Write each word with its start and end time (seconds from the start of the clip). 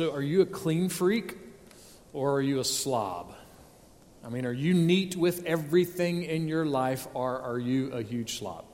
So, 0.00 0.14
are 0.14 0.22
you 0.22 0.40
a 0.40 0.46
clean 0.46 0.88
freak 0.88 1.36
or 2.14 2.36
are 2.36 2.40
you 2.40 2.58
a 2.58 2.64
slob? 2.64 3.34
I 4.24 4.30
mean, 4.30 4.46
are 4.46 4.52
you 4.52 4.72
neat 4.72 5.14
with 5.14 5.44
everything 5.44 6.22
in 6.22 6.48
your 6.48 6.64
life 6.64 7.06
or 7.12 7.38
are 7.42 7.58
you 7.58 7.92
a 7.92 8.00
huge 8.00 8.38
slob? 8.38 8.64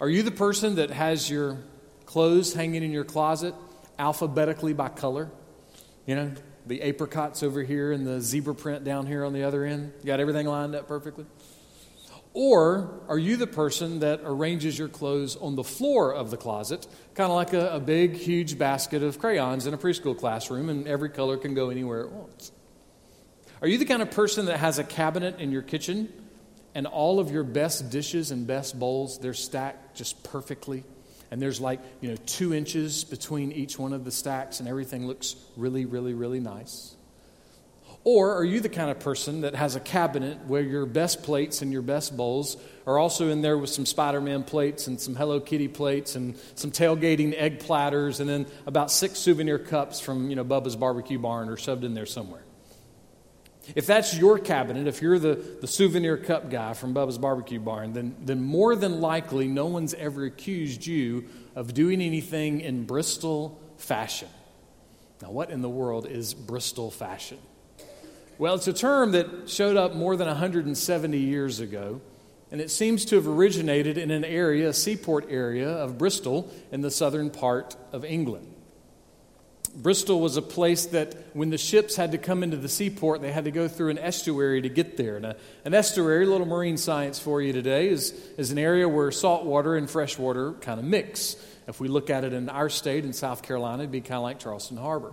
Are 0.00 0.08
you 0.08 0.22
the 0.22 0.30
person 0.30 0.76
that 0.76 0.88
has 0.88 1.28
your 1.28 1.58
clothes 2.06 2.54
hanging 2.54 2.82
in 2.82 2.92
your 2.92 3.04
closet 3.04 3.54
alphabetically 3.98 4.72
by 4.72 4.88
color? 4.88 5.30
You 6.06 6.14
know, 6.14 6.32
the 6.66 6.80
apricots 6.80 7.42
over 7.42 7.62
here 7.62 7.92
and 7.92 8.06
the 8.06 8.18
zebra 8.22 8.54
print 8.54 8.84
down 8.84 9.06
here 9.06 9.26
on 9.26 9.34
the 9.34 9.42
other 9.42 9.66
end? 9.66 9.92
You 10.00 10.06
got 10.06 10.18
everything 10.18 10.46
lined 10.46 10.74
up 10.74 10.88
perfectly? 10.88 11.26
Or 12.40 13.00
are 13.08 13.18
you 13.18 13.36
the 13.36 13.48
person 13.48 13.98
that 13.98 14.20
arranges 14.22 14.78
your 14.78 14.86
clothes 14.86 15.34
on 15.34 15.56
the 15.56 15.64
floor 15.64 16.14
of 16.14 16.30
the 16.30 16.36
closet, 16.36 16.86
kind 17.16 17.28
of 17.28 17.34
like 17.34 17.52
a, 17.52 17.70
a, 17.70 17.80
big, 17.80 18.14
huge 18.14 18.56
basket 18.56 19.02
of 19.02 19.18
crayons 19.18 19.66
in 19.66 19.74
a 19.74 19.76
preschool 19.76 20.16
classroom, 20.16 20.68
and 20.68 20.86
every 20.86 21.08
color 21.08 21.36
can 21.36 21.54
go 21.54 21.70
anywhere 21.70 22.02
it 22.02 22.12
wants? 22.12 22.52
Are 23.60 23.66
you 23.66 23.76
the 23.76 23.84
kind 23.84 24.02
of 24.02 24.12
person 24.12 24.46
that 24.46 24.58
has 24.58 24.78
a 24.78 24.84
cabinet 24.84 25.40
in 25.40 25.50
your 25.50 25.62
kitchen 25.62 26.12
and 26.76 26.86
all 26.86 27.18
of 27.18 27.32
your 27.32 27.42
best 27.42 27.90
dishes 27.90 28.30
and 28.30 28.46
best 28.46 28.78
bowls, 28.78 29.18
they're 29.18 29.34
stacked 29.34 29.96
just 29.96 30.22
perfectly? 30.22 30.84
And 31.32 31.42
there's 31.42 31.60
like, 31.60 31.80
you 32.00 32.10
know, 32.10 32.16
two 32.24 32.54
inches 32.54 33.02
between 33.02 33.50
each 33.50 33.80
one 33.80 33.92
of 33.92 34.04
the 34.04 34.12
stacks, 34.12 34.60
and 34.60 34.68
everything 34.68 35.08
looks 35.08 35.34
really, 35.56 35.86
really, 35.86 36.14
really 36.14 36.38
nice? 36.38 36.94
Or 38.04 38.34
are 38.36 38.44
you 38.44 38.60
the 38.60 38.68
kind 38.68 38.90
of 38.90 39.00
person 39.00 39.42
that 39.42 39.54
has 39.54 39.76
a 39.76 39.80
cabinet 39.80 40.38
where 40.46 40.62
your 40.62 40.86
best 40.86 41.22
plates 41.22 41.62
and 41.62 41.72
your 41.72 41.82
best 41.82 42.16
bowls 42.16 42.56
are 42.86 42.98
also 42.98 43.28
in 43.28 43.42
there 43.42 43.58
with 43.58 43.70
some 43.70 43.84
Spider 43.84 44.20
Man 44.20 44.44
plates 44.44 44.86
and 44.86 45.00
some 45.00 45.14
Hello 45.14 45.40
Kitty 45.40 45.68
plates 45.68 46.14
and 46.14 46.38
some 46.54 46.70
tailgating 46.70 47.34
egg 47.36 47.58
platters 47.58 48.20
and 48.20 48.28
then 48.28 48.46
about 48.66 48.90
six 48.90 49.18
souvenir 49.18 49.58
cups 49.58 50.00
from, 50.00 50.30
you 50.30 50.36
know, 50.36 50.44
Bubba's 50.44 50.76
Barbecue 50.76 51.18
Barn 51.18 51.48
or 51.48 51.56
shoved 51.56 51.84
in 51.84 51.94
there 51.94 52.06
somewhere? 52.06 52.42
If 53.74 53.86
that's 53.86 54.16
your 54.16 54.38
cabinet, 54.38 54.86
if 54.86 55.02
you're 55.02 55.18
the, 55.18 55.34
the 55.60 55.66
souvenir 55.66 56.16
cup 56.16 56.50
guy 56.50 56.72
from 56.72 56.94
Bubba's 56.94 57.18
Barbecue 57.18 57.60
Barn, 57.60 57.92
then, 57.92 58.16
then 58.24 58.40
more 58.40 58.74
than 58.74 59.02
likely 59.02 59.46
no 59.48 59.66
one's 59.66 59.92
ever 59.92 60.24
accused 60.24 60.86
you 60.86 61.26
of 61.54 61.74
doing 61.74 62.00
anything 62.00 62.60
in 62.62 62.86
Bristol 62.86 63.60
fashion. 63.76 64.28
Now, 65.20 65.32
what 65.32 65.50
in 65.50 65.60
the 65.60 65.68
world 65.68 66.06
is 66.06 66.32
Bristol 66.32 66.90
fashion? 66.90 67.38
Well, 68.38 68.54
it's 68.54 68.68
a 68.68 68.72
term 68.72 69.12
that 69.12 69.50
showed 69.50 69.76
up 69.76 69.96
more 69.96 70.14
than 70.14 70.28
170 70.28 71.18
years 71.18 71.58
ago, 71.58 72.00
and 72.52 72.60
it 72.60 72.70
seems 72.70 73.04
to 73.06 73.16
have 73.16 73.26
originated 73.26 73.98
in 73.98 74.12
an 74.12 74.24
area, 74.24 74.68
a 74.68 74.72
seaport 74.72 75.26
area 75.28 75.68
of 75.68 75.98
Bristol 75.98 76.48
in 76.70 76.80
the 76.80 76.90
southern 76.92 77.30
part 77.30 77.74
of 77.90 78.04
England. 78.04 78.54
Bristol 79.74 80.20
was 80.20 80.36
a 80.36 80.42
place 80.42 80.86
that 80.86 81.16
when 81.34 81.50
the 81.50 81.58
ships 81.58 81.96
had 81.96 82.12
to 82.12 82.18
come 82.18 82.44
into 82.44 82.56
the 82.56 82.68
seaport, 82.68 83.22
they 83.22 83.32
had 83.32 83.44
to 83.44 83.50
go 83.50 83.66
through 83.66 83.90
an 83.90 83.98
estuary 83.98 84.62
to 84.62 84.68
get 84.68 84.96
there. 84.96 85.16
And 85.16 85.26
a, 85.26 85.36
an 85.64 85.74
estuary, 85.74 86.24
a 86.24 86.28
little 86.28 86.46
marine 86.46 86.76
science 86.76 87.18
for 87.18 87.42
you 87.42 87.52
today, 87.52 87.88
is, 87.88 88.12
is 88.38 88.52
an 88.52 88.58
area 88.58 88.88
where 88.88 89.10
salt 89.10 89.46
water 89.46 89.76
and 89.76 89.90
fresh 89.90 90.16
water 90.16 90.52
kind 90.60 90.78
of 90.78 90.86
mix. 90.86 91.34
If 91.66 91.80
we 91.80 91.88
look 91.88 92.08
at 92.08 92.22
it 92.22 92.32
in 92.32 92.48
our 92.48 92.68
state, 92.68 93.04
in 93.04 93.12
South 93.12 93.42
Carolina, 93.42 93.82
it'd 93.82 93.90
be 93.90 94.00
kind 94.00 94.18
of 94.18 94.22
like 94.22 94.38
Charleston 94.38 94.76
Harbor. 94.76 95.12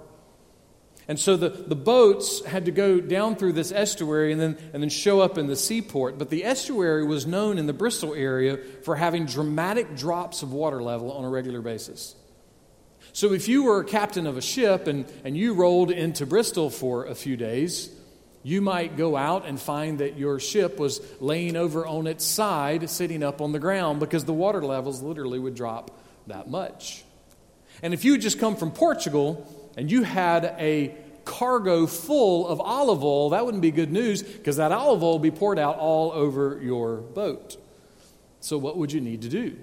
And 1.08 1.20
so 1.20 1.38
the, 1.38 1.50
the 1.50 1.76
boats 1.76 2.44
had 2.46 2.66
to 2.66 2.72
go 2.72 3.00
down 3.00 3.36
through 3.36 3.54
this 3.54 3.72
estuary 3.72 4.32
and 4.32 4.42
then, 4.42 4.58
and 4.74 4.82
then 4.82 4.90
show 4.90 5.22
up 5.22 5.38
in 5.38 5.46
the 5.48 5.56
seaport. 5.56 6.18
But 6.18 6.32
the 6.32 6.44
estuary 6.44 7.06
was 7.06 7.28
known 7.28 7.60
in 7.60 7.68
the 7.68 7.74
Bristol 7.74 8.16
area 8.16 8.58
for 8.84 8.96
having 8.96 9.26
dramatic 9.26 9.96
drops 9.96 10.42
of 10.42 10.52
water 10.52 10.82
level 10.82 11.12
on 11.12 11.24
a 11.24 11.30
regular 11.30 11.62
basis. 11.62 12.16
So 13.14 13.34
if 13.34 13.48
you 13.48 13.64
were 13.64 13.82
a 13.82 13.86
captain 13.86 14.26
of 14.26 14.36
a 14.36 14.42
ship 14.42 14.88
and, 14.88 15.06
and 15.24 15.38
you 15.38 15.54
rolled 15.54 15.92
into 15.92 16.26
Bristol 16.26 16.72
for 16.72 17.06
a 17.06 17.14
few 17.14 17.38
days, 17.38 17.90
you 18.42 18.62
might 18.62 18.98
go 18.98 19.16
out 19.16 19.46
and 19.46 19.60
find 19.60 20.00
that 20.00 20.18
your 20.18 20.40
ship 20.40 20.80
was 20.80 21.02
laying 21.20 21.56
over 21.56 21.86
on 21.86 22.08
its 22.08 22.26
side, 22.26 22.90
sitting 22.90 23.24
up 23.24 23.42
on 23.42 23.52
the 23.52 23.60
ground, 23.60 24.00
because 24.00 24.26
the 24.26 24.34
water 24.34 24.64
levels 24.64 25.02
literally 25.02 25.40
would 25.40 25.56
drop 25.56 25.92
that 26.28 26.50
much. 26.50 27.04
And 27.82 27.94
if 27.94 28.06
you 28.06 28.14
had 28.14 28.22
just 28.22 28.40
come 28.40 28.56
from 28.56 28.72
Portugal 28.72 29.65
and 29.76 29.92
you 29.92 30.04
had 30.04 30.46
a 30.60 30.96
cargo 31.26 31.88
full 31.88 32.48
of 32.48 32.62
olive 32.62 33.04
oil, 33.04 33.30
that 33.32 33.46
wouldn't 33.46 33.62
be 33.62 33.72
good 33.72 33.92
news 33.92 34.24
because 34.24 34.58
that 34.58 34.72
olive 34.72 35.04
oil 35.04 35.14
would 35.14 35.22
be 35.22 35.32
poured 35.32 35.60
out 35.60 35.78
all 35.78 36.12
over 36.12 36.60
your 36.62 36.98
boat. 36.98 37.58
So, 38.40 38.58
what 38.58 38.78
would 38.78 38.92
you 38.92 39.02
need 39.02 39.24
to 39.24 39.30
do? 39.30 39.58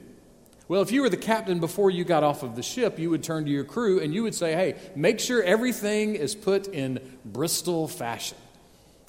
Well, 0.68 0.82
if 0.82 0.90
you 0.90 1.02
were 1.02 1.10
the 1.10 1.16
captain 1.16 1.60
before 1.60 1.90
you 1.90 2.04
got 2.04 2.24
off 2.24 2.42
of 2.42 2.56
the 2.56 2.62
ship, 2.62 2.98
you 2.98 3.10
would 3.10 3.22
turn 3.22 3.44
to 3.44 3.50
your 3.50 3.64
crew 3.64 4.00
and 4.00 4.14
you 4.14 4.22
would 4.22 4.34
say, 4.34 4.54
hey, 4.54 4.76
make 4.96 5.20
sure 5.20 5.42
everything 5.42 6.14
is 6.14 6.34
put 6.34 6.66
in 6.68 6.98
Bristol 7.24 7.86
fashion. 7.88 8.38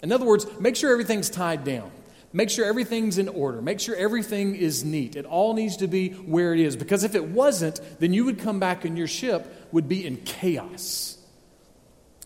In 0.01 0.11
other 0.11 0.25
words, 0.25 0.45
make 0.59 0.75
sure 0.75 0.91
everything's 0.91 1.29
tied 1.29 1.63
down. 1.63 1.89
Make 2.35 2.49
sure 2.49 2.65
everything's 2.65 3.19
in 3.19 3.29
order. 3.29 3.61
Make 3.61 3.79
sure 3.79 3.95
everything 3.95 4.55
is 4.55 4.83
neat. 4.83 5.15
It 5.15 5.25
all 5.25 5.53
needs 5.53 5.77
to 5.77 5.87
be 5.87 6.09
where 6.09 6.51
it 6.53 6.59
is. 6.59 6.75
Because 6.75 7.03
if 7.03 7.13
it 7.13 7.25
wasn't, 7.25 7.79
then 7.99 8.11
you 8.11 8.25
would 8.25 8.39
come 8.39 8.59
back 8.59 8.85
and 8.85 8.97
your 8.97 9.05
ship 9.07 9.69
would 9.71 9.87
be 9.87 10.03
in 10.05 10.17
chaos. 10.17 11.19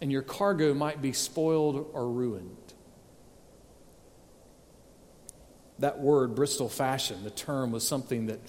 And 0.01 0.09
your 0.09 0.21
cargo 0.21 0.73
might 0.73 1.01
be 1.01 1.11
spoiled 1.11 1.89
or 1.91 2.09
ruined. 2.09 2.55
That 5.79 5.99
word, 5.99 6.35
Bristol 6.35 6.69
fashion, 6.69 7.23
the 7.25 7.29
term 7.29 7.71
was 7.71 7.85
something 7.85 8.27
that 8.27 8.39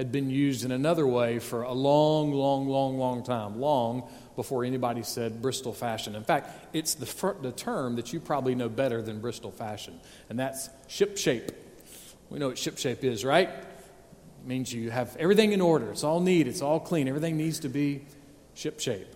had 0.00 0.10
been 0.10 0.30
used 0.30 0.64
in 0.64 0.72
another 0.72 1.06
way 1.06 1.38
for 1.38 1.60
a 1.60 1.72
long, 1.74 2.32
long, 2.32 2.66
long, 2.66 2.96
long 2.96 3.22
time, 3.22 3.60
long 3.60 4.08
before 4.34 4.64
anybody 4.64 5.02
said 5.02 5.42
Bristol 5.42 5.74
fashion. 5.74 6.16
In 6.16 6.24
fact, 6.24 6.48
it's 6.72 6.94
the, 6.94 7.34
the 7.42 7.52
term 7.52 7.96
that 7.96 8.10
you 8.10 8.18
probably 8.18 8.54
know 8.54 8.70
better 8.70 9.02
than 9.02 9.20
Bristol 9.20 9.50
fashion, 9.50 10.00
and 10.30 10.38
that's 10.38 10.70
ship 10.88 11.18
shape. 11.18 11.52
We 12.30 12.38
know 12.38 12.48
what 12.48 12.56
ship 12.56 12.78
shape 12.78 13.04
is, 13.04 13.26
right? 13.26 13.50
It 13.50 14.46
means 14.46 14.72
you 14.72 14.90
have 14.90 15.14
everything 15.18 15.52
in 15.52 15.60
order. 15.60 15.90
It's 15.90 16.02
all 16.02 16.20
neat, 16.20 16.48
it's 16.48 16.62
all 16.62 16.80
clean. 16.80 17.06
Everything 17.06 17.36
needs 17.36 17.58
to 17.58 17.68
be 17.68 18.06
ship 18.54 18.80
shape. 18.80 19.06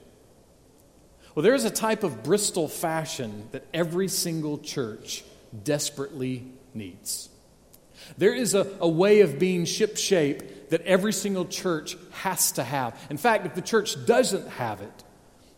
Well, 1.35 1.45
there 1.45 1.55
is 1.55 1.65
a 1.65 1.71
type 1.71 2.05
of 2.05 2.23
Bristol 2.23 2.69
fashion 2.69 3.49
that 3.53 3.65
every 3.73 4.09
single 4.09 4.59
church 4.59 5.25
desperately 5.65 6.45
needs. 6.75 7.31
There 8.19 8.35
is 8.35 8.53
a, 8.53 8.71
a 8.81 8.89
way 8.89 9.23
of 9.23 9.39
being 9.39 9.65
ship 9.65 9.97
shape 9.97 10.43
that 10.71 10.83
every 10.83 11.13
single 11.13 11.45
church 11.45 11.97
has 12.13 12.53
to 12.53 12.65
have. 12.65 12.99
In 13.11 13.17
fact, 13.17 13.47
if 13.47 13.55
the 13.55 13.63
church 13.63 14.05
doesn't 14.07 14.49
have 14.49 14.81
it, 14.81 15.05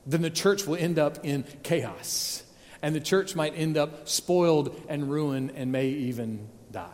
then 0.06 0.22
the 0.22 0.30
church 0.30 0.66
will 0.66 0.76
end 0.76 0.98
up 0.98 1.24
in 1.24 1.44
chaos. 1.62 2.44
And 2.82 2.94
the 2.94 3.00
church 3.00 3.34
might 3.34 3.54
end 3.56 3.76
up 3.76 4.08
spoiled 4.08 4.80
and 4.88 5.10
ruined 5.10 5.52
and 5.56 5.72
may 5.72 5.88
even 5.88 6.48
die. 6.70 6.88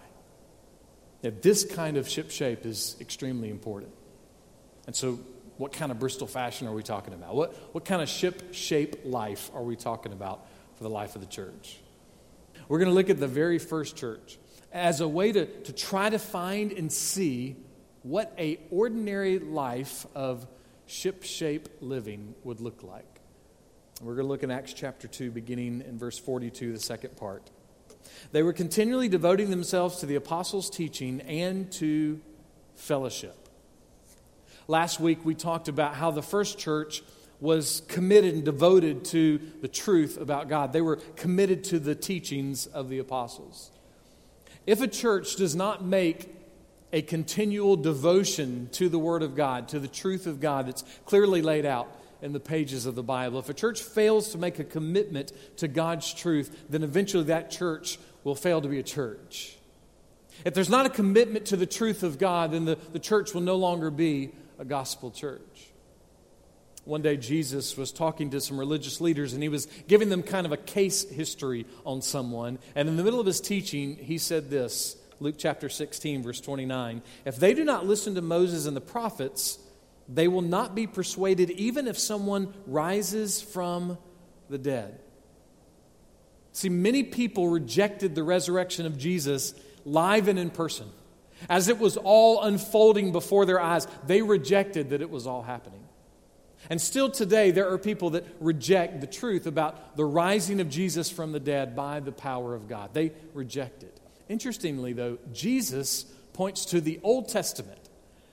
If 1.23 1.43
this 1.43 1.65
kind 1.65 1.97
of 1.97 2.09
ship 2.09 2.31
shape 2.31 2.67
is 2.67 2.97
extremely 3.01 3.51
important. 3.51 3.93
And 4.87 4.97
so, 4.97 5.21
what 5.59 5.73
kind 5.73 5.93
of 5.93 5.99
Bristol 6.01 6.27
fashion 6.27 6.67
are 6.67 6.73
we 6.73 6.83
talking 6.83 7.15
about? 7.15 7.35
What, 7.37 7.55
what 7.73 7.85
kind 7.85 8.03
of 8.03 8.09
ship 8.09 8.53
shape 8.55 9.03
life 9.05 9.51
are 9.55 9.63
we 9.63 9.77
talking 9.77 10.13
about 10.13 10.47
for 10.77 10.83
the 10.83 10.91
life 10.91 11.15
of 11.15 11.21
the 11.21 11.29
church? 11.29 11.79
We're 12.69 12.79
going 12.79 12.89
to 12.89 12.95
look 12.95 13.11
at 13.11 13.21
the 13.21 13.29
very 13.29 13.59
first 13.59 13.97
church 13.97 14.39
as 14.73 15.01
a 15.01 15.07
way 15.07 15.31
to, 15.31 15.47
to 15.47 15.73
try 15.73 16.09
to 16.09 16.19
find 16.19 16.73
and 16.73 16.91
see 16.91 17.57
what 18.03 18.33
a 18.39 18.59
ordinary 18.71 19.39
life 19.39 20.07
of 20.15 20.47
ship 20.87 21.23
shape 21.23 21.69
living 21.81 22.35
would 22.45 22.61
look 22.61 22.83
like. 22.83 23.07
We're 24.01 24.15
going 24.15 24.27
to 24.27 24.29
look 24.29 24.43
in 24.43 24.51
Acts 24.51 24.73
chapter 24.73 25.07
2, 25.07 25.31
beginning 25.31 25.85
in 25.87 25.99
verse 25.99 26.19
42, 26.19 26.73
the 26.73 26.81
second 26.81 27.17
part. 27.17 27.51
They 28.33 28.43
were 28.43 28.53
continually 28.53 29.09
devoting 29.09 29.51
themselves 29.51 29.99
to 29.99 30.07
the 30.07 30.17
apostles' 30.17 30.69
teaching 30.69 31.21
and 31.21 31.71
to 31.73 32.21
fellowship. 32.75 33.37
Last 34.67 34.99
week, 34.99 35.25
we 35.25 35.35
talked 35.35 35.69
about 35.69 35.95
how 35.95 36.11
the 36.11 36.23
first 36.23 36.59
church 36.59 37.03
was 37.41 37.83
committed 37.89 38.35
and 38.35 38.45
devoted 38.45 39.05
to 39.05 39.39
the 39.61 39.69
truth 39.69 40.17
about 40.21 40.49
God. 40.49 40.73
They 40.73 40.81
were 40.81 40.97
committed 41.17 41.65
to 41.65 41.79
the 41.79 41.95
teachings 41.95 42.67
of 42.67 42.89
the 42.89 42.99
apostles. 42.99 43.71
If 44.67 44.81
a 44.81 44.89
church 44.89 45.37
does 45.37 45.57
not 45.57 45.85
make 45.85 46.42
a 46.93 47.03
continual 47.03 47.77
devotion 47.77 48.69
to 48.73 48.89
the 48.89 48.99
Word 48.99 49.23
of 49.23 49.35
God, 49.35 49.69
to 49.69 49.79
the 49.79 49.89
truth 49.89 50.27
of 50.27 50.41
God 50.41 50.67
that's 50.67 50.85
clearly 51.07 51.43
laid 51.43 51.65
out 51.65 51.89
in 52.21 52.33
the 52.33 52.41
pages 52.41 52.87
of 52.87 52.95
the 52.95 53.03
Bible, 53.03 53.41
if 53.41 53.49
a 53.49 53.55
church 53.55 53.83
fails 53.83 54.31
to 54.31 54.39
make 54.39 54.61
a 54.61 54.65
commitment 54.65 55.33
to 55.57 55.67
God's 55.67 56.15
truth, 56.15 56.65
then 56.69 56.85
eventually 56.85 57.25
that 57.25 57.51
church 57.51 57.99
will 58.23 58.37
fail 58.37 58.61
to 58.61 58.69
be 58.69 58.79
a 58.79 58.83
church. 58.85 59.57
If 60.45 60.55
there's 60.55 60.71
not 60.71 60.87
a 60.87 60.91
commitment 60.91 61.47
to 61.47 61.57
the 61.57 61.67
truth 61.67 62.05
of 62.05 62.19
God, 62.19 62.53
then 62.53 62.65
the, 62.65 62.79
the 62.93 63.01
church 63.01 63.35
will 63.35 63.41
no 63.41 63.57
longer 63.57 63.91
be 63.91 64.31
a 64.59 64.65
gospel 64.65 65.11
church. 65.11 65.73
One 66.85 67.03
day, 67.03 67.17
Jesus 67.17 67.77
was 67.77 67.93
talking 67.93 68.31
to 68.31 68.41
some 68.41 68.59
religious 68.59 69.01
leaders 69.01 69.35
and 69.35 69.43
he 69.43 69.49
was 69.49 69.67
giving 69.87 70.09
them 70.09 70.23
kind 70.23 70.47
of 70.47 70.53
a 70.53 70.57
case 70.57 71.09
history 71.09 71.67
on 71.85 72.03
someone. 72.03 72.59
And 72.75 72.89
in 72.89 72.97
the 72.97 73.05
middle 73.05 73.21
of 73.21 73.27
his 73.27 73.41
teaching, 73.41 73.97
he 73.97 74.19
said 74.19 74.51
this 74.51 74.97
Luke 75.23 75.37
chapter 75.39 75.69
16, 75.69 76.23
verse 76.23 76.41
29 76.41 77.01
If 77.25 77.37
they 77.37 77.55
do 77.55 77.65
not 77.65 77.87
listen 77.87 78.17
to 78.17 78.23
Moses 78.23 78.67
and 78.67 78.77
the 78.77 78.81
prophets, 78.81 79.59
they 80.09 80.27
will 80.27 80.43
not 80.43 80.75
be 80.75 80.87
persuaded 80.87 81.51
even 81.51 81.87
if 81.87 81.97
someone 81.97 82.53
rises 82.67 83.41
from 83.41 83.99
the 84.51 84.59
dead. 84.59 84.99
See, 86.53 86.69
many 86.69 87.05
people 87.05 87.49
rejected 87.49 88.15
the 88.15 88.23
resurrection 88.23 88.85
of 88.85 88.99
Jesus 88.99 89.55
live 89.85 90.29
and 90.29 90.39
in 90.39 90.51
person. 90.51 90.91
As 91.49 91.69
it 91.69 91.79
was 91.79 91.97
all 91.97 92.43
unfolding 92.43 93.13
before 93.13 93.47
their 93.47 93.61
eyes, 93.61 93.87
they 94.07 94.23
rejected 94.23 94.91
that 94.91 95.01
it 95.01 95.11
was 95.11 95.27
all 95.27 95.43
happening. 95.43 95.85
And 96.69 96.81
still 96.81 97.11
today, 97.11 97.51
there 97.53 97.71
are 97.73 97.79
people 97.79 98.11
that 98.11 98.25
reject 98.39 99.01
the 99.01 99.07
truth 99.07 99.47
about 99.47 99.97
the 99.97 100.05
rising 100.05 100.61
of 100.61 100.69
Jesus 100.69 101.11
from 101.11 101.33
the 101.33 101.41
dead 101.41 101.75
by 101.75 102.01
the 102.01 102.13
power 102.13 102.55
of 102.55 102.69
God. 102.69 102.93
They 102.93 103.13
reject 103.35 103.83
it. 103.83 104.02
Interestingly, 104.33 104.95
though, 104.95 105.19
Jesus 105.35 106.05
points 106.33 106.65
to 106.65 106.81
the 106.81 106.99
Old 107.03 107.29
Testament 107.29 107.91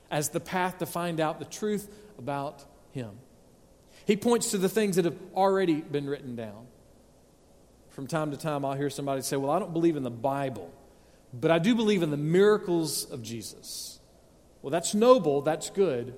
as 0.09 0.29
the 0.29 0.39
path 0.39 0.77
to 0.77 0.85
find 0.85 1.19
out 1.19 1.39
the 1.39 1.45
truth 1.45 1.93
about 2.17 2.63
Him. 2.93 3.09
He 4.05 4.15
points 4.15 4.51
to 4.51 4.57
the 4.57 4.69
things 4.69 4.95
that 4.95 5.03
have 5.03 5.17
already 5.35 5.81
been 5.81 6.07
written 6.07 6.37
down. 6.37 6.67
From 7.89 8.07
time 8.07 8.31
to 8.31 8.37
time, 8.37 8.63
I'll 8.63 8.75
hear 8.75 8.89
somebody 8.89 9.21
say, 9.23 9.35
Well, 9.35 9.51
I 9.51 9.59
don't 9.59 9.73
believe 9.73 9.97
in 9.97 10.03
the 10.03 10.09
Bible, 10.09 10.71
but 11.33 11.51
I 11.51 11.59
do 11.59 11.75
believe 11.75 12.01
in 12.01 12.11
the 12.11 12.17
miracles 12.17 13.03
of 13.11 13.21
Jesus. 13.21 13.99
Well, 14.61 14.71
that's 14.71 14.95
noble, 14.95 15.41
that's 15.41 15.69
good. 15.69 16.15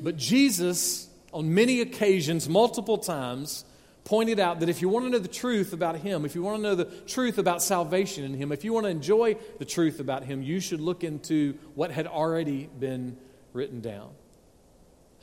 But 0.00 0.18
Jesus, 0.18 1.08
on 1.32 1.52
many 1.52 1.80
occasions, 1.80 2.48
multiple 2.48 2.96
times, 2.96 3.64
pointed 4.04 4.40
out 4.40 4.60
that 4.60 4.68
if 4.68 4.82
you 4.82 4.88
want 4.88 5.06
to 5.06 5.10
know 5.10 5.18
the 5.18 5.28
truth 5.28 5.72
about 5.72 5.96
Him, 5.96 6.24
if 6.24 6.34
you 6.34 6.42
want 6.42 6.58
to 6.58 6.62
know 6.62 6.74
the 6.74 6.84
truth 6.84 7.38
about 7.38 7.62
salvation 7.62 8.24
in 8.24 8.34
Him, 8.34 8.52
if 8.52 8.64
you 8.64 8.72
want 8.72 8.86
to 8.86 8.90
enjoy 8.90 9.36
the 9.58 9.64
truth 9.64 10.00
about 10.00 10.24
Him, 10.24 10.42
you 10.42 10.60
should 10.60 10.80
look 10.80 11.04
into 11.04 11.54
what 11.74 11.90
had 11.90 12.06
already 12.06 12.68
been 12.78 13.16
written 13.52 13.80
down. 13.80 14.10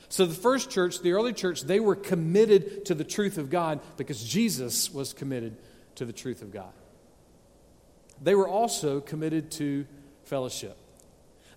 So, 0.08 0.24
the 0.24 0.34
first 0.34 0.70
church, 0.70 1.00
the 1.00 1.12
early 1.12 1.32
church, 1.32 1.62
they 1.62 1.80
were 1.80 1.96
committed 1.96 2.86
to 2.86 2.94
the 2.94 3.04
truth 3.04 3.36
of 3.36 3.50
God 3.50 3.80
because 3.96 4.22
Jesus 4.24 4.92
was 4.92 5.12
committed 5.12 5.56
to 5.96 6.04
the 6.04 6.12
truth 6.12 6.40
of 6.40 6.52
God. 6.52 6.72
They 8.22 8.34
were 8.34 8.48
also 8.48 9.00
committed 9.00 9.50
to 9.52 9.86
fellowship. 10.24 10.76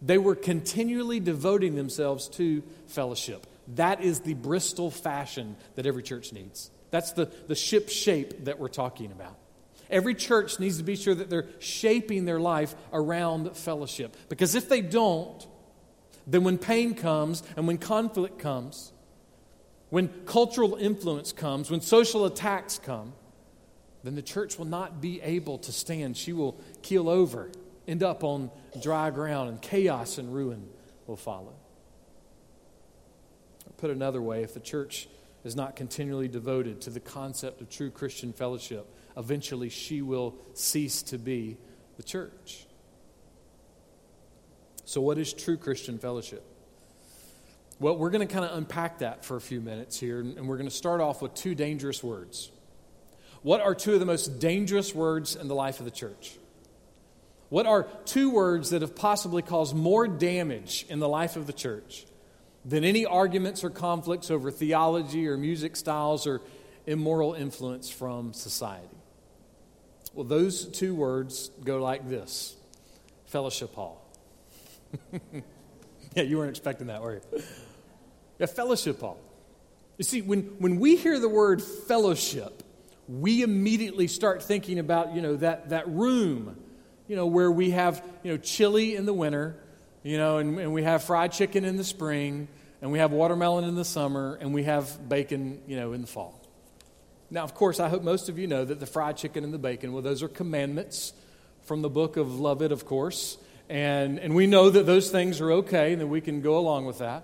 They 0.01 0.17
were 0.17 0.35
continually 0.35 1.19
devoting 1.19 1.75
themselves 1.75 2.27
to 2.29 2.63
fellowship. 2.88 3.45
That 3.75 4.01
is 4.01 4.21
the 4.21 4.33
Bristol 4.33 4.91
fashion 4.91 5.56
that 5.75 5.85
every 5.85 6.03
church 6.03 6.33
needs. 6.33 6.71
That's 6.91 7.13
the, 7.13 7.25
the 7.47 7.55
ship 7.55 7.89
shape 7.89 8.45
that 8.45 8.59
we're 8.59 8.67
talking 8.67 9.11
about. 9.11 9.38
Every 9.89 10.15
church 10.15 10.59
needs 10.59 10.77
to 10.77 10.83
be 10.83 10.95
sure 10.95 11.15
that 11.15 11.29
they're 11.29 11.47
shaping 11.59 12.25
their 12.25 12.39
life 12.39 12.75
around 12.93 13.57
fellowship. 13.57 14.15
Because 14.29 14.55
if 14.55 14.69
they 14.69 14.81
don't, 14.81 15.45
then 16.27 16.43
when 16.43 16.57
pain 16.57 16.93
comes 16.93 17.43
and 17.57 17.67
when 17.67 17.77
conflict 17.77 18.39
comes, 18.39 18.93
when 19.89 20.07
cultural 20.25 20.75
influence 20.75 21.33
comes, 21.33 21.69
when 21.69 21.81
social 21.81 22.25
attacks 22.25 22.79
come, 22.79 23.13
then 24.03 24.15
the 24.15 24.21
church 24.21 24.57
will 24.57 24.65
not 24.65 25.01
be 25.01 25.21
able 25.21 25.57
to 25.59 25.71
stand. 25.71 26.15
She 26.15 26.31
will 26.31 26.59
keel 26.81 27.09
over, 27.09 27.51
end 27.88 28.01
up 28.01 28.23
on 28.23 28.49
dry 28.81 29.09
ground, 29.09 29.49
and 29.49 29.61
chaos 29.61 30.17
and 30.17 30.33
ruin 30.33 30.67
will 31.07 31.17
follow. 31.17 31.53
Put 33.77 33.91
another 33.91 34.21
way, 34.21 34.43
if 34.43 34.53
the 34.53 34.59
church 34.59 35.09
is 35.43 35.55
not 35.55 35.75
continually 35.75 36.27
devoted 36.27 36.81
to 36.81 36.89
the 36.89 36.99
concept 36.99 37.61
of 37.61 37.69
true 37.69 37.89
Christian 37.89 38.33
fellowship, 38.33 38.88
eventually 39.17 39.69
she 39.69 40.01
will 40.01 40.35
cease 40.53 41.01
to 41.03 41.17
be 41.17 41.57
the 41.97 42.03
church. 42.03 42.65
So, 44.85 45.01
what 45.01 45.17
is 45.17 45.33
true 45.33 45.57
Christian 45.57 45.97
fellowship? 45.99 46.43
Well, 47.79 47.97
we're 47.97 48.11
going 48.11 48.27
to 48.27 48.31
kind 48.31 48.45
of 48.45 48.55
unpack 48.57 48.99
that 48.99 49.25
for 49.25 49.38
a 49.38 49.41
few 49.41 49.59
minutes 49.59 49.99
here, 49.99 50.19
and 50.19 50.47
we're 50.47 50.57
going 50.57 50.69
to 50.69 50.75
start 50.75 51.01
off 51.01 51.21
with 51.21 51.33
two 51.33 51.55
dangerous 51.55 52.03
words. 52.03 52.51
What 53.41 53.61
are 53.61 53.73
two 53.73 53.95
of 53.95 53.99
the 53.99 54.05
most 54.05 54.39
dangerous 54.39 54.93
words 54.93 55.35
in 55.35 55.47
the 55.47 55.55
life 55.55 55.79
of 55.79 55.85
the 55.85 55.91
church? 55.91 56.38
What 57.49 57.65
are 57.65 57.88
two 58.05 58.29
words 58.29 58.69
that 58.69 58.81
have 58.81 58.95
possibly 58.95 59.41
caused 59.41 59.75
more 59.75 60.07
damage 60.07 60.85
in 60.89 60.99
the 60.99 61.09
life 61.09 61.35
of 61.35 61.47
the 61.47 61.53
church 61.53 62.05
than 62.63 62.84
any 62.84 63.06
arguments 63.06 63.63
or 63.63 63.69
conflicts 63.69 64.30
over 64.30 64.52
theology 64.52 65.28
or 65.28 65.38
music 65.38 65.75
styles 65.75 66.28
or 66.28 66.42
immoral 66.86 67.34
influence 67.34 67.90
from 67.90 68.34
society. 68.34 68.88
Well, 70.13 70.25
those 70.25 70.66
two 70.66 70.94
words 70.94 71.52
go 71.63 71.81
like 71.81 72.08
this 72.08 72.56
fellowship 73.25 73.74
hall. 73.74 74.06
yeah, 76.16 76.24
you 76.24 76.38
weren't 76.38 76.50
expecting 76.50 76.88
that, 76.88 77.02
were 77.02 77.16
you? 77.16 77.44
Yeah, 78.40 78.46
fellowship 78.48 79.00
hall. 79.00 79.19
You 79.98 80.04
see, 80.04 80.22
when, 80.22 80.42
when 80.60 80.80
we 80.80 80.96
hear 80.96 81.19
the 81.19 81.30
word 81.30 81.62
fellowship, 81.62 82.63
we 83.08 83.42
immediately 83.42 84.08
start 84.08 84.44
thinking 84.44 84.80
about, 84.80 85.16
you 85.16 85.22
know, 85.22 85.36
that, 85.38 85.69
that 85.69 85.88
room, 85.88 86.58
you 87.08 87.16
know, 87.16 87.25
where 87.25 87.52
we 87.52 87.72
have, 87.72 88.04
you 88.24 88.31
know, 88.31 88.38
chili 88.38 88.96
in 88.96 89.06
the 89.06 89.13
winter 89.13 89.58
you 90.03 90.18
know, 90.18 90.38
and, 90.38 90.59
and 90.59 90.74
we 90.74 90.83
have 90.83 91.03
fried 91.03 91.31
chicken 91.31 91.65
in 91.65 91.77
the 91.77 91.83
spring, 91.83 92.48
and 92.81 92.92
we 92.92 93.00
have 93.00 93.12
watermelon 93.12 93.65
in 93.65 93.75
the 93.75 93.86
summer, 93.86 94.38
and 94.42 94.53
we 94.53 94.63
have 94.63 95.07
bacon, 95.07 95.62
you 95.68 95.75
know, 95.75 95.94
in 95.94 96.01
the 96.01 96.07
fall. 96.07 96.42
Now, 97.30 97.44
of 97.44 97.53
course, 97.53 97.80
I 97.80 97.88
hope 97.88 98.03
most 98.03 98.27
of 98.27 98.38
you 98.38 98.48
know 98.48 98.65
that 98.65 98.80
the 98.80 98.86
fried 98.86 99.18
chicken 99.18 99.44
and 99.44 99.53
the 99.53 99.57
bacon, 99.57 99.94
well, 99.94 100.01
those 100.01 100.21
are 100.21 100.27
commandments 100.27 101.13
from 101.63 101.81
the 101.81 101.89
book 101.89 102.18
of 102.18 102.39
Lovett, 102.39 102.71
of 102.71 102.86
course. 102.86 103.38
And, 103.69 104.19
and 104.19 104.36
we 104.36 104.48
know 104.48 104.69
that 104.69 104.86
those 104.86 105.09
things 105.12 105.39
are 105.39 105.51
okay 105.53 105.94
and 105.94 106.01
that 106.01 106.07
we 106.07 106.19
can 106.19 106.42
go 106.42 106.57
along 106.57 106.86
with 106.88 106.98
that. 106.98 107.24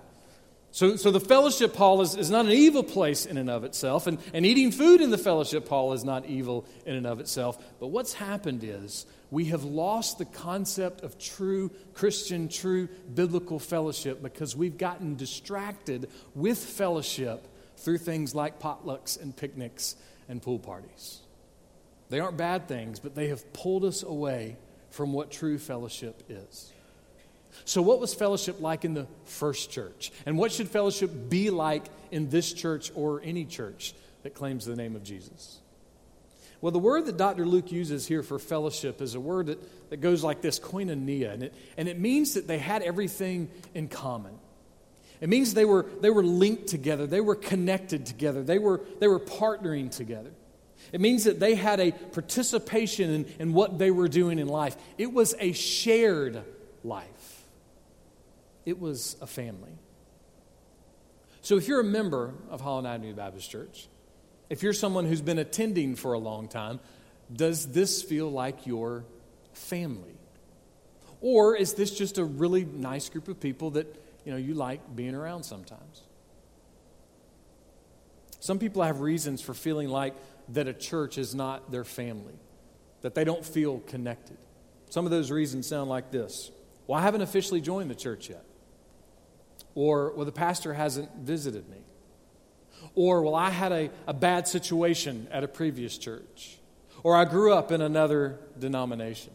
So, 0.71 0.95
so 0.95 1.11
the 1.11 1.19
fellowship 1.19 1.75
hall 1.75 2.01
is, 2.01 2.15
is 2.15 2.29
not 2.29 2.45
an 2.45 2.51
evil 2.51 2.83
place 2.83 3.25
in 3.25 3.37
and 3.37 3.49
of 3.49 3.63
itself, 3.63 4.05
and, 4.05 4.19
and 4.33 4.45
eating 4.45 4.71
food 4.71 5.01
in 5.01 5.09
the 5.09 5.17
fellowship 5.17 5.67
hall 5.67 5.91
is 5.93 6.03
not 6.03 6.25
evil 6.25 6.65
in 6.85 6.95
and 6.95 7.07
of 7.07 7.19
itself. 7.19 7.57
But 7.79 7.87
what's 7.87 8.13
happened 8.13 8.63
is 8.63 9.05
we 9.29 9.45
have 9.45 9.63
lost 9.63 10.17
the 10.17 10.25
concept 10.25 11.01
of 11.01 11.19
true 11.19 11.71
Christian, 11.93 12.47
true 12.47 12.87
biblical 13.13 13.59
fellowship 13.59 14.21
because 14.21 14.55
we've 14.55 14.77
gotten 14.77 15.15
distracted 15.15 16.09
with 16.33 16.57
fellowship 16.57 17.47
through 17.77 17.97
things 17.97 18.33
like 18.33 18.59
potlucks 18.59 19.21
and 19.21 19.35
picnics 19.35 19.95
and 20.29 20.41
pool 20.41 20.59
parties. 20.59 21.19
They 22.09 22.19
aren't 22.19 22.37
bad 22.37 22.67
things, 22.67 22.99
but 22.99 23.15
they 23.15 23.27
have 23.27 23.51
pulled 23.53 23.83
us 23.83 24.03
away 24.03 24.55
from 24.91 25.13
what 25.13 25.29
true 25.29 25.57
fellowship 25.57 26.23
is. 26.29 26.71
So, 27.65 27.81
what 27.81 27.99
was 27.99 28.13
fellowship 28.13 28.61
like 28.61 28.85
in 28.85 28.93
the 28.93 29.07
first 29.25 29.71
church? 29.71 30.11
And 30.25 30.37
what 30.37 30.51
should 30.51 30.69
fellowship 30.69 31.11
be 31.29 31.49
like 31.49 31.85
in 32.11 32.29
this 32.29 32.53
church 32.53 32.91
or 32.95 33.21
any 33.23 33.45
church 33.45 33.93
that 34.23 34.33
claims 34.35 34.65
the 34.65 34.75
name 34.75 34.95
of 34.95 35.03
Jesus? 35.03 35.59
Well, 36.59 36.71
the 36.71 36.79
word 36.79 37.05
that 37.05 37.17
Dr. 37.17 37.45
Luke 37.45 37.71
uses 37.71 38.07
here 38.07 38.23
for 38.23 38.39
fellowship 38.39 39.01
is 39.01 39.13
a 39.13 39.19
word 39.19 39.47
that, 39.47 39.89
that 39.89 39.97
goes 39.97 40.23
like 40.23 40.41
this 40.41 40.59
koinonia, 40.59 41.33
and 41.33 41.43
it, 41.43 41.53
and 41.77 41.87
it 41.87 41.99
means 41.99 42.33
that 42.33 42.47
they 42.47 42.57
had 42.57 42.81
everything 42.81 43.49
in 43.75 43.87
common. 43.87 44.33
It 45.21 45.29
means 45.29 45.53
they 45.53 45.65
were, 45.65 45.85
they 46.01 46.09
were 46.09 46.23
linked 46.23 46.67
together, 46.67 47.05
they 47.05 47.21
were 47.21 47.35
connected 47.35 48.05
together, 48.05 48.43
they 48.43 48.59
were, 48.59 48.81
they 48.99 49.07
were 49.07 49.19
partnering 49.19 49.91
together. 49.91 50.31
It 50.91 51.01
means 51.01 51.25
that 51.25 51.39
they 51.39 51.55
had 51.55 51.79
a 51.79 51.91
participation 51.91 53.09
in, 53.09 53.25
in 53.39 53.53
what 53.53 53.77
they 53.77 53.91
were 53.91 54.07
doing 54.07 54.39
in 54.39 54.47
life. 54.47 54.77
It 54.97 55.11
was 55.11 55.35
a 55.39 55.51
shared 55.51 56.43
life, 56.83 57.43
it 58.65 58.79
was 58.79 59.15
a 59.21 59.27
family. 59.27 59.71
So 61.41 61.55
if 61.55 61.67
you're 61.67 61.79
a 61.79 61.83
member 61.83 62.33
of 62.49 62.61
Holland 62.61 62.87
Avenue 62.87 63.13
Baptist 63.13 63.49
Church, 63.49 63.87
if 64.49 64.63
you're 64.63 64.73
someone 64.73 65.05
who's 65.05 65.21
been 65.21 65.39
attending 65.39 65.95
for 65.95 66.13
a 66.13 66.19
long 66.19 66.47
time, 66.47 66.79
does 67.31 67.67
this 67.67 68.01
feel 68.01 68.29
like 68.29 68.65
your 68.65 69.03
family? 69.53 70.15
Or 71.21 71.55
is 71.55 71.73
this 71.73 71.97
just 71.97 72.17
a 72.17 72.23
really 72.23 72.63
nice 72.63 73.09
group 73.09 73.27
of 73.27 73.39
people 73.39 73.71
that, 73.71 73.87
you 74.23 74.31
know, 74.31 74.37
you 74.37 74.53
like 74.53 74.95
being 74.95 75.15
around 75.15 75.43
sometimes? 75.43 76.03
Some 78.39 78.59
people 78.59 78.83
have 78.83 79.01
reasons 79.01 79.41
for 79.41 79.53
feeling 79.53 79.89
like 79.89 80.15
that 80.49 80.67
a 80.67 80.73
church 80.73 81.17
is 81.17 81.35
not 81.35 81.71
their 81.71 81.83
family, 81.83 82.35
that 83.01 83.15
they 83.15 83.23
don't 83.23 83.43
feel 83.43 83.79
connected. 83.79 84.37
Some 84.89 85.05
of 85.05 85.11
those 85.11 85.31
reasons 85.31 85.67
sound 85.67 85.89
like 85.89 86.11
this 86.11 86.51
Well, 86.85 86.99
I 86.99 87.03
haven't 87.03 87.21
officially 87.21 87.61
joined 87.61 87.89
the 87.89 87.95
church 87.95 88.29
yet. 88.29 88.45
Or, 89.75 90.13
well, 90.15 90.25
the 90.25 90.31
pastor 90.31 90.73
hasn't 90.73 91.13
visited 91.17 91.69
me. 91.69 91.77
Or, 92.95 93.21
well, 93.21 93.35
I 93.35 93.49
had 93.49 93.71
a, 93.71 93.89
a 94.07 94.13
bad 94.13 94.47
situation 94.47 95.27
at 95.31 95.43
a 95.43 95.47
previous 95.47 95.97
church. 95.97 96.57
Or 97.03 97.15
I 97.15 97.25
grew 97.25 97.53
up 97.53 97.71
in 97.71 97.81
another 97.81 98.39
denomination. 98.57 99.33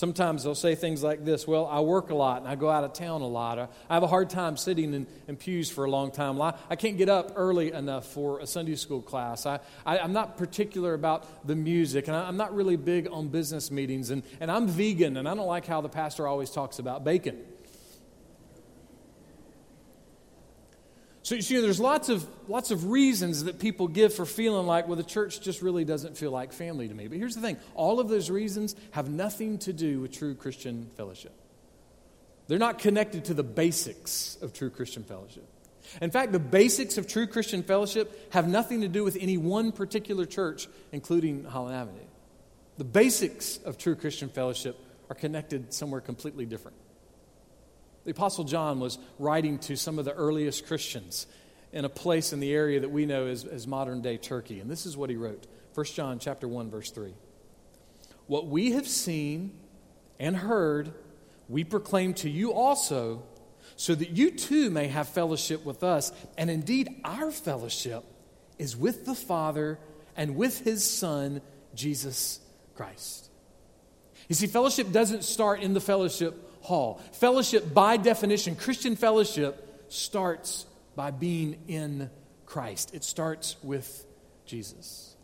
Sometimes 0.00 0.44
they'll 0.44 0.54
say 0.54 0.74
things 0.76 1.02
like 1.02 1.26
this 1.26 1.46
Well, 1.46 1.66
I 1.66 1.80
work 1.80 2.08
a 2.08 2.14
lot 2.14 2.40
and 2.40 2.48
I 2.48 2.54
go 2.54 2.70
out 2.70 2.84
of 2.84 2.94
town 2.94 3.20
a 3.20 3.26
lot. 3.26 3.58
I 3.58 3.92
have 3.92 4.02
a 4.02 4.06
hard 4.06 4.30
time 4.30 4.56
sitting 4.56 4.94
in, 4.94 5.06
in 5.28 5.36
pews 5.36 5.70
for 5.70 5.84
a 5.84 5.90
long 5.90 6.10
time. 6.10 6.40
I 6.40 6.54
I 6.70 6.76
can't 6.76 6.96
get 6.96 7.10
up 7.10 7.32
early 7.36 7.72
enough 7.72 8.06
for 8.06 8.38
a 8.40 8.46
Sunday 8.46 8.76
school 8.76 9.02
class. 9.02 9.44
I, 9.44 9.60
I, 9.84 9.98
am 9.98 10.14
not 10.14 10.38
particular 10.38 10.94
about 10.94 11.46
the 11.46 11.54
music, 11.54 12.08
and 12.08 12.16
I, 12.16 12.26
I'm 12.26 12.38
not 12.38 12.54
really 12.54 12.76
big 12.76 13.08
on 13.10 13.28
business 13.28 13.70
meetings. 13.70 14.08
And, 14.08 14.22
and 14.40 14.50
I'm 14.50 14.68
vegan, 14.68 15.18
and 15.18 15.28
I 15.28 15.34
don't 15.34 15.46
like 15.46 15.66
how 15.66 15.82
the 15.82 15.90
pastor 15.90 16.26
always 16.26 16.50
talks 16.50 16.78
about 16.78 17.04
bacon. 17.04 17.38
So 21.30 21.36
you 21.36 21.42
see, 21.42 21.60
there's 21.60 21.78
lots 21.78 22.08
of, 22.08 22.26
lots 22.48 22.72
of 22.72 22.86
reasons 22.86 23.44
that 23.44 23.60
people 23.60 23.86
give 23.86 24.12
for 24.12 24.26
feeling 24.26 24.66
like, 24.66 24.88
well, 24.88 24.96
the 24.96 25.04
church 25.04 25.40
just 25.40 25.62
really 25.62 25.84
doesn't 25.84 26.16
feel 26.16 26.32
like 26.32 26.52
family 26.52 26.88
to 26.88 26.92
me. 26.92 27.06
But 27.06 27.18
here's 27.18 27.36
the 27.36 27.40
thing 27.40 27.56
all 27.76 28.00
of 28.00 28.08
those 28.08 28.30
reasons 28.30 28.74
have 28.90 29.08
nothing 29.08 29.58
to 29.58 29.72
do 29.72 30.00
with 30.00 30.10
true 30.10 30.34
Christian 30.34 30.90
fellowship. 30.96 31.32
They're 32.48 32.58
not 32.58 32.80
connected 32.80 33.26
to 33.26 33.34
the 33.34 33.44
basics 33.44 34.38
of 34.42 34.52
true 34.52 34.70
Christian 34.70 35.04
fellowship. 35.04 35.48
In 36.02 36.10
fact, 36.10 36.32
the 36.32 36.40
basics 36.40 36.98
of 36.98 37.06
true 37.06 37.28
Christian 37.28 37.62
fellowship 37.62 38.32
have 38.32 38.48
nothing 38.48 38.80
to 38.80 38.88
do 38.88 39.04
with 39.04 39.16
any 39.20 39.36
one 39.36 39.70
particular 39.70 40.26
church, 40.26 40.66
including 40.90 41.44
Holland 41.44 41.76
Avenue. 41.76 42.08
The 42.76 42.82
basics 42.82 43.58
of 43.58 43.78
true 43.78 43.94
Christian 43.94 44.30
fellowship 44.30 44.76
are 45.08 45.14
connected 45.14 45.72
somewhere 45.72 46.00
completely 46.00 46.44
different. 46.44 46.76
The 48.04 48.12
Apostle 48.12 48.44
John 48.44 48.80
was 48.80 48.98
writing 49.18 49.58
to 49.60 49.76
some 49.76 49.98
of 49.98 50.04
the 50.04 50.12
earliest 50.12 50.66
Christians 50.66 51.26
in 51.72 51.84
a 51.84 51.88
place 51.88 52.32
in 52.32 52.40
the 52.40 52.52
area 52.52 52.80
that 52.80 52.90
we 52.90 53.06
know 53.06 53.26
as, 53.26 53.44
as 53.44 53.66
modern 53.66 54.02
day 54.02 54.16
Turkey. 54.16 54.60
And 54.60 54.70
this 54.70 54.86
is 54.86 54.96
what 54.96 55.10
he 55.10 55.16
wrote 55.16 55.46
1 55.74 55.86
John 55.86 56.18
chapter 56.18 56.48
1, 56.48 56.70
verse 56.70 56.90
3. 56.90 57.14
What 58.26 58.46
we 58.46 58.72
have 58.72 58.88
seen 58.88 59.52
and 60.18 60.36
heard, 60.36 60.92
we 61.48 61.64
proclaim 61.64 62.14
to 62.14 62.30
you 62.30 62.52
also, 62.52 63.22
so 63.76 63.94
that 63.94 64.10
you 64.10 64.30
too 64.32 64.70
may 64.70 64.88
have 64.88 65.08
fellowship 65.08 65.64
with 65.64 65.82
us. 65.82 66.12
And 66.36 66.50
indeed, 66.50 66.88
our 67.04 67.30
fellowship 67.30 68.04
is 68.58 68.76
with 68.76 69.06
the 69.06 69.14
Father 69.14 69.78
and 70.16 70.36
with 70.36 70.60
his 70.60 70.88
Son, 70.88 71.40
Jesus 71.74 72.40
Christ. 72.74 73.30
You 74.28 74.34
see, 74.34 74.46
fellowship 74.46 74.92
doesn't 74.92 75.24
start 75.24 75.60
in 75.60 75.72
the 75.72 75.80
fellowship 75.80 76.49
hall. 76.62 77.00
Fellowship, 77.12 77.72
by 77.72 77.96
definition, 77.96 78.56
Christian 78.56 78.96
fellowship 78.96 79.84
starts 79.88 80.66
by 80.96 81.10
being 81.10 81.58
in 81.68 82.10
Christ, 82.46 82.94
it 82.94 83.04
starts 83.04 83.56
with 83.62 84.04
Jesus. 84.44 85.14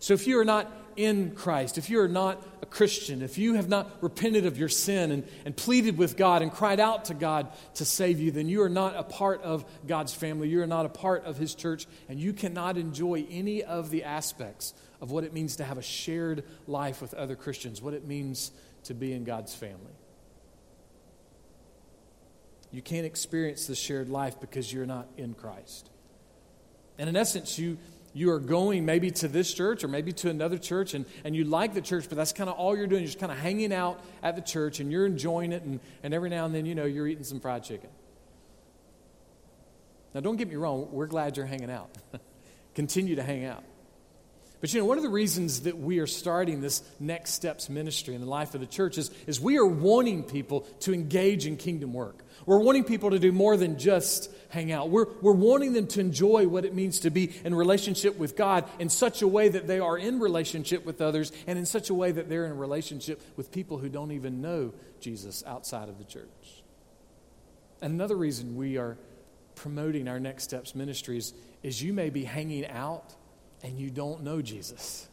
So 0.00 0.14
if 0.14 0.26
you 0.26 0.38
are 0.40 0.44
not 0.44 0.70
in 0.96 1.34
Christ, 1.34 1.78
if 1.78 1.90
you 1.90 2.00
are 2.00 2.08
not 2.08 2.44
a 2.62 2.66
Christian, 2.66 3.22
if 3.22 3.38
you 3.38 3.54
have 3.54 3.68
not 3.68 3.90
repented 4.02 4.46
of 4.46 4.58
your 4.58 4.68
sin 4.68 5.10
and, 5.10 5.28
and 5.44 5.56
pleaded 5.56 5.96
with 5.96 6.16
God 6.16 6.42
and 6.42 6.52
cried 6.52 6.80
out 6.80 7.06
to 7.06 7.14
God 7.14 7.48
to 7.74 7.84
save 7.84 8.20
you, 8.20 8.30
then 8.30 8.48
you 8.48 8.62
are 8.62 8.68
not 8.68 8.96
a 8.96 9.02
part 9.02 9.42
of 9.42 9.64
God's 9.86 10.14
family. 10.14 10.48
You 10.48 10.62
are 10.62 10.66
not 10.66 10.86
a 10.86 10.90
part 10.90 11.24
of 11.24 11.36
His 11.36 11.54
church, 11.54 11.86
and 12.08 12.18
you 12.18 12.32
cannot 12.32 12.76
enjoy 12.76 13.26
any 13.30 13.62
of 13.62 13.90
the 13.90 14.04
aspects 14.04 14.74
of 15.00 15.10
what 15.10 15.24
it 15.24 15.32
means 15.32 15.56
to 15.56 15.64
have 15.64 15.78
a 15.78 15.82
shared 15.82 16.44
life 16.66 17.00
with 17.00 17.14
other 17.14 17.36
Christians, 17.36 17.80
what 17.80 17.94
it 17.94 18.06
means 18.06 18.50
to 18.84 18.94
be 18.94 19.12
in 19.12 19.24
God's 19.24 19.54
family. 19.54 19.92
You 22.74 22.82
can't 22.82 23.06
experience 23.06 23.68
the 23.68 23.76
shared 23.76 24.08
life 24.08 24.40
because 24.40 24.72
you're 24.72 24.84
not 24.84 25.06
in 25.16 25.34
Christ. 25.34 25.88
And 26.98 27.08
in 27.08 27.14
essence, 27.14 27.56
you, 27.56 27.78
you 28.12 28.32
are 28.32 28.40
going 28.40 28.84
maybe 28.84 29.12
to 29.12 29.28
this 29.28 29.54
church 29.54 29.84
or 29.84 29.88
maybe 29.88 30.12
to 30.14 30.28
another 30.28 30.58
church 30.58 30.92
and, 30.92 31.04
and 31.22 31.36
you 31.36 31.44
like 31.44 31.72
the 31.74 31.80
church, 31.80 32.06
but 32.08 32.18
that's 32.18 32.32
kind 32.32 32.50
of 32.50 32.56
all 32.56 32.76
you're 32.76 32.88
doing. 32.88 33.02
You're 33.02 33.08
just 33.08 33.20
kind 33.20 33.30
of 33.30 33.38
hanging 33.38 33.72
out 33.72 34.00
at 34.24 34.34
the 34.34 34.42
church 34.42 34.80
and 34.80 34.90
you're 34.90 35.06
enjoying 35.06 35.52
it, 35.52 35.62
and, 35.62 35.78
and 36.02 36.12
every 36.12 36.30
now 36.30 36.46
and 36.46 36.54
then, 36.54 36.66
you 36.66 36.74
know, 36.74 36.84
you're 36.84 37.06
eating 37.06 37.22
some 37.22 37.38
fried 37.38 37.62
chicken. 37.62 37.90
Now, 40.12 40.20
don't 40.20 40.36
get 40.36 40.48
me 40.48 40.56
wrong, 40.56 40.88
we're 40.90 41.06
glad 41.06 41.36
you're 41.36 41.46
hanging 41.46 41.70
out. 41.70 41.90
Continue 42.74 43.14
to 43.14 43.22
hang 43.22 43.44
out. 43.44 43.62
But 44.64 44.72
you 44.72 44.80
know, 44.80 44.86
one 44.86 44.96
of 44.96 45.02
the 45.02 45.10
reasons 45.10 45.60
that 45.64 45.76
we 45.76 45.98
are 45.98 46.06
starting 46.06 46.62
this 46.62 46.82
Next 46.98 47.32
Steps 47.32 47.68
ministry 47.68 48.14
in 48.14 48.22
the 48.22 48.26
life 48.26 48.54
of 48.54 48.62
the 48.62 48.66
church 48.66 48.96
is, 48.96 49.10
is 49.26 49.38
we 49.38 49.58
are 49.58 49.66
wanting 49.66 50.22
people 50.22 50.62
to 50.80 50.94
engage 50.94 51.46
in 51.46 51.58
kingdom 51.58 51.92
work. 51.92 52.24
We're 52.46 52.60
wanting 52.60 52.84
people 52.84 53.10
to 53.10 53.18
do 53.18 53.30
more 53.30 53.58
than 53.58 53.78
just 53.78 54.30
hang 54.48 54.72
out. 54.72 54.88
We're, 54.88 55.04
we're 55.20 55.32
wanting 55.32 55.74
them 55.74 55.86
to 55.88 56.00
enjoy 56.00 56.48
what 56.48 56.64
it 56.64 56.74
means 56.74 57.00
to 57.00 57.10
be 57.10 57.34
in 57.44 57.54
relationship 57.54 58.16
with 58.16 58.36
God 58.36 58.64
in 58.78 58.88
such 58.88 59.20
a 59.20 59.28
way 59.28 59.50
that 59.50 59.66
they 59.66 59.80
are 59.80 59.98
in 59.98 60.18
relationship 60.18 60.86
with 60.86 61.02
others 61.02 61.30
and 61.46 61.58
in 61.58 61.66
such 61.66 61.90
a 61.90 61.94
way 61.94 62.12
that 62.12 62.30
they're 62.30 62.46
in 62.46 62.56
relationship 62.56 63.20
with 63.36 63.52
people 63.52 63.76
who 63.76 63.90
don't 63.90 64.12
even 64.12 64.40
know 64.40 64.72
Jesus 64.98 65.44
outside 65.46 65.90
of 65.90 65.98
the 65.98 66.04
church. 66.04 66.62
And 67.82 67.92
another 67.92 68.16
reason 68.16 68.56
we 68.56 68.78
are 68.78 68.96
promoting 69.56 70.08
our 70.08 70.18
Next 70.18 70.44
Steps 70.44 70.74
ministries 70.74 71.34
is 71.62 71.82
you 71.82 71.92
may 71.92 72.08
be 72.08 72.24
hanging 72.24 72.66
out 72.68 73.14
and 73.64 73.78
you 73.78 73.90
don't 73.90 74.22
know 74.22 74.42
Jesus. 74.42 75.08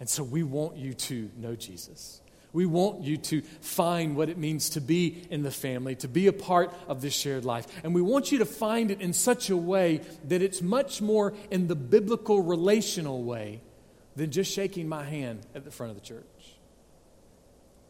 And 0.00 0.08
so 0.08 0.22
we 0.22 0.44
want 0.44 0.76
you 0.76 0.94
to 0.94 1.30
know 1.36 1.56
Jesus. 1.56 2.20
We 2.52 2.64
want 2.64 3.02
you 3.02 3.18
to 3.18 3.42
find 3.60 4.16
what 4.16 4.30
it 4.30 4.38
means 4.38 4.70
to 4.70 4.80
be 4.80 5.26
in 5.30 5.42
the 5.42 5.50
family, 5.50 5.96
to 5.96 6.08
be 6.08 6.28
a 6.28 6.32
part 6.32 6.72
of 6.86 7.02
this 7.02 7.12
shared 7.12 7.44
life. 7.44 7.66
And 7.84 7.94
we 7.94 8.00
want 8.00 8.32
you 8.32 8.38
to 8.38 8.46
find 8.46 8.90
it 8.90 9.00
in 9.02 9.12
such 9.12 9.50
a 9.50 9.56
way 9.56 10.00
that 10.28 10.40
it's 10.40 10.62
much 10.62 11.02
more 11.02 11.34
in 11.50 11.66
the 11.66 11.74
biblical 11.74 12.40
relational 12.40 13.22
way 13.22 13.60
than 14.16 14.30
just 14.30 14.50
shaking 14.52 14.88
my 14.88 15.04
hand 15.04 15.40
at 15.54 15.64
the 15.64 15.70
front 15.70 15.90
of 15.90 16.00
the 16.00 16.06
church. 16.06 16.24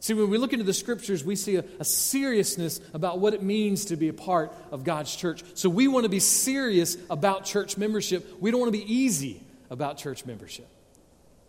See, 0.01 0.13
when 0.13 0.29
we 0.29 0.37
look 0.37 0.53
into 0.53 0.65
the 0.65 0.73
scriptures, 0.73 1.23
we 1.23 1.35
see 1.35 1.57
a, 1.57 1.65
a, 1.79 1.83
seriousness 1.83 2.79
about 2.93 3.19
what 3.19 3.33
it 3.33 3.43
means 3.43 3.85
to 3.85 3.97
be 3.97 4.07
a 4.07 4.13
part 4.13 4.53
of 4.71 4.85
God's 4.85 5.13
church. 5.13 5.43
So 5.55 5.69
we 5.69 5.89
want 5.89 6.05
to 6.05 6.09
be 6.09 6.21
serious 6.21 6.95
about 7.09 7.43
church 7.43 7.77
membership. 7.77 8.41
We 8.41 8.49
don't 8.49 8.61
want 8.61 8.71
to 8.73 8.79
be 8.79 8.93
easy 8.93 9.43
about 9.69 9.97
church 9.97 10.25
membership. 10.25 10.67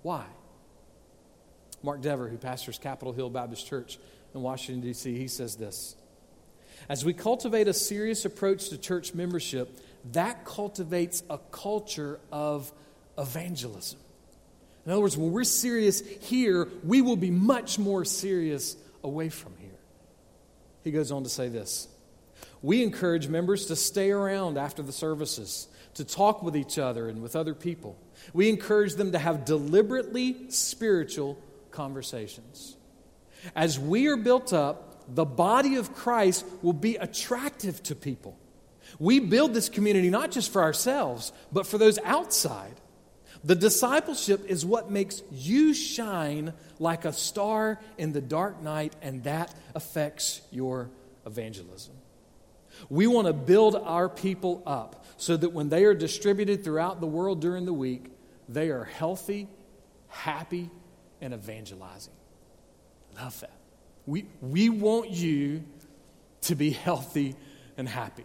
Why? 0.02 0.24
Mark 1.82 2.02
Dever, 2.02 2.28
who 2.28 2.36
pastors 2.36 2.78
Capitol 2.78 3.12
Hill 3.12 3.30
Baptist 3.30 3.66
Church 3.66 3.98
in 4.34 4.42
Washington, 4.42 4.82
D.C., 4.82 5.16
he 5.16 5.28
says 5.28 5.56
this 5.56 5.96
As 6.88 7.04
we 7.04 7.12
cultivate 7.12 7.68
a 7.68 7.74
serious 7.74 8.24
approach 8.24 8.68
to 8.70 8.78
church 8.78 9.14
membership, 9.14 9.80
that 10.12 10.44
cultivates 10.44 11.22
a 11.30 11.38
culture 11.50 12.20
of 12.30 12.70
evangelism. 13.18 13.98
In 14.86 14.92
other 14.92 15.02
words, 15.02 15.16
when 15.16 15.30
we're 15.32 15.44
serious 15.44 16.00
here, 16.00 16.68
we 16.84 17.02
will 17.02 17.16
be 17.16 17.30
much 17.30 17.78
more 17.78 18.04
serious 18.04 18.76
away 19.04 19.28
from 19.28 19.52
here. 19.58 19.70
He 20.84 20.90
goes 20.90 21.12
on 21.12 21.22
to 21.24 21.28
say 21.28 21.48
this 21.48 21.88
We 22.62 22.82
encourage 22.82 23.28
members 23.28 23.66
to 23.66 23.76
stay 23.76 24.10
around 24.10 24.58
after 24.58 24.82
the 24.82 24.92
services, 24.92 25.68
to 26.00 26.04
talk 26.07 26.42
with 26.42 26.57
each 26.57 26.78
other 26.78 27.09
and 27.09 27.21
with 27.23 27.37
other 27.37 27.54
people. 27.54 27.95
We 28.33 28.49
encourage 28.49 28.95
them 28.95 29.12
to 29.12 29.19
have 29.19 29.45
deliberately 29.45 30.50
spiritual 30.50 31.38
conversations. 31.71 32.75
As 33.54 33.78
we 33.78 34.07
are 34.07 34.16
built 34.16 34.54
up, 34.54 35.14
the 35.14 35.26
body 35.26 35.76
of 35.76 35.95
Christ 35.95 36.47
will 36.62 36.73
be 36.73 36.97
attractive 36.97 37.83
to 37.85 37.95
people. 37.95 38.38
We 38.99 39.21
build 39.21 39.52
this 39.52 39.69
community 39.69 40.09
not 40.09 40.30
just 40.30 40.50
for 40.50 40.62
ourselves, 40.62 41.33
but 41.52 41.66
for 41.66 41.76
those 41.76 41.99
outside. 41.99 42.80
The 43.45 43.54
discipleship 43.54 44.47
is 44.47 44.64
what 44.64 44.90
makes 44.90 45.23
you 45.30 45.75
shine 45.75 46.54
like 46.78 47.04
a 47.04 47.12
star 47.12 47.78
in 47.99 48.12
the 48.12 48.23
dark 48.23 48.62
night, 48.62 48.95
and 49.02 49.25
that 49.25 49.54
affects 49.75 50.40
your 50.50 50.88
evangelism. 51.26 51.95
We 52.88 53.07
want 53.07 53.26
to 53.26 53.33
build 53.35 53.76
our 53.76 54.09
people 54.09 54.62
up 54.66 55.00
so 55.20 55.36
that 55.36 55.50
when 55.50 55.68
they 55.68 55.84
are 55.84 55.92
distributed 55.92 56.64
throughout 56.64 57.02
the 57.02 57.06
world 57.06 57.42
during 57.42 57.66
the 57.66 57.74
week, 57.74 58.06
they 58.48 58.70
are 58.70 58.84
healthy, 58.84 59.48
happy, 60.08 60.70
and 61.20 61.34
evangelizing. 61.34 62.14
Love 63.16 63.38
that. 63.40 63.52
We, 64.06 64.24
we 64.40 64.70
want 64.70 65.10
you 65.10 65.62
to 66.42 66.54
be 66.54 66.70
healthy 66.70 67.36
and 67.76 67.86
happy. 67.86 68.24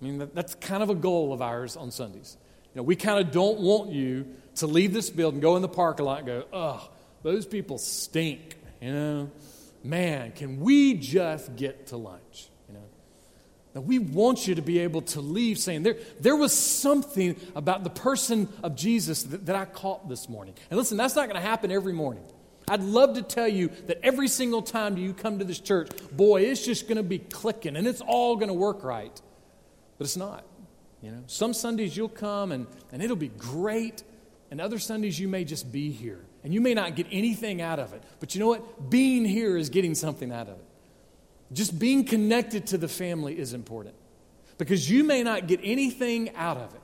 I 0.00 0.04
mean, 0.04 0.18
that, 0.18 0.34
that's 0.34 0.54
kind 0.54 0.82
of 0.82 0.88
a 0.88 0.94
goal 0.94 1.34
of 1.34 1.42
ours 1.42 1.76
on 1.76 1.90
Sundays. 1.90 2.38
You 2.74 2.78
know, 2.78 2.84
we 2.84 2.96
kind 2.96 3.20
of 3.20 3.30
don't 3.30 3.60
want 3.60 3.92
you 3.92 4.26
to 4.54 4.66
leave 4.66 4.94
this 4.94 5.10
building, 5.10 5.40
go 5.40 5.56
in 5.56 5.60
the 5.60 5.68
parking 5.68 6.06
lot, 6.06 6.20
and 6.20 6.26
go, 6.26 6.44
oh, 6.50 6.88
those 7.24 7.44
people 7.44 7.76
stink. 7.76 8.56
You 8.80 8.92
know, 8.94 9.30
man, 9.84 10.32
can 10.32 10.60
we 10.60 10.94
just 10.94 11.56
get 11.56 11.88
to 11.88 11.98
lunch? 11.98 12.48
Now, 13.76 13.82
we 13.82 13.98
want 13.98 14.48
you 14.48 14.54
to 14.54 14.62
be 14.62 14.78
able 14.78 15.02
to 15.02 15.20
leave 15.20 15.58
saying, 15.58 15.82
there, 15.82 15.98
there 16.18 16.34
was 16.34 16.54
something 16.54 17.36
about 17.54 17.84
the 17.84 17.90
person 17.90 18.48
of 18.62 18.74
Jesus 18.74 19.24
that, 19.24 19.44
that 19.44 19.54
I 19.54 19.66
caught 19.66 20.08
this 20.08 20.30
morning. 20.30 20.54
And 20.70 20.78
listen, 20.78 20.96
that's 20.96 21.14
not 21.14 21.28
going 21.28 21.38
to 21.38 21.46
happen 21.46 21.70
every 21.70 21.92
morning. 21.92 22.24
I'd 22.66 22.80
love 22.80 23.16
to 23.16 23.22
tell 23.22 23.46
you 23.46 23.68
that 23.86 24.00
every 24.02 24.28
single 24.28 24.62
time 24.62 24.96
you 24.96 25.12
come 25.12 25.40
to 25.40 25.44
this 25.44 25.60
church, 25.60 25.90
boy, 26.10 26.44
it's 26.44 26.64
just 26.64 26.88
going 26.88 26.96
to 26.96 27.02
be 27.02 27.18
clicking 27.18 27.76
and 27.76 27.86
it's 27.86 28.00
all 28.00 28.36
going 28.36 28.48
to 28.48 28.54
work 28.54 28.82
right. 28.82 29.12
But 29.98 30.04
it's 30.06 30.16
not. 30.16 30.46
You 31.02 31.10
know, 31.10 31.24
some 31.26 31.52
Sundays 31.52 31.94
you'll 31.94 32.08
come 32.08 32.52
and, 32.52 32.66
and 32.92 33.02
it'll 33.02 33.14
be 33.14 33.28
great, 33.28 34.02
and 34.50 34.58
other 34.58 34.78
Sundays 34.78 35.20
you 35.20 35.28
may 35.28 35.44
just 35.44 35.70
be 35.70 35.90
here. 35.90 36.24
And 36.42 36.54
you 36.54 36.62
may 36.62 36.72
not 36.72 36.96
get 36.96 37.08
anything 37.12 37.60
out 37.60 37.78
of 37.78 37.92
it. 37.92 38.02
But 38.20 38.34
you 38.34 38.40
know 38.40 38.48
what? 38.48 38.88
Being 38.88 39.26
here 39.26 39.54
is 39.58 39.68
getting 39.68 39.94
something 39.94 40.32
out 40.32 40.48
of 40.48 40.54
it. 40.54 40.64
Just 41.52 41.78
being 41.78 42.04
connected 42.04 42.68
to 42.68 42.78
the 42.78 42.88
family 42.88 43.38
is 43.38 43.52
important 43.52 43.94
because 44.58 44.90
you 44.90 45.04
may 45.04 45.22
not 45.22 45.46
get 45.46 45.60
anything 45.62 46.34
out 46.34 46.56
of 46.56 46.74
it, 46.74 46.80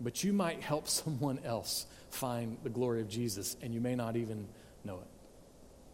but 0.00 0.22
you 0.22 0.32
might 0.32 0.62
help 0.62 0.88
someone 0.88 1.40
else 1.44 1.86
find 2.10 2.58
the 2.62 2.70
glory 2.70 3.00
of 3.00 3.08
Jesus 3.08 3.56
and 3.62 3.74
you 3.74 3.80
may 3.80 3.94
not 3.94 4.16
even 4.16 4.46
know 4.84 4.96
it. 4.96 5.08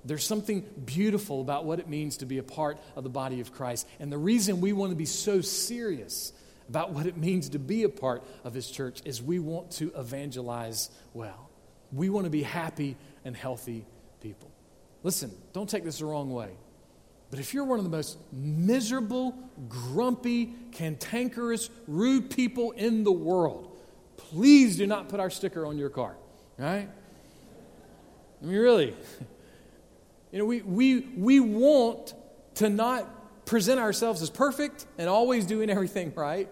There's 0.04 0.24
something 0.24 0.64
beautiful 0.84 1.42
about 1.42 1.66
what 1.66 1.78
it 1.78 1.88
means 1.88 2.18
to 2.18 2.26
be 2.26 2.38
a 2.38 2.42
part 2.42 2.78
of 2.96 3.04
the 3.04 3.10
body 3.10 3.40
of 3.40 3.52
Christ. 3.52 3.86
And 3.98 4.10
the 4.10 4.18
reason 4.18 4.60
we 4.60 4.72
want 4.72 4.90
to 4.90 4.96
be 4.96 5.04
so 5.04 5.42
serious 5.42 6.32
about 6.70 6.92
what 6.92 7.06
it 7.06 7.16
means 7.16 7.50
to 7.50 7.58
be 7.58 7.82
a 7.82 7.88
part 7.88 8.22
of 8.44 8.54
His 8.54 8.70
church 8.70 9.02
is 9.04 9.22
we 9.22 9.38
want 9.38 9.72
to 9.72 9.92
evangelize 9.94 10.88
well. 11.12 11.50
We 11.92 12.08
want 12.08 12.24
to 12.24 12.30
be 12.30 12.42
happy 12.42 12.96
and 13.24 13.36
healthy 13.36 13.84
people. 14.22 14.50
Listen, 15.02 15.32
don't 15.52 15.68
take 15.68 15.84
this 15.84 15.98
the 15.98 16.06
wrong 16.06 16.32
way. 16.32 16.50
But 17.30 17.38
if 17.38 17.54
you're 17.54 17.64
one 17.64 17.78
of 17.78 17.84
the 17.84 17.90
most 17.90 18.18
miserable, 18.32 19.38
grumpy, 19.68 20.52
cantankerous, 20.72 21.70
rude 21.86 22.30
people 22.30 22.72
in 22.72 23.04
the 23.04 23.12
world, 23.12 23.76
please 24.16 24.76
do 24.76 24.86
not 24.86 25.08
put 25.08 25.20
our 25.20 25.30
sticker 25.30 25.64
on 25.64 25.78
your 25.78 25.90
car, 25.90 26.16
right? 26.58 26.88
I 28.42 28.44
mean, 28.44 28.56
really. 28.56 28.94
You 30.32 30.38
know, 30.38 30.44
we, 30.44 30.62
we, 30.62 31.00
we 31.00 31.40
want 31.40 32.14
to 32.56 32.68
not 32.68 33.46
present 33.46 33.80
ourselves 33.80 34.22
as 34.22 34.30
perfect 34.30 34.86
and 34.96 35.08
always 35.08 35.44
doing 35.44 35.70
everything 35.70 36.12
right, 36.16 36.48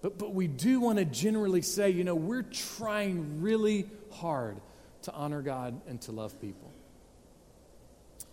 but, 0.00 0.18
but 0.18 0.34
we 0.34 0.46
do 0.46 0.80
want 0.80 0.98
to 0.98 1.04
generally 1.04 1.62
say, 1.62 1.90
you 1.90 2.04
know, 2.04 2.14
we're 2.14 2.42
trying 2.42 3.42
really 3.42 3.86
hard 4.10 4.56
to 5.02 5.12
honor 5.12 5.42
God 5.42 5.80
and 5.86 6.00
to 6.02 6.12
love 6.12 6.40
people. 6.40 6.61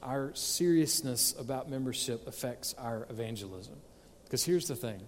Our 0.01 0.33
seriousness 0.33 1.35
about 1.37 1.69
membership 1.69 2.27
affects 2.27 2.73
our 2.77 3.05
evangelism. 3.09 3.75
Because 4.23 4.43
here's 4.43 4.67
the 4.67 4.75
thing 4.75 5.01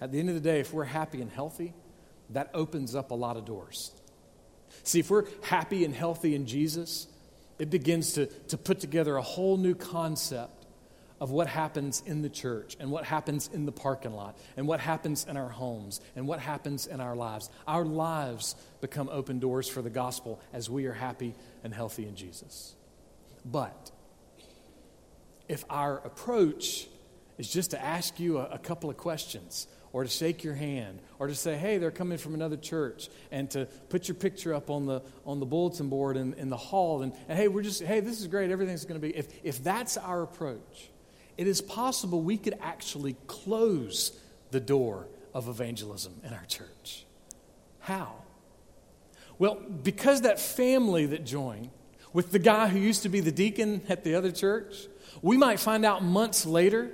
at 0.00 0.12
the 0.12 0.18
end 0.18 0.28
of 0.28 0.34
the 0.34 0.40
day, 0.40 0.60
if 0.60 0.72
we're 0.72 0.84
happy 0.84 1.22
and 1.22 1.30
healthy, 1.30 1.72
that 2.30 2.50
opens 2.52 2.94
up 2.94 3.10
a 3.10 3.14
lot 3.14 3.36
of 3.36 3.44
doors. 3.44 3.92
See, 4.82 4.98
if 4.98 5.10
we're 5.10 5.26
happy 5.42 5.84
and 5.84 5.94
healthy 5.94 6.34
in 6.34 6.46
Jesus, 6.46 7.06
it 7.58 7.70
begins 7.70 8.14
to, 8.14 8.26
to 8.26 8.58
put 8.58 8.80
together 8.80 9.16
a 9.16 9.22
whole 9.22 9.56
new 9.56 9.74
concept 9.74 10.66
of 11.20 11.30
what 11.30 11.46
happens 11.46 12.02
in 12.04 12.22
the 12.22 12.28
church 12.28 12.76
and 12.80 12.90
what 12.90 13.04
happens 13.04 13.48
in 13.52 13.66
the 13.66 13.72
parking 13.72 14.12
lot 14.12 14.36
and 14.56 14.66
what 14.66 14.80
happens 14.80 15.24
in 15.28 15.36
our 15.36 15.48
homes 15.48 16.00
and 16.16 16.26
what 16.26 16.40
happens 16.40 16.86
in 16.86 17.00
our 17.00 17.14
lives. 17.14 17.48
Our 17.66 17.84
lives 17.84 18.56
become 18.80 19.08
open 19.08 19.38
doors 19.38 19.68
for 19.68 19.80
the 19.80 19.90
gospel 19.90 20.40
as 20.52 20.68
we 20.68 20.86
are 20.86 20.92
happy 20.92 21.34
and 21.62 21.72
healthy 21.72 22.06
in 22.06 22.16
Jesus. 22.16 22.74
But 23.44 23.90
if 25.48 25.64
our 25.68 25.98
approach 25.98 26.86
is 27.38 27.50
just 27.50 27.72
to 27.72 27.82
ask 27.82 28.18
you 28.18 28.38
a, 28.38 28.46
a 28.46 28.58
couple 28.58 28.88
of 28.90 28.96
questions 28.96 29.66
or 29.92 30.02
to 30.02 30.10
shake 30.10 30.42
your 30.42 30.54
hand, 30.54 30.98
or 31.20 31.28
to 31.28 31.36
say, 31.36 31.56
hey, 31.56 31.78
they're 31.78 31.92
coming 31.92 32.18
from 32.18 32.34
another 32.34 32.56
church, 32.56 33.08
and 33.30 33.48
to 33.48 33.64
put 33.90 34.08
your 34.08 34.16
picture 34.16 34.52
up 34.52 34.68
on 34.68 34.86
the, 34.86 35.00
on 35.24 35.38
the 35.38 35.46
bulletin 35.46 35.88
board 35.88 36.16
in, 36.16 36.34
in 36.34 36.48
the 36.48 36.56
hall, 36.56 37.02
and, 37.02 37.12
and 37.28 37.38
hey, 37.38 37.46
we're 37.46 37.62
just, 37.62 37.80
hey, 37.80 38.00
this 38.00 38.20
is 38.20 38.26
great, 38.26 38.50
everything's 38.50 38.84
going 38.84 39.00
to 39.00 39.06
be. 39.06 39.16
If, 39.16 39.28
if 39.44 39.62
that's 39.62 39.96
our 39.96 40.22
approach, 40.22 40.90
it 41.38 41.46
is 41.46 41.60
possible 41.60 42.20
we 42.22 42.36
could 42.36 42.58
actually 42.60 43.14
close 43.28 44.18
the 44.50 44.58
door 44.58 45.06
of 45.32 45.46
evangelism 45.46 46.14
in 46.24 46.34
our 46.34 46.44
church. 46.46 47.06
How? 47.78 48.16
Well, 49.38 49.54
because 49.54 50.22
that 50.22 50.40
family 50.40 51.06
that 51.06 51.24
joined 51.24 51.70
with 52.14 52.30
the 52.30 52.38
guy 52.38 52.68
who 52.68 52.78
used 52.78 53.02
to 53.02 53.10
be 53.10 53.20
the 53.20 53.32
deacon 53.32 53.82
at 53.88 54.04
the 54.04 54.14
other 54.14 54.32
church, 54.32 54.86
we 55.20 55.36
might 55.36 55.60
find 55.60 55.84
out 55.84 56.02
months 56.02 56.46
later 56.46 56.90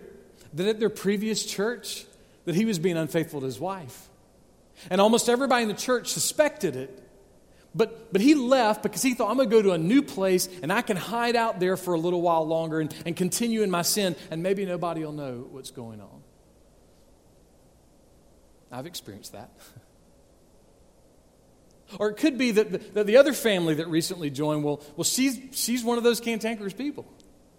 that 0.54 0.66
at 0.66 0.80
their 0.80 0.90
previous 0.90 1.44
church, 1.44 2.06
that 2.46 2.56
he 2.56 2.64
was 2.64 2.80
being 2.80 2.96
unfaithful 2.96 3.40
to 3.40 3.46
his 3.46 3.60
wife. 3.60 4.08
And 4.90 5.00
almost 5.00 5.28
everybody 5.28 5.62
in 5.62 5.68
the 5.68 5.74
church 5.74 6.08
suspected 6.08 6.74
it. 6.74 7.06
But, 7.74 8.12
but 8.12 8.20
he 8.22 8.34
left 8.34 8.82
because 8.82 9.02
he 9.02 9.14
thought, 9.14 9.30
I'm 9.30 9.36
going 9.36 9.48
to 9.48 9.54
go 9.54 9.62
to 9.62 9.72
a 9.72 9.78
new 9.78 10.02
place 10.02 10.48
and 10.62 10.72
I 10.72 10.82
can 10.82 10.96
hide 10.96 11.36
out 11.36 11.60
there 11.60 11.76
for 11.76 11.94
a 11.94 11.98
little 12.00 12.22
while 12.22 12.44
longer 12.44 12.80
and, 12.80 12.92
and 13.04 13.14
continue 13.14 13.62
in 13.62 13.70
my 13.70 13.82
sin, 13.82 14.16
and 14.30 14.42
maybe 14.42 14.64
nobody 14.64 15.04
will 15.04 15.12
know 15.12 15.46
what's 15.50 15.70
going 15.70 16.00
on. 16.00 16.22
I've 18.72 18.86
experienced 18.86 19.32
that. 19.32 19.50
or 21.98 22.10
it 22.10 22.16
could 22.16 22.38
be 22.38 22.52
that 22.52 22.72
the, 22.72 22.78
that 22.94 23.06
the 23.06 23.16
other 23.16 23.32
family 23.32 23.74
that 23.74 23.88
recently 23.88 24.30
joined, 24.30 24.64
well, 24.64 24.82
well 24.96 25.04
she's, 25.04 25.38
she's 25.52 25.82
one 25.82 25.98
of 25.98 26.04
those 26.04 26.20
cantankerous 26.20 26.72
people. 26.72 27.06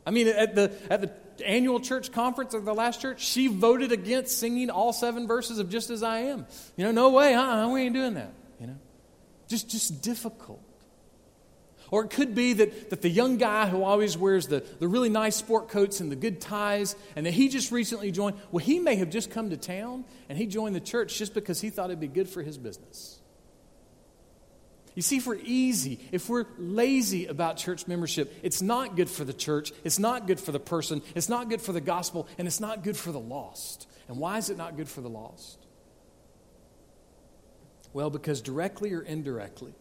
I 0.05 0.11
mean, 0.11 0.27
at 0.27 0.55
the, 0.55 0.73
at 0.89 1.01
the 1.01 1.47
annual 1.47 1.79
church 1.79 2.11
conference 2.11 2.53
of 2.53 2.65
the 2.65 2.73
last 2.73 3.01
church, 3.01 3.23
she 3.23 3.47
voted 3.47 3.91
against 3.91 4.39
singing 4.39 4.69
all 4.69 4.93
seven 4.93 5.27
verses 5.27 5.59
of 5.59 5.69
Just 5.69 5.89
As 5.89 6.01
I 6.01 6.19
Am. 6.19 6.47
You 6.75 6.85
know, 6.85 6.91
no 6.91 7.09
way, 7.09 7.33
uh-uh, 7.33 7.69
we 7.69 7.81
ain't 7.81 7.93
doing 7.93 8.15
that, 8.15 8.33
you 8.59 8.67
know. 8.67 8.77
Just, 9.47 9.69
just 9.69 10.01
difficult. 10.01 10.61
Or 11.91 12.05
it 12.05 12.09
could 12.09 12.33
be 12.33 12.53
that, 12.53 12.89
that 12.89 13.01
the 13.01 13.09
young 13.09 13.37
guy 13.37 13.67
who 13.67 13.83
always 13.83 14.17
wears 14.17 14.47
the, 14.47 14.63
the 14.79 14.87
really 14.87 15.09
nice 15.09 15.35
sport 15.35 15.67
coats 15.67 15.99
and 15.99 16.09
the 16.09 16.15
good 16.15 16.39
ties, 16.39 16.95
and 17.17 17.25
that 17.25 17.33
he 17.33 17.49
just 17.49 17.71
recently 17.71 18.11
joined, 18.11 18.37
well, 18.49 18.63
he 18.63 18.79
may 18.79 18.95
have 18.95 19.09
just 19.09 19.29
come 19.29 19.49
to 19.49 19.57
town 19.57 20.05
and 20.29 20.37
he 20.37 20.47
joined 20.47 20.73
the 20.73 20.79
church 20.79 21.17
just 21.17 21.33
because 21.33 21.59
he 21.59 21.69
thought 21.69 21.89
it'd 21.89 21.99
be 21.99 22.07
good 22.07 22.29
for 22.29 22.41
his 22.41 22.57
business. 22.57 23.20
You 24.93 25.01
see, 25.01 25.17
if 25.17 25.27
we're 25.27 25.39
easy, 25.41 25.99
if 26.11 26.27
we're 26.27 26.45
lazy 26.57 27.27
about 27.27 27.57
church 27.57 27.87
membership, 27.87 28.33
it's 28.43 28.61
not 28.61 28.95
good 28.95 29.09
for 29.09 29.23
the 29.23 29.33
church, 29.33 29.71
it's 29.83 29.99
not 29.99 30.27
good 30.27 30.39
for 30.39 30.51
the 30.51 30.59
person, 30.59 31.01
it's 31.15 31.29
not 31.29 31.49
good 31.49 31.61
for 31.61 31.71
the 31.71 31.81
gospel, 31.81 32.27
and 32.37 32.47
it's 32.47 32.59
not 32.59 32.83
good 32.83 32.97
for 32.97 33.11
the 33.11 33.19
lost. 33.19 33.87
And 34.09 34.17
why 34.17 34.37
is 34.37 34.49
it 34.49 34.57
not 34.57 34.75
good 34.75 34.89
for 34.89 35.01
the 35.01 35.09
lost? 35.09 35.57
Well, 37.93 38.09
because 38.09 38.41
directly 38.41 38.93
or 38.93 39.01
indirectly, 39.01 39.73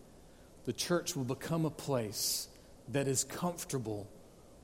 the 0.64 0.72
church 0.72 1.16
will 1.16 1.24
become 1.24 1.64
a 1.64 1.70
place 1.70 2.48
that 2.88 3.08
is 3.08 3.24
comfortable 3.24 4.08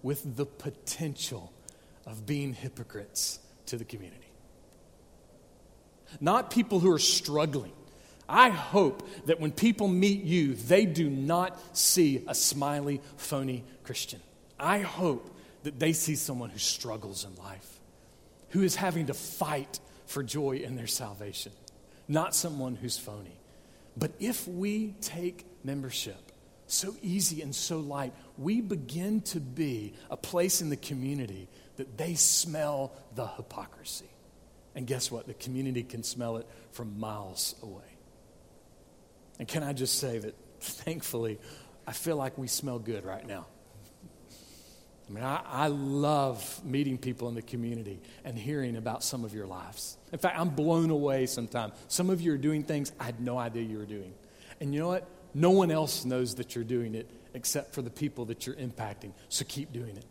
with 0.03 0.37
the 0.37 0.47
potential 0.47 1.53
of 2.07 2.27
being 2.27 2.53
hypocrites 2.53 3.41
to 3.67 3.77
the 3.77 3.85
community. 3.85 4.23
Not 6.21 6.51
people 6.53 6.79
who 6.79 6.93
are 6.93 7.01
struggling 7.01 7.73
I 8.29 8.49
hope 8.51 9.09
that 9.27 9.41
when 9.41 9.53
people 9.53 9.89
meet 9.89 10.25
you, 10.25 10.55
they 10.55 10.85
do 10.85 11.09
not 11.09 11.59
see 11.77 12.25
a 12.27 12.35
smiley, 12.35 13.01
phony 13.17 13.65
Christian. 13.85 14.21
I 14.59 14.81
hope 14.81 15.37
that 15.63 15.79
they 15.79 15.93
see 15.93 16.17
someone 16.17 16.51
who 16.51 16.59
struggles 16.59 17.25
in 17.25 17.35
life, 17.37 17.81
who 18.51 18.63
is 18.63 18.77
having 18.77 19.07
to 19.07 19.15
fight 19.15 19.81
for 20.07 20.23
joy 20.23 20.57
in 20.57 20.77
their 20.77 20.87
salvation, 20.87 21.53
not 22.09 22.35
someone 22.35 22.77
who's 22.77 22.99
phony. 22.99 23.39
But 23.97 24.13
if 24.21 24.47
we 24.47 24.95
take 25.01 25.47
membership 25.65 26.33
so 26.67 26.97
easy 27.03 27.43
and 27.43 27.55
so 27.55 27.79
light, 27.79 28.13
we 28.37 28.61
begin 28.61 29.21
to 29.23 29.41
be 29.41 29.95
a 30.11 30.17
place 30.17 30.61
in 30.61 30.69
the 30.69 30.77
community 30.77 31.49
that 31.77 31.97
they 31.97 32.15
smell 32.15 32.93
the 33.15 33.27
hypocrisy. 33.27 34.11
And 34.75 34.87
guess 34.87 35.11
what? 35.11 35.27
The 35.27 35.35
community 35.35 35.83
can 35.83 36.03
smell 36.03 36.37
it 36.37 36.47
from 36.73 36.99
miles 36.99 37.55
away. 37.63 37.96
And 39.39 39.47
can 39.47 39.63
I 39.63 39.73
just 39.73 39.99
say 39.99 40.19
that 40.19 40.35
thankfully, 40.61 41.39
I 41.87 41.93
feel 41.93 42.17
like 42.17 42.37
we 42.39 42.47
smell 42.47 42.79
good 42.79 43.05
right 43.05 43.27
now. 43.27 43.47
I 45.09 45.13
mean, 45.13 45.23
I, 45.23 45.41
I, 45.47 45.67
love 45.69 46.65
meeting 46.65 46.99
people 46.99 47.29
in 47.29 47.37
the 47.37 47.43
community 47.43 48.01
and 48.25 48.37
hearing 48.37 48.77
about 48.77 49.05
some 49.05 49.25
of 49.25 49.33
your 49.33 49.47
lives. 49.47 49.97
In 50.13 50.19
fact, 50.19 50.37
I'm 50.37 50.49
blown 50.49 50.91
away 50.91 51.27
sometimes. 51.27 51.75
Some 51.87 52.11
of 52.11 52.21
you 52.21 52.33
are 52.33 52.39
doing 52.39 52.65
things 52.65 52.91
I 52.99 53.05
had 53.05 53.21
no 53.21 53.39
idea 53.39 53.63
you 53.63 53.79
were 53.79 53.85
doing. 53.85 54.13
And 54.61 54.75
you 54.75 54.81
know 54.81 54.89
what? 54.89 55.09
No 55.33 55.51
one 55.51 55.71
else 55.71 56.05
knows 56.05 56.35
that 56.37 56.57
you're 56.57 56.65
doing 56.65 56.97
it 56.97 57.09
except 57.35 57.73
for 57.73 57.83
the 57.83 57.91
people 57.91 58.25
that 58.25 58.47
you're 58.47 58.57
impacting. 58.57 59.13
So 59.29 59.45
keep 59.47 59.73
doing 59.73 59.97
it. 59.97 60.05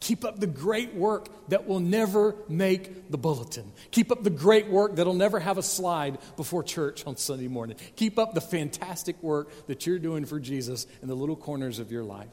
Keep 0.00 0.24
up 0.24 0.40
the 0.40 0.46
great 0.46 0.94
work 0.94 1.28
that 1.48 1.66
will 1.66 1.78
never 1.78 2.34
make 2.48 3.10
the 3.10 3.18
bulletin. 3.18 3.70
Keep 3.90 4.10
up 4.10 4.24
the 4.24 4.30
great 4.30 4.68
work 4.68 4.96
that'll 4.96 5.12
never 5.12 5.38
have 5.38 5.58
a 5.58 5.62
slide 5.62 6.18
before 6.36 6.62
church 6.62 7.06
on 7.06 7.16
Sunday 7.16 7.48
morning. 7.48 7.76
Keep 7.96 8.18
up 8.18 8.32
the 8.32 8.40
fantastic 8.40 9.22
work 9.22 9.50
that 9.66 9.86
you're 9.86 9.98
doing 9.98 10.24
for 10.24 10.40
Jesus 10.40 10.86
in 11.02 11.08
the 11.08 11.14
little 11.14 11.36
corners 11.36 11.78
of 11.78 11.92
your 11.92 12.02
life. 12.02 12.30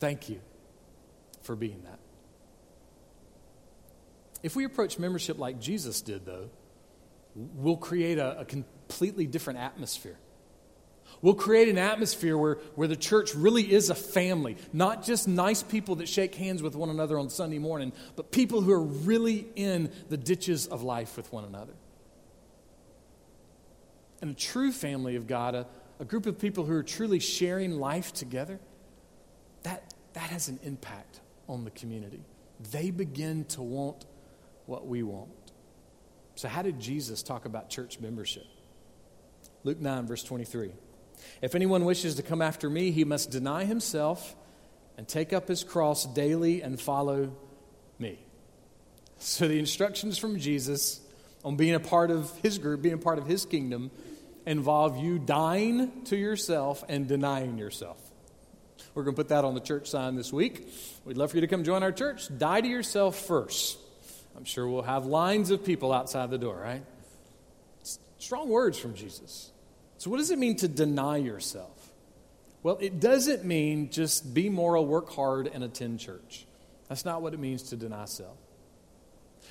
Thank 0.00 0.28
you 0.28 0.40
for 1.42 1.54
being 1.54 1.82
that. 1.84 2.00
If 4.42 4.56
we 4.56 4.64
approach 4.64 4.98
membership 4.98 5.38
like 5.38 5.60
Jesus 5.60 6.00
did, 6.00 6.26
though, 6.26 6.50
we'll 7.34 7.76
create 7.76 8.18
a, 8.18 8.40
a 8.40 8.44
completely 8.44 9.26
different 9.26 9.60
atmosphere. 9.60 10.18
We'll 11.20 11.34
create 11.34 11.68
an 11.68 11.78
atmosphere 11.78 12.38
where, 12.38 12.54
where 12.76 12.86
the 12.86 12.96
church 12.96 13.34
really 13.34 13.72
is 13.72 13.90
a 13.90 13.94
family, 13.94 14.56
not 14.72 15.04
just 15.04 15.26
nice 15.26 15.62
people 15.62 15.96
that 15.96 16.08
shake 16.08 16.34
hands 16.34 16.62
with 16.62 16.76
one 16.76 16.90
another 16.90 17.18
on 17.18 17.28
Sunday 17.28 17.58
morning, 17.58 17.92
but 18.14 18.30
people 18.30 18.60
who 18.60 18.72
are 18.72 18.82
really 18.82 19.46
in 19.56 19.92
the 20.08 20.16
ditches 20.16 20.66
of 20.66 20.82
life 20.82 21.16
with 21.16 21.32
one 21.32 21.44
another. 21.44 21.74
And 24.20 24.30
a 24.30 24.34
true 24.34 24.72
family 24.72 25.16
of 25.16 25.26
God, 25.26 25.54
a, 25.54 25.66
a 25.98 26.04
group 26.04 26.26
of 26.26 26.38
people 26.38 26.64
who 26.64 26.74
are 26.74 26.82
truly 26.82 27.18
sharing 27.18 27.72
life 27.78 28.12
together, 28.12 28.60
that, 29.64 29.94
that 30.12 30.30
has 30.30 30.48
an 30.48 30.60
impact 30.62 31.20
on 31.48 31.64
the 31.64 31.70
community. 31.70 32.22
They 32.70 32.90
begin 32.90 33.44
to 33.46 33.62
want 33.62 34.06
what 34.66 34.86
we 34.86 35.02
want. 35.02 35.30
So, 36.34 36.48
how 36.48 36.62
did 36.62 36.78
Jesus 36.78 37.22
talk 37.22 37.46
about 37.46 37.70
church 37.70 37.98
membership? 37.98 38.46
Luke 39.64 39.80
9, 39.80 40.06
verse 40.06 40.22
23. 40.22 40.72
If 41.42 41.54
anyone 41.54 41.84
wishes 41.84 42.16
to 42.16 42.22
come 42.22 42.42
after 42.42 42.68
me, 42.68 42.90
he 42.90 43.04
must 43.04 43.30
deny 43.30 43.64
himself 43.64 44.34
and 44.96 45.06
take 45.06 45.32
up 45.32 45.48
his 45.48 45.64
cross 45.64 46.04
daily 46.06 46.62
and 46.62 46.80
follow 46.80 47.32
me. 47.98 48.18
So 49.18 49.48
the 49.48 49.58
instructions 49.58 50.18
from 50.18 50.38
Jesus 50.38 51.00
on 51.44 51.56
being 51.56 51.74
a 51.74 51.80
part 51.80 52.10
of 52.10 52.36
his 52.42 52.58
group, 52.58 52.82
being 52.82 52.94
a 52.94 52.98
part 52.98 53.18
of 53.18 53.26
his 53.26 53.44
kingdom, 53.44 53.90
involve 54.46 54.96
you 54.96 55.18
dying 55.18 56.04
to 56.04 56.16
yourself 56.16 56.84
and 56.88 57.06
denying 57.06 57.58
yourself. 57.58 57.98
We're 58.94 59.04
going 59.04 59.14
to 59.14 59.22
put 59.22 59.28
that 59.28 59.44
on 59.44 59.54
the 59.54 59.60
church 59.60 59.88
sign 59.88 60.16
this 60.16 60.32
week. 60.32 60.68
We'd 61.04 61.16
love 61.16 61.30
for 61.30 61.36
you 61.36 61.42
to 61.42 61.46
come 61.46 61.62
join 61.62 61.82
our 61.82 61.92
church. 61.92 62.28
Die 62.36 62.60
to 62.60 62.66
yourself 62.66 63.16
first. 63.16 63.78
I'm 64.36 64.44
sure 64.44 64.66
we'll 64.68 64.82
have 64.82 65.06
lines 65.06 65.50
of 65.50 65.64
people 65.64 65.92
outside 65.92 66.30
the 66.30 66.38
door, 66.38 66.56
right? 66.56 66.82
Strong 68.18 68.48
words 68.48 68.78
from 68.78 68.94
Jesus. 68.94 69.50
So, 69.98 70.10
what 70.10 70.18
does 70.18 70.30
it 70.30 70.38
mean 70.38 70.56
to 70.56 70.68
deny 70.68 71.16
yourself? 71.16 71.90
Well, 72.62 72.78
it 72.80 73.00
doesn't 73.00 73.44
mean 73.44 73.90
just 73.90 74.32
be 74.34 74.48
moral, 74.48 74.86
work 74.86 75.10
hard, 75.10 75.46
and 75.46 75.62
attend 75.62 76.00
church. 76.00 76.46
That's 76.88 77.04
not 77.04 77.22
what 77.22 77.34
it 77.34 77.40
means 77.40 77.64
to 77.64 77.76
deny 77.76 78.06
self. 78.06 78.36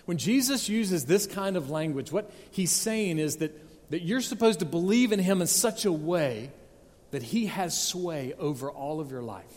When 0.05 0.17
Jesus 0.17 0.69
uses 0.69 1.05
this 1.05 1.27
kind 1.27 1.57
of 1.57 1.69
language, 1.69 2.11
what 2.11 2.31
he's 2.51 2.71
saying 2.71 3.19
is 3.19 3.37
that, 3.37 3.51
that 3.91 4.01
you're 4.03 4.21
supposed 4.21 4.59
to 4.59 4.65
believe 4.65 5.11
in 5.11 5.19
him 5.19 5.41
in 5.41 5.47
such 5.47 5.85
a 5.85 5.91
way 5.91 6.51
that 7.11 7.23
he 7.23 7.47
has 7.47 7.79
sway 7.79 8.33
over 8.37 8.69
all 8.69 8.99
of 8.99 9.11
your 9.11 9.21
life. 9.21 9.53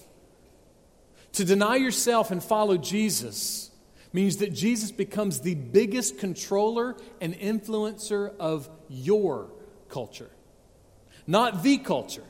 To 1.35 1.45
deny 1.45 1.77
yourself 1.77 2.31
and 2.31 2.43
follow 2.43 2.77
Jesus 2.77 3.71
means 4.13 4.39
that 4.39 4.53
Jesus 4.53 4.91
becomes 4.91 5.41
the 5.41 5.55
biggest 5.55 6.19
controller 6.19 6.97
and 7.21 7.35
influencer 7.35 8.35
of 8.39 8.69
your 8.89 9.53
culture, 9.89 10.31
not 11.31 11.63
the 11.63 11.79
culture. 11.79 12.25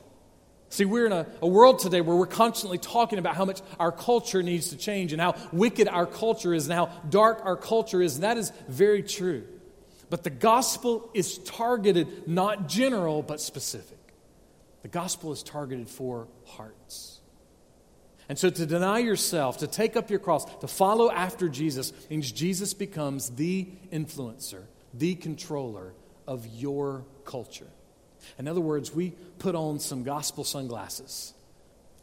See, 0.69 0.85
we're 0.85 1.07
in 1.07 1.11
a, 1.11 1.25
a, 1.41 1.47
world 1.47 1.79
today 1.79 1.99
where 1.99 2.15
we're 2.15 2.27
constantly 2.27 2.77
talking 2.77 3.19
about 3.19 3.35
how 3.35 3.43
much 3.43 3.59
our 3.77 3.91
culture 3.91 4.41
needs 4.41 4.69
to 4.69 4.77
change 4.77 5.11
and 5.11 5.21
how 5.21 5.35
wicked 5.51 5.89
our 5.89 6.05
culture 6.05 6.53
is 6.53 6.67
and 6.67 6.73
how 6.73 6.85
dark 7.09 7.41
our 7.43 7.57
culture 7.57 8.01
is, 8.01 8.15
and 8.15 8.23
that 8.23 8.37
is 8.37 8.53
very 8.69 9.03
true. 9.03 9.43
But 10.09 10.23
the 10.23 10.29
gospel 10.29 11.09
is 11.13 11.39
targeted, 11.39 12.27
not 12.27 12.69
general, 12.69 13.21
but 13.21 13.41
specific. 13.41 13.97
The 14.83 14.87
gospel 14.87 15.33
is 15.33 15.43
targeted 15.43 15.89
for 15.89 16.27
hearts. 16.45 17.19
And 18.29 18.39
so 18.39 18.49
to 18.49 18.65
deny 18.65 18.99
yourself, 18.99 19.57
to 19.57 19.67
take 19.67 19.97
up 19.97 20.09
your 20.09 20.19
cross, 20.19 20.45
to 20.59 20.67
follow 20.67 21.11
after 21.11 21.49
Jesus, 21.49 21.91
means 22.09 22.31
Jesus 22.31 22.73
becomes 22.73 23.31
the 23.31 23.67
influencer, 23.91 24.63
the 24.93 25.15
controller 25.15 25.93
of 26.27 26.45
your 26.47 27.03
culture. 27.25 27.67
In 28.37 28.47
other 28.47 28.61
words, 28.61 28.93
we 28.93 29.11
put 29.39 29.55
on 29.55 29.79
some 29.79 30.03
gospel 30.03 30.43
sunglasses 30.43 31.33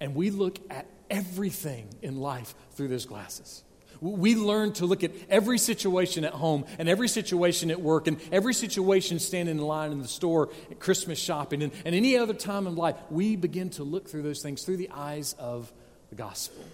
and 0.01 0.15
we 0.15 0.31
look 0.31 0.59
at 0.71 0.87
everything 1.11 1.89
in 2.03 2.21
life 2.21 2.55
through 2.73 2.89
those 2.89 3.07
glasses. 3.07 3.65
We 4.01 4.37
learn 4.37 4.75
to 4.75 4.87
look 4.87 5.03
at 5.03 5.11
every 5.29 5.59
situation 5.59 6.25
at 6.25 6.33
home 6.33 6.67
and 6.79 6.89
every 6.89 7.09
situation 7.09 7.71
at 7.71 7.81
work 7.81 8.07
and 8.07 8.21
every 8.31 8.55
situation 8.55 9.19
standing 9.19 9.59
in 9.59 9.63
line 9.63 9.91
in 9.91 10.01
the 10.01 10.07
store 10.09 10.51
at 10.71 10.79
Christmas 10.79 11.19
shopping 11.19 11.63
and, 11.63 11.73
and 11.85 11.95
any 11.95 12.17
other 12.17 12.35
time 12.35 12.69
in 12.69 12.77
life. 12.77 12.95
We 13.11 13.35
begin 13.35 13.71
to 13.71 13.83
look 13.83 14.09
through 14.09 14.23
those 14.23 14.41
things 14.41 14.63
through 14.63 14.77
the 14.77 14.91
eyes 14.91 15.35
of 15.39 15.73
the 16.11 16.15
gospel. 16.15 16.65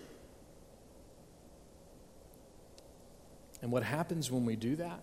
And 3.63 3.73
what 3.73 3.83
happens 3.83 4.31
when 4.31 4.45
we 4.45 4.57
do 4.57 4.77
that 4.77 5.01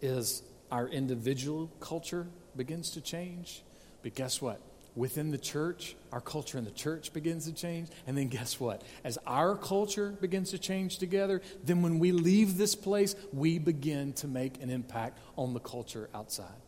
is 0.00 0.44
our 0.70 0.86
individual 0.86 1.68
culture 1.80 2.28
begins 2.58 2.90
to 2.90 3.00
change. 3.00 3.62
But 4.02 4.14
guess 4.14 4.42
what? 4.42 4.60
Within 4.94 5.30
the 5.30 5.38
church, 5.38 5.96
our 6.12 6.20
culture 6.20 6.58
in 6.58 6.64
the 6.64 6.70
church 6.72 7.12
begins 7.12 7.46
to 7.46 7.52
change. 7.52 7.88
And 8.06 8.18
then 8.18 8.28
guess 8.28 8.58
what? 8.58 8.82
As 9.04 9.16
our 9.26 9.56
culture 9.56 10.10
begins 10.20 10.50
to 10.50 10.58
change 10.58 10.98
together, 10.98 11.40
then 11.64 11.82
when 11.82 11.98
we 11.98 12.12
leave 12.12 12.58
this 12.58 12.74
place, 12.74 13.14
we 13.32 13.58
begin 13.58 14.12
to 14.14 14.26
make 14.26 14.60
an 14.60 14.70
impact 14.70 15.18
on 15.36 15.54
the 15.54 15.60
culture 15.60 16.10
outside. 16.14 16.60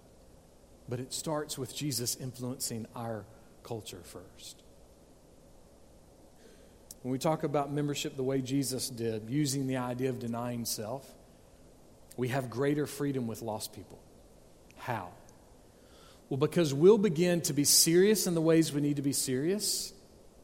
But 0.88 1.00
it 1.00 1.12
starts 1.12 1.59
with 1.59 1.74
Jesus 1.74 2.16
influencing 2.16 2.87
our 2.94 3.24
culture 3.62 4.00
first. 4.05 4.62
When 7.03 7.12
we 7.12 7.18
talk 7.18 7.42
about 7.42 7.72
membership 7.72 8.16
the 8.16 8.22
way 8.22 8.42
Jesus 8.42 8.90
did, 8.90 9.29
using 9.29 9.66
the 9.66 9.79
idea 9.79 10.11
of 10.11 10.18
denying 10.18 10.66
self, 10.66 11.07
we 12.16 12.29
have 12.29 12.50
greater 12.50 12.87
freedom 12.87 13.26
with 13.26 13.40
lost 13.40 13.72
people. 13.72 13.98
How? 14.76 15.09
Well, 16.30 16.38
because 16.38 16.72
we'll 16.72 16.96
begin 16.96 17.40
to 17.42 17.52
be 17.52 17.64
serious 17.64 18.28
in 18.28 18.34
the 18.34 18.40
ways 18.40 18.72
we 18.72 18.80
need 18.80 18.96
to 18.96 19.02
be 19.02 19.12
serious, 19.12 19.92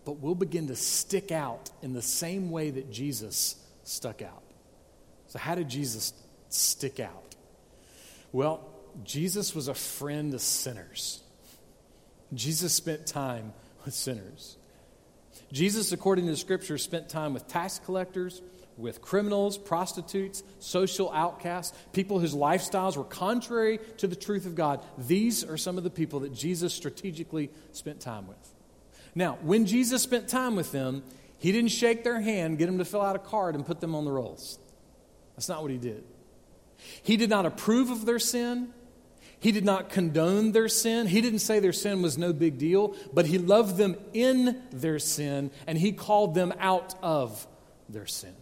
but 0.05 0.19
we'll 0.19 0.35
begin 0.35 0.67
to 0.67 0.77
stick 0.77 1.31
out 1.31 1.71
in 1.81 1.93
the 1.93 2.03
same 2.03 2.51
way 2.51 2.71
that 2.71 2.91
Jesus 2.91 3.55
stuck 3.85 4.21
out. 4.21 4.43
So, 5.29 5.39
how 5.39 5.55
did 5.55 5.69
Jesus 5.69 6.13
stick 6.49 6.99
out? 6.99 7.37
Well, 8.33 8.69
Jesus 9.05 9.55
was 9.55 9.69
a 9.69 9.75
friend 9.75 10.33
to 10.33 10.41
sinners. 10.41 11.23
Jesus 12.35 12.75
spent 12.75 13.07
time 13.07 13.53
with 13.85 13.95
sinners. 13.95 14.57
Jesus, 15.53 15.93
according 15.93 16.25
to 16.25 16.33
the 16.33 16.37
scripture, 16.37 16.79
spent 16.79 17.09
time 17.09 17.33
with 17.33 17.47
tax 17.47 17.79
collectors, 17.85 18.43
with 18.77 19.01
criminals, 19.01 19.57
prostitutes, 19.57 20.43
social 20.59 21.11
outcasts, 21.13 21.77
people 21.93 22.19
whose 22.19 22.35
lifestyles 22.35 22.97
were 22.97 23.05
contrary 23.05 23.79
to 23.99 24.07
the 24.07 24.17
truth 24.17 24.47
of 24.47 24.55
God. 24.55 24.83
These 24.99 25.45
are 25.45 25.57
some 25.57 25.79
of 25.79 25.85
the 25.85 25.91
people 25.91 26.21
that 26.21 26.35
Jesus 26.35 26.75
strategically 26.75 27.51
spent 27.73 28.01
time 28.01 28.27
with. 28.27 28.55
Now, 29.15 29.39
when 29.41 29.65
Jesus 29.65 30.03
spent 30.03 30.29
time 30.29 30.57
with 30.57 30.73
them, 30.73 31.03
he 31.39 31.53
didn't 31.53 31.71
shake 31.71 32.05
their 32.05 32.21
hand, 32.21 32.59
get 32.59 32.67
them 32.67 32.79
to 32.79 32.85
fill 32.85 33.03
out 33.03 33.17
a 33.17 33.21
card, 33.21 33.55
and 33.55 33.65
put 33.65 33.81
them 33.81 33.95
on 33.95 34.05
the 34.05 34.13
rolls. 34.13 34.59
That's 35.35 35.49
not 35.49 35.63
what 35.63 35.71
he 35.71 35.79
did. 35.79 36.05
He 37.03 37.17
did 37.17 37.31
not 37.31 37.47
approve 37.47 37.91
of 37.91 38.05
their 38.05 38.19
sin. 38.19 38.73
He 39.39 39.53
did 39.53 39.65
not 39.65 39.91
condone 39.91 40.53
their 40.53 40.69
sin. 40.69 41.07
He 41.07 41.21
didn't 41.21 41.41
say 41.41 41.61
their 41.61 41.73
sin 41.73 42.03
was 42.03 42.17
no 42.17 42.33
big 42.33 42.59
deal, 42.59 42.95
but 43.13 43.27
he 43.27 43.39
loved 43.39 43.77
them 43.77 43.97
in 44.13 44.63
their 44.71 44.99
sin 44.99 45.51
and 45.67 45.77
he 45.79 45.93
called 45.93 46.35
them 46.35 46.55
out 46.59 46.95
of 47.03 47.47
their 47.89 48.07
sin. 48.07 48.35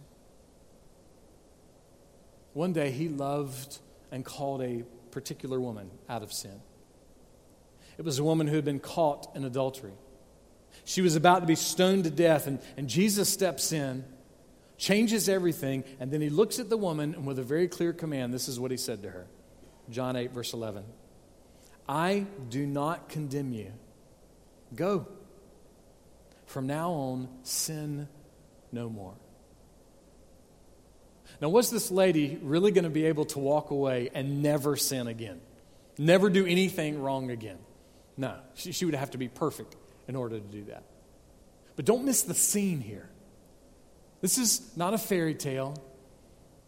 One 2.55 2.71
day 2.71 2.89
he 2.89 3.09
loved 3.09 3.79
and 4.13 4.23
called 4.23 4.61
a 4.61 4.83
particular 5.11 5.59
woman 5.59 5.91
out 6.07 6.23
of 6.23 6.31
sin. 6.31 6.61
It 7.97 8.05
was 8.05 8.17
a 8.17 8.23
woman 8.23 8.47
who 8.47 8.55
had 8.55 8.63
been 8.63 8.79
caught 8.79 9.27
in 9.35 9.43
adultery. 9.43 9.91
She 10.85 11.01
was 11.01 11.17
about 11.17 11.39
to 11.39 11.45
be 11.45 11.55
stoned 11.55 12.05
to 12.05 12.09
death, 12.09 12.47
and, 12.47 12.59
and 12.77 12.87
Jesus 12.87 13.27
steps 13.27 13.73
in, 13.73 14.05
changes 14.77 15.27
everything, 15.27 15.83
and 15.99 16.11
then 16.11 16.21
he 16.21 16.29
looks 16.29 16.57
at 16.57 16.69
the 16.69 16.77
woman, 16.77 17.13
and 17.13 17.25
with 17.25 17.39
a 17.39 17.43
very 17.43 17.67
clear 17.67 17.91
command, 17.91 18.33
this 18.33 18.47
is 18.47 18.57
what 18.57 18.71
he 18.71 18.77
said 18.77 19.03
to 19.03 19.09
her 19.09 19.27
John 19.89 20.15
8, 20.15 20.31
verse 20.31 20.53
11 20.53 20.85
I 21.89 22.25
do 22.49 22.65
not 22.65 23.09
condemn 23.09 23.51
you. 23.51 23.73
Go. 24.73 25.07
From 26.45 26.67
now 26.67 26.91
on, 26.91 27.27
sin 27.43 28.07
no 28.71 28.89
more. 28.89 29.15
Now, 31.45 31.49
was 31.49 31.69
this 31.69 31.91
lady 31.91 32.39
really 32.41 32.71
going 32.71 32.85
to 32.85 32.89
be 32.89 33.05
able 33.05 33.25
to 33.25 33.37
walk 33.37 33.69
away 33.69 34.09
and 34.15 34.41
never 34.41 34.75
sin 34.75 35.05
again? 35.05 35.39
Never 35.95 36.31
do 36.31 36.43
anything 36.43 36.99
wrong 36.99 37.29
again? 37.29 37.59
No, 38.17 38.33
she, 38.55 38.71
she 38.71 38.83
would 38.83 38.95
have 38.95 39.11
to 39.11 39.19
be 39.19 39.27
perfect 39.27 39.75
in 40.07 40.15
order 40.15 40.39
to 40.39 40.43
do 40.43 40.63
that. 40.63 40.85
But 41.75 41.85
don't 41.85 42.03
miss 42.03 42.23
the 42.23 42.33
scene 42.33 42.81
here. 42.81 43.07
This 44.21 44.39
is 44.39 44.75
not 44.75 44.95
a 44.95 44.97
fairy 44.97 45.35
tale. 45.35 45.75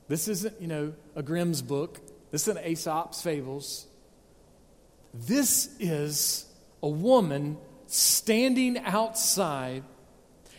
This 0.10 0.28
isn't, 0.28 0.62
you 0.62 0.68
know, 0.68 0.94
a 1.16 1.24
Grimm's 1.24 1.64
book. 1.64 2.00
This 2.30 2.48
isn't 2.48 2.64
Aesop's 2.64 3.20
fables. 3.20 3.88
This 5.12 5.76
is 5.80 6.46
a 6.84 6.88
woman 6.88 7.58
standing 7.88 8.78
outside 8.78 9.82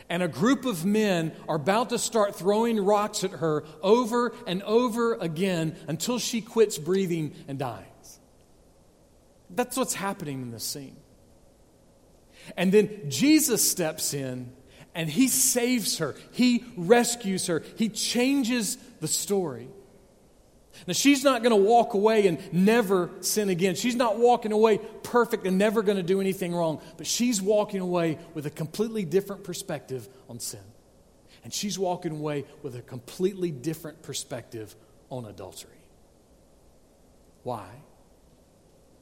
and 0.08 0.22
a 0.22 0.28
group 0.28 0.64
of 0.64 0.84
men 0.84 1.32
are 1.48 1.56
about 1.56 1.90
to 1.90 1.98
start 1.98 2.34
throwing 2.34 2.84
rocks 2.84 3.24
at 3.24 3.32
her 3.32 3.64
over 3.82 4.32
and 4.46 4.62
over 4.62 5.14
again 5.14 5.76
until 5.86 6.18
she 6.18 6.40
quits 6.40 6.78
breathing 6.78 7.34
and 7.46 7.58
dies. 7.58 7.84
That's 9.50 9.76
what's 9.76 9.94
happening 9.94 10.42
in 10.42 10.50
this 10.50 10.64
scene. 10.64 10.96
And 12.56 12.72
then 12.72 13.10
Jesus 13.10 13.68
steps 13.68 14.14
in 14.14 14.52
and 14.94 15.08
he 15.08 15.28
saves 15.28 15.98
her, 15.98 16.16
he 16.32 16.64
rescues 16.76 17.46
her, 17.46 17.62
he 17.76 17.88
changes 17.88 18.76
the 19.00 19.08
story. 19.08 19.68
Now, 20.86 20.92
she's 20.92 21.24
not 21.24 21.42
going 21.42 21.50
to 21.50 21.68
walk 21.68 21.94
away 21.94 22.26
and 22.26 22.38
never 22.52 23.10
sin 23.20 23.48
again. 23.48 23.74
She's 23.74 23.96
not 23.96 24.18
walking 24.18 24.52
away 24.52 24.78
perfect 25.02 25.46
and 25.46 25.58
never 25.58 25.82
going 25.82 25.96
to 25.96 26.02
do 26.02 26.20
anything 26.20 26.54
wrong, 26.54 26.80
but 26.96 27.06
she's 27.06 27.42
walking 27.42 27.80
away 27.80 28.18
with 28.34 28.46
a 28.46 28.50
completely 28.50 29.04
different 29.04 29.44
perspective 29.44 30.08
on 30.28 30.40
sin. 30.40 30.60
And 31.44 31.52
she's 31.52 31.78
walking 31.78 32.12
away 32.12 32.44
with 32.62 32.76
a 32.76 32.82
completely 32.82 33.50
different 33.50 34.02
perspective 34.02 34.74
on 35.10 35.24
adultery. 35.24 35.70
Why? 37.42 37.68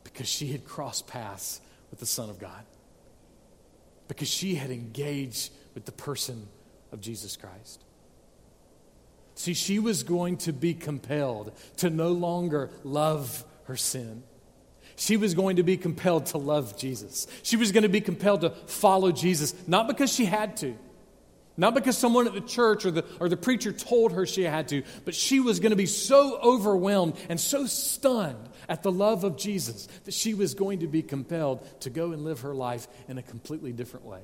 Because 0.05 0.29
she 0.29 0.49
had 0.53 0.65
crossed 0.65 1.07
paths 1.07 1.61
with 1.91 2.01
the 2.01 2.07
Son 2.07 2.31
of 2.31 2.39
God, 2.39 2.65
because 4.09 4.29
she 4.29 4.55
had 4.55 4.71
engaged 4.71 5.51
with 5.75 5.85
the 5.85 5.93
person 5.93 6.47
of 6.93 7.01
Jesus 7.01 7.37
Christ. 7.37 7.83
See, 9.37 9.53
she 9.53 9.79
was 9.79 10.03
going 10.03 10.39
to 10.39 10.53
be 10.53 10.73
compelled 10.73 11.53
to 11.77 11.91
no 11.91 12.09
longer 12.09 12.71
love 12.83 13.45
her 13.65 13.77
sin. 13.77 14.23
She 14.97 15.19
was 15.19 15.35
going 15.35 15.57
to 15.57 15.63
be 15.63 15.77
compelled 15.77 16.27
to 16.27 16.39
love 16.39 16.79
Jesus. 16.79 17.27
She 17.43 17.59
was 17.59 17.71
going 17.71 17.83
to 17.83 17.91
be 17.91 18.01
compelled 18.01 18.41
to 18.41 18.51
follow 18.51 19.13
Jesus, 19.13 19.55
not 19.67 19.89
because 19.89 20.11
she 20.11 20.25
had 20.25 20.57
to, 20.59 20.75
not 21.59 21.75
because 21.75 21.99
someone 21.99 22.27
at 22.27 22.33
the 22.33 22.41
church 22.41 22.87
or 22.87 22.91
the, 22.91 23.05
or 23.21 23.29
the 23.29 23.37
preacher 23.37 23.73
told 23.73 24.13
her 24.13 24.25
she 24.25 24.43
had 24.43 24.69
to, 24.69 24.83
but 25.05 25.15
she 25.15 25.39
was 25.39 25.61
going 25.61 25.71
to 25.71 25.77
be 25.77 25.85
so 25.85 26.41
overwhelmed 26.41 27.15
and 27.29 27.39
so 27.39 27.67
stunned 27.67 28.49
at 28.71 28.83
the 28.83 28.91
love 28.91 29.23
of 29.23 29.37
Jesus 29.37 29.87
that 30.05 30.15
she 30.15 30.33
was 30.33 30.55
going 30.55 30.79
to 30.79 30.87
be 30.87 31.03
compelled 31.03 31.63
to 31.81 31.91
go 31.91 32.13
and 32.13 32.25
live 32.25 32.41
her 32.41 32.55
life 32.55 32.89
in 33.07 33.19
a 33.19 33.23
completely 33.23 33.73
different 33.73 34.07
way. 34.07 34.23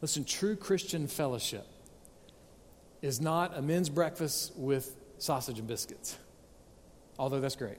Listen, 0.00 0.24
true 0.24 0.56
Christian 0.56 1.06
fellowship 1.06 1.64
is 3.02 3.20
not 3.20 3.58
a 3.58 3.60
men's 3.60 3.88
breakfast 3.88 4.52
with 4.56 4.96
sausage 5.18 5.58
and 5.58 5.68
biscuits, 5.68 6.16
although 7.18 7.40
that's 7.40 7.56
great. 7.56 7.78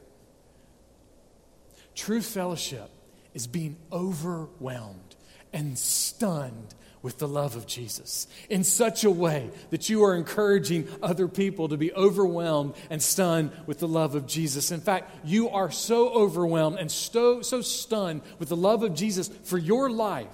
True 1.96 2.22
fellowship 2.22 2.90
is 3.34 3.48
being 3.48 3.78
overwhelmed 3.92 5.16
and 5.52 5.78
stunned 5.78 6.76
with 7.02 7.18
the 7.18 7.28
love 7.28 7.56
of 7.56 7.68
Jesus 7.68 8.28
in 8.50 8.64
such 8.64 9.04
a 9.04 9.12
way 9.12 9.52
that 9.72 9.90
you 9.90 10.04
are 10.06 10.16
encouraging 10.16 10.88
other 11.02 11.28
people 11.28 11.68
to 11.68 11.78
be 11.78 11.94
overwhelmed 11.94 12.76
and 12.90 13.04
stunned 13.04 13.52
with 13.68 13.80
the 13.80 13.88
love 13.88 14.16
of 14.16 14.26
Jesus. 14.26 14.72
In 14.72 14.80
fact, 14.80 15.14
you 15.26 15.50
are 15.50 15.70
so 15.70 16.10
overwhelmed 16.10 16.80
and 16.80 16.90
so, 16.90 17.42
so 17.42 17.62
stunned 17.62 18.22
with 18.40 18.50
the 18.50 18.56
love 18.56 18.84
of 18.84 18.96
Jesus 18.96 19.28
for 19.44 19.58
your 19.58 19.90
life 19.90 20.28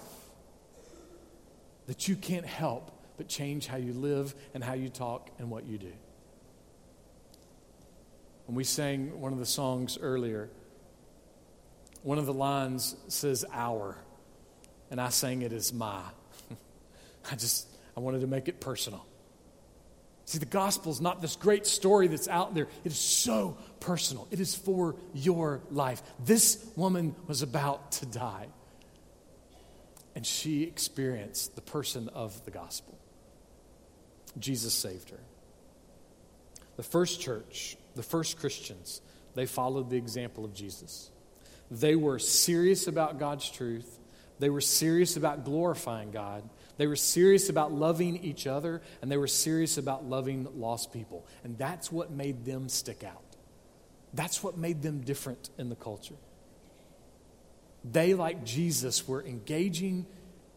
that 1.88 2.08
you 2.08 2.16
can't 2.16 2.46
help 2.46 2.92
but 3.20 3.28
change 3.28 3.68
how 3.68 3.76
you 3.76 3.92
live 3.92 4.34
and 4.54 4.64
how 4.64 4.72
you 4.72 4.88
talk 4.88 5.30
and 5.40 5.50
what 5.50 5.66
you 5.66 5.78
do. 5.78 5.92
When 8.46 8.56
we 8.56 8.64
sang 8.64 9.20
one 9.20 9.34
of 9.34 9.40
the 9.40 9.46
songs 9.46 9.98
earlier, 10.02 10.50
one 12.02 12.18
of 12.18 12.26
the 12.26 12.34
lines 12.34 12.96
says 13.10 13.44
our, 13.52 13.98
and 14.90 15.02
I 15.02 15.10
sang 15.10 15.42
it 15.42 15.52
as 15.52 15.74
my. 15.74 16.02
I 17.32 17.36
just, 17.36 17.68
I 17.98 18.00
wanted 18.00 18.22
to 18.22 18.28
make 18.28 18.48
it 18.48 18.62
personal. 18.62 19.06
See, 20.24 20.38
the 20.38 20.46
gospel 20.46 20.90
is 20.94 21.02
not 21.02 21.22
this 21.22 21.36
great 21.36 21.68
story 21.68 22.08
that's 22.08 22.30
out 22.30 22.56
there. 22.56 22.70
It 22.86 22.94
is 22.94 22.98
so 22.98 23.58
personal. 23.82 24.30
It 24.32 24.40
is 24.40 24.56
for 24.56 24.96
your 25.14 25.60
life. 25.72 26.02
This 26.24 26.66
woman 26.78 27.16
was 27.28 27.42
about 27.42 27.92
to 27.94 28.06
die, 28.06 28.48
and 30.16 30.26
she 30.26 30.64
experienced 30.64 31.56
the 31.56 31.62
person 31.62 32.08
of 32.14 32.46
the 32.46 32.52
gospel. 32.52 32.99
Jesus 34.38 34.74
saved 34.74 35.10
her. 35.10 35.20
The 36.76 36.84
first 36.84 37.20
church, 37.20 37.78
the 37.96 38.04
first 38.04 38.40
Christians, 38.40 39.02
they 39.36 39.46
followed 39.46 39.90
the 39.90 39.98
example 39.98 40.46
of 40.46 40.54
Jesus. 40.54 41.10
They 41.72 41.96
were 41.96 42.20
serious 42.20 42.88
about 42.88 43.20
God's 43.20 43.50
truth. 43.50 44.00
They 44.40 44.50
were 44.50 44.62
serious 44.62 45.18
about 45.18 45.46
glorifying 45.46 46.12
God. 46.12 46.44
They 46.78 46.88
were 46.88 46.96
serious 46.96 47.50
about 47.50 47.74
loving 47.74 48.24
each 48.24 48.48
other, 48.48 48.82
and 49.02 49.12
they 49.12 49.18
were 49.18 49.28
serious 49.28 49.78
about 49.78 50.06
loving 50.06 50.48
lost 50.56 50.94
people. 50.94 51.26
And 51.44 51.58
that's 51.58 51.92
what 51.92 52.12
made 52.12 52.46
them 52.46 52.70
stick 52.70 53.04
out. 53.04 53.22
That's 54.14 54.42
what 54.42 54.58
made 54.58 54.82
them 54.82 55.02
different 55.02 55.50
in 55.58 55.70
the 55.70 55.76
culture. 55.76 56.16
They, 57.84 58.14
like 58.14 58.46
Jesus, 58.46 59.08
were 59.08 59.24
engaging 59.24 60.06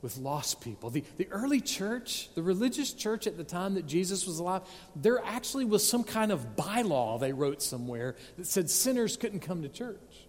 with 0.02 0.18
lost 0.18 0.60
people. 0.60 0.90
The, 0.90 1.04
the 1.16 1.28
early 1.30 1.60
church, 1.60 2.28
the 2.34 2.42
religious 2.42 2.92
church 2.92 3.26
at 3.26 3.36
the 3.36 3.44
time 3.44 3.74
that 3.74 3.86
Jesus 3.86 4.26
was 4.26 4.38
alive, 4.38 4.62
there 4.94 5.24
actually 5.24 5.64
was 5.64 5.86
some 5.86 6.04
kind 6.04 6.32
of 6.32 6.56
bylaw 6.56 7.18
they 7.18 7.32
wrote 7.32 7.62
somewhere 7.62 8.16
that 8.36 8.46
said 8.46 8.68
sinners 8.68 9.16
couldn't 9.16 9.40
come 9.40 9.62
to 9.62 9.68
church. 9.68 10.26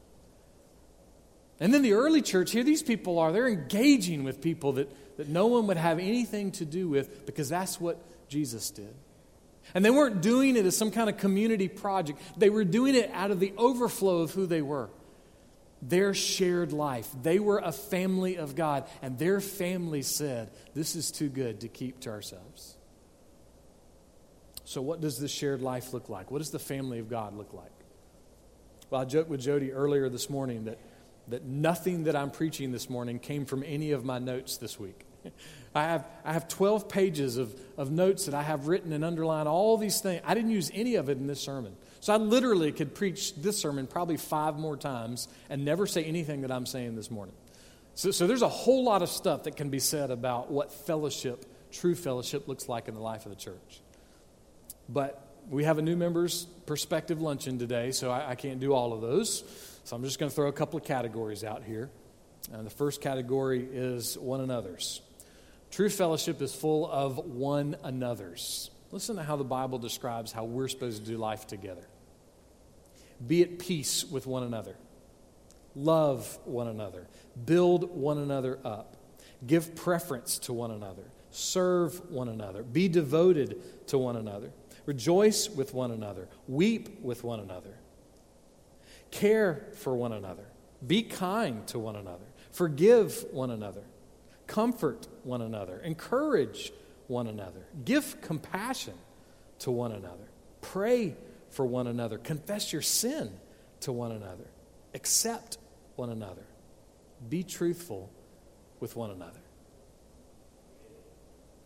And 1.60 1.74
then 1.74 1.82
the 1.82 1.94
early 1.94 2.22
church, 2.22 2.52
here 2.52 2.64
these 2.64 2.84
people 2.84 3.20
are, 3.20 3.32
they're 3.32 3.48
engaging 3.48 4.24
with 4.24 4.42
people 4.42 4.74
that 4.74 4.90
that 5.18 5.30
no 5.30 5.48
one 5.48 5.68
would 5.68 5.78
have 5.78 6.00
anything 6.00 6.52
to 6.52 6.66
do 6.66 6.88
with 6.88 7.26
because 7.26 7.50
that's 7.50 7.80
what 7.80 8.02
Jesus 8.30 8.72
did. 8.72 8.94
And 9.74 9.84
they 9.84 9.90
weren't 9.90 10.22
doing 10.22 10.56
it 10.56 10.66
as 10.66 10.76
some 10.76 10.92
kind 10.92 11.10
of 11.10 11.18
community 11.18 11.68
project, 11.68 12.20
they 12.38 12.50
were 12.50 12.66
doing 12.66 12.96
it 12.96 13.10
out 13.14 13.32
of 13.32 13.40
the 13.40 13.54
overflow 13.58 14.20
of 14.20 14.32
who 14.32 14.46
they 14.46 14.62
were. 14.62 14.90
Their 15.90 16.14
shared 16.14 16.72
life. 16.72 17.10
They 17.22 17.40
were 17.40 17.60
a 17.60 17.72
family 17.72 18.38
of 18.38 18.56
God, 18.56 18.88
and 19.02 19.18
their 19.18 19.42
family 19.42 20.02
said, 20.02 20.52
This 20.74 20.96
is 20.96 21.12
too 21.12 21.30
good 21.30 21.62
to 21.62 21.68
keep 21.68 22.00
to 22.02 22.10
ourselves. 22.10 22.78
So, 24.66 24.82
what 24.82 25.02
does 25.02 25.20
this 25.20 25.32
shared 25.32 25.62
life 25.62 25.94
look 25.94 26.10
like? 26.10 26.32
What 26.32 26.40
does 26.40 26.52
the 26.52 26.60
family 26.60 27.00
of 27.00 27.10
God 27.10 27.36
look 27.36 27.54
like? 27.54 27.72
Well, 28.90 29.02
I 29.02 29.06
joked 29.06 29.30
with 29.30 29.42
Jody 29.42 29.72
earlier 29.72 30.08
this 30.08 30.30
morning 30.30 30.66
that 30.66 30.80
that 31.28 31.46
nothing 31.46 32.06
that 32.06 32.16
I'm 32.16 32.32
preaching 32.32 32.72
this 32.72 32.90
morning 32.90 33.20
came 33.20 33.46
from 33.46 33.64
any 33.66 33.92
of 33.92 34.04
my 34.04 34.20
notes 34.20 34.58
this 34.58 34.80
week. 34.80 35.06
I 35.76 35.84
have, 35.84 36.08
I 36.24 36.34
have 36.34 36.48
12 36.48 36.88
pages 36.88 37.38
of, 37.38 37.60
of 37.78 37.92
notes 37.92 38.26
that 38.26 38.36
I 38.36 38.44
have 38.44 38.68
written 38.68 38.94
and 38.94 39.04
underlined 39.04 39.48
all 39.48 39.78
these 39.78 40.02
things. 40.02 40.22
I 40.24 40.36
didn't 40.36 40.52
use 40.52 40.70
any 40.74 40.96
of 40.96 41.10
it 41.10 41.18
in 41.18 41.26
this 41.26 41.42
sermon. 41.42 41.76
So 42.00 42.14
I 42.14 42.18
literally 42.18 42.72
could 42.72 42.94
preach 42.94 43.34
this 43.36 43.58
sermon 43.58 43.88
probably 43.88 44.18
five 44.18 44.58
more 44.58 44.78
times 44.78 45.28
and 45.50 45.66
never 45.66 45.88
say 45.88 46.04
anything 46.04 46.42
that 46.42 46.52
I'm 46.52 46.66
saying 46.66 46.96
this 46.96 47.10
morning. 47.10 47.34
So, 47.96 48.12
so 48.12 48.28
there's 48.28 48.42
a 48.42 48.50
whole 48.50 48.84
lot 48.84 49.02
of 49.02 49.10
stuff 49.10 49.44
that 49.44 49.56
can 49.56 49.70
be 49.70 49.80
said 49.80 50.12
about 50.12 50.52
what 50.52 50.72
fellowship, 50.72 51.46
true 51.72 51.96
fellowship, 51.96 52.48
looks 52.48 52.68
like 52.68 52.88
in 52.88 52.94
the 52.94 53.02
life 53.02 53.26
of 53.26 53.32
the 53.32 53.38
church. 53.38 53.82
But 54.90 55.26
we 55.50 55.64
have 55.64 55.78
a 55.78 55.82
new 55.82 55.96
members' 55.96 56.46
perspective 56.66 57.22
luncheon 57.22 57.58
today, 57.58 57.92
so 57.92 58.12
I, 58.12 58.32
I 58.32 58.36
can't 58.36 58.60
do 58.60 58.74
all 58.74 58.94
of 58.94 59.02
those. 59.02 59.44
So 59.86 59.96
I'm 59.96 60.04
just 60.04 60.20
going 60.20 60.30
to 60.30 60.36
throw 60.36 60.48
a 60.48 60.54
couple 60.54 60.78
of 60.78 60.86
categories 60.86 61.44
out 61.44 61.64
here. 61.64 61.90
And 62.52 62.66
the 62.66 62.72
first 62.72 63.02
category 63.02 63.66
is 63.72 64.18
one 64.18 64.42
another's. 64.42 65.02
True 65.74 65.90
fellowship 65.90 66.40
is 66.40 66.54
full 66.54 66.88
of 66.88 67.18
one 67.18 67.76
another's. 67.84 68.70
Listen 68.92 69.16
to 69.16 69.24
how 69.24 69.38
the 69.38 69.44
Bible 69.44 69.80
describes 69.80 70.32
how 70.32 70.44
we're 70.44 70.68
supposed 70.68 71.04
to 71.04 71.12
do 71.12 71.18
life 71.18 71.48
together. 71.48 71.88
Be 73.26 73.42
at 73.42 73.58
peace 73.58 74.06
with 74.06 74.28
one 74.28 74.44
another. 74.44 74.76
Love 75.74 76.38
one 76.46 76.68
another. 76.68 77.08
Build 77.46 77.90
one 77.90 78.20
another 78.20 78.60
up. 78.64 78.98
Give 79.48 79.74
preference 79.74 80.38
to 80.40 80.54
one 80.54 80.70
another. 80.70 81.06
Serve 81.32 82.08
one 82.12 82.30
another. 82.30 82.62
Be 82.62 82.88
devoted 82.88 83.88
to 83.88 83.98
one 83.98 84.16
another. 84.16 84.52
Rejoice 84.86 85.50
with 85.50 85.74
one 85.74 85.90
another. 85.90 86.28
Weep 86.48 87.02
with 87.02 87.24
one 87.24 87.40
another. 87.40 87.80
Care 89.10 89.66
for 89.74 89.96
one 89.96 90.14
another. 90.14 90.46
Be 90.86 91.02
kind 91.02 91.66
to 91.70 91.80
one 91.80 91.96
another. 91.96 92.28
Forgive 92.52 93.26
one 93.32 93.50
another. 93.50 93.82
Comfort 94.48 95.08
one 95.24 95.42
another. 95.42 95.80
Encourage 95.80 96.72
one 97.08 97.28
another. 97.28 97.66
Give 97.86 98.20
compassion 98.22 98.96
to 99.60 99.72
one 99.72 99.92
another. 99.92 100.30
Pray 100.62 101.16
for 101.50 101.66
one 101.66 101.88
another. 101.88 102.18
Confess 102.18 102.74
your 102.74 102.82
sin 102.82 103.32
to 103.82 103.92
one 103.92 104.12
another. 104.12 104.48
Accept 104.94 105.58
one 105.96 106.10
another. 106.10 106.46
Be 107.30 107.44
truthful 107.44 108.10
with 108.80 108.96
one 108.96 109.12
another. 109.12 109.40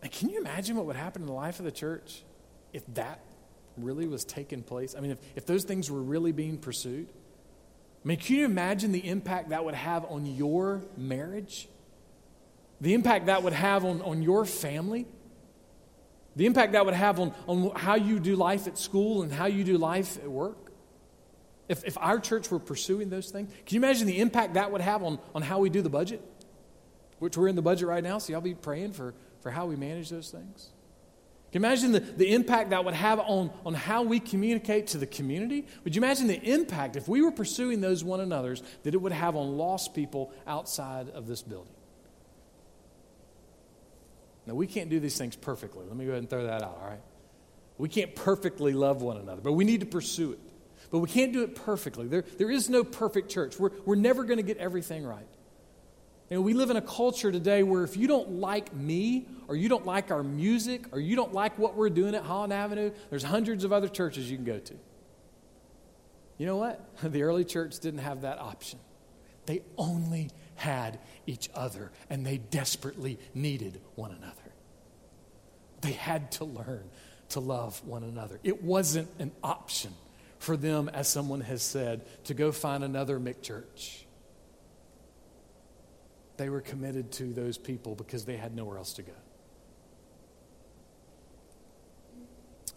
And 0.02 0.12
can 0.12 0.28
you 0.28 0.38
imagine 0.38 0.76
what 0.76 0.86
would 0.86 0.96
happen 0.96 1.22
in 1.22 1.26
the 1.26 1.34
life 1.34 1.58
of 1.58 1.64
the 1.64 1.72
church 1.72 2.22
if 2.72 2.82
that 2.94 3.20
really 3.76 4.06
was 4.06 4.24
taking 4.24 4.62
place? 4.62 4.94
I 4.96 5.00
mean, 5.00 5.10
if, 5.10 5.18
if 5.34 5.46
those 5.46 5.64
things 5.64 5.90
were 5.90 6.00
really 6.00 6.32
being 6.32 6.58
pursued? 6.58 7.08
I 8.04 8.08
mean, 8.08 8.18
can 8.18 8.36
you 8.36 8.44
imagine 8.44 8.92
the 8.92 9.06
impact 9.06 9.48
that 9.48 9.64
would 9.64 9.74
have 9.74 10.04
on 10.04 10.24
your 10.26 10.82
marriage? 10.96 11.68
The 12.80 12.94
impact 12.94 13.26
that 13.26 13.42
would 13.42 13.52
have 13.52 13.84
on, 13.84 14.02
on 14.02 14.22
your 14.22 14.44
family? 14.44 15.06
The 16.36 16.46
impact 16.46 16.72
that 16.72 16.84
would 16.84 16.94
have 16.94 17.18
on, 17.18 17.34
on 17.48 17.72
how 17.74 17.96
you 17.96 18.20
do 18.20 18.36
life 18.36 18.68
at 18.68 18.78
school 18.78 19.22
and 19.22 19.32
how 19.32 19.46
you 19.46 19.64
do 19.64 19.76
life 19.76 20.18
at 20.18 20.30
work? 20.30 20.72
If, 21.68 21.84
if 21.84 21.98
our 21.98 22.18
church 22.20 22.50
were 22.50 22.60
pursuing 22.60 23.10
those 23.10 23.30
things, 23.30 23.52
can 23.66 23.74
you 23.74 23.80
imagine 23.80 24.06
the 24.06 24.20
impact 24.20 24.54
that 24.54 24.70
would 24.70 24.80
have 24.80 25.02
on, 25.02 25.18
on 25.34 25.42
how 25.42 25.58
we 25.58 25.68
do 25.68 25.82
the 25.82 25.90
budget? 25.90 26.22
Which 27.18 27.36
we're 27.36 27.48
in 27.48 27.56
the 27.56 27.62
budget 27.62 27.88
right 27.88 28.02
now, 28.02 28.18
so 28.18 28.32
y'all 28.32 28.40
be 28.40 28.54
praying 28.54 28.92
for, 28.92 29.14
for 29.40 29.50
how 29.50 29.66
we 29.66 29.76
manage 29.76 30.08
those 30.08 30.30
things. 30.30 30.70
Can 31.50 31.62
you 31.62 31.66
imagine 31.66 31.92
the, 31.92 32.00
the 32.00 32.32
impact 32.32 32.70
that 32.70 32.84
would 32.84 32.94
have 32.94 33.18
on, 33.20 33.50
on 33.66 33.74
how 33.74 34.02
we 34.02 34.20
communicate 34.20 34.88
to 34.88 34.98
the 34.98 35.06
community? 35.06 35.66
Would 35.84 35.96
you 35.96 36.00
imagine 36.00 36.26
the 36.26 36.40
impact, 36.40 36.94
if 36.94 37.08
we 37.08 37.22
were 37.22 37.32
pursuing 37.32 37.80
those 37.80 38.04
one 38.04 38.20
another's, 38.20 38.62
that 38.84 38.94
it 38.94 38.98
would 38.98 39.12
have 39.12 39.34
on 39.34 39.56
lost 39.56 39.94
people 39.94 40.32
outside 40.46 41.08
of 41.10 41.26
this 41.26 41.42
building? 41.42 41.72
Now, 44.48 44.54
we 44.54 44.66
can't 44.66 44.88
do 44.88 44.98
these 44.98 45.18
things 45.18 45.36
perfectly. 45.36 45.84
Let 45.86 45.94
me 45.94 46.06
go 46.06 46.12
ahead 46.12 46.22
and 46.22 46.30
throw 46.30 46.46
that 46.46 46.62
out, 46.62 46.78
all 46.80 46.88
right? 46.88 47.02
We 47.76 47.90
can't 47.90 48.14
perfectly 48.14 48.72
love 48.72 49.02
one 49.02 49.18
another, 49.18 49.42
but 49.42 49.52
we 49.52 49.64
need 49.64 49.80
to 49.80 49.86
pursue 49.86 50.32
it. 50.32 50.40
But 50.90 51.00
we 51.00 51.08
can't 51.08 51.34
do 51.34 51.42
it 51.42 51.54
perfectly. 51.54 52.08
There, 52.08 52.24
there 52.38 52.50
is 52.50 52.70
no 52.70 52.82
perfect 52.82 53.30
church. 53.30 53.58
We're, 53.58 53.72
we're 53.84 53.94
never 53.94 54.24
going 54.24 54.38
to 54.38 54.42
get 54.42 54.56
everything 54.56 55.04
right. 55.04 55.28
And 56.30 56.44
we 56.44 56.54
live 56.54 56.70
in 56.70 56.78
a 56.78 56.82
culture 56.82 57.30
today 57.30 57.62
where 57.62 57.84
if 57.84 57.94
you 57.94 58.08
don't 58.08 58.40
like 58.40 58.74
me, 58.74 59.26
or 59.48 59.54
you 59.54 59.68
don't 59.68 59.84
like 59.84 60.10
our 60.10 60.22
music, 60.22 60.86
or 60.92 61.00
you 61.00 61.14
don't 61.14 61.34
like 61.34 61.58
what 61.58 61.74
we're 61.74 61.90
doing 61.90 62.14
at 62.14 62.22
Holland 62.22 62.54
Avenue, 62.54 62.90
there's 63.10 63.24
hundreds 63.24 63.64
of 63.64 63.72
other 63.72 63.88
churches 63.88 64.30
you 64.30 64.38
can 64.38 64.46
go 64.46 64.58
to. 64.58 64.74
You 66.38 66.46
know 66.46 66.56
what? 66.56 66.84
The 67.02 67.22
early 67.22 67.44
church 67.44 67.78
didn't 67.80 68.00
have 68.00 68.22
that 68.22 68.38
option. 68.38 68.78
They 69.44 69.62
only 69.76 70.30
had 70.56 70.98
each 71.26 71.48
other, 71.54 71.90
and 72.10 72.26
they 72.26 72.36
desperately 72.36 73.18
needed 73.34 73.80
one 73.94 74.10
another. 74.10 74.37
They 75.80 75.92
had 75.92 76.32
to 76.32 76.44
learn 76.44 76.84
to 77.30 77.40
love 77.40 77.84
one 77.86 78.02
another. 78.02 78.40
It 78.42 78.62
wasn't 78.62 79.08
an 79.18 79.32
option 79.42 79.92
for 80.38 80.56
them, 80.56 80.88
as 80.88 81.08
someone 81.08 81.40
has 81.42 81.62
said, 81.62 82.06
to 82.24 82.34
go 82.34 82.52
find 82.52 82.84
another 82.84 83.18
McChurch. 83.18 84.04
They 86.36 86.48
were 86.48 86.60
committed 86.60 87.10
to 87.12 87.32
those 87.32 87.58
people 87.58 87.96
because 87.96 88.24
they 88.24 88.36
had 88.36 88.54
nowhere 88.54 88.78
else 88.78 88.92
to 88.94 89.02
go. 89.02 89.12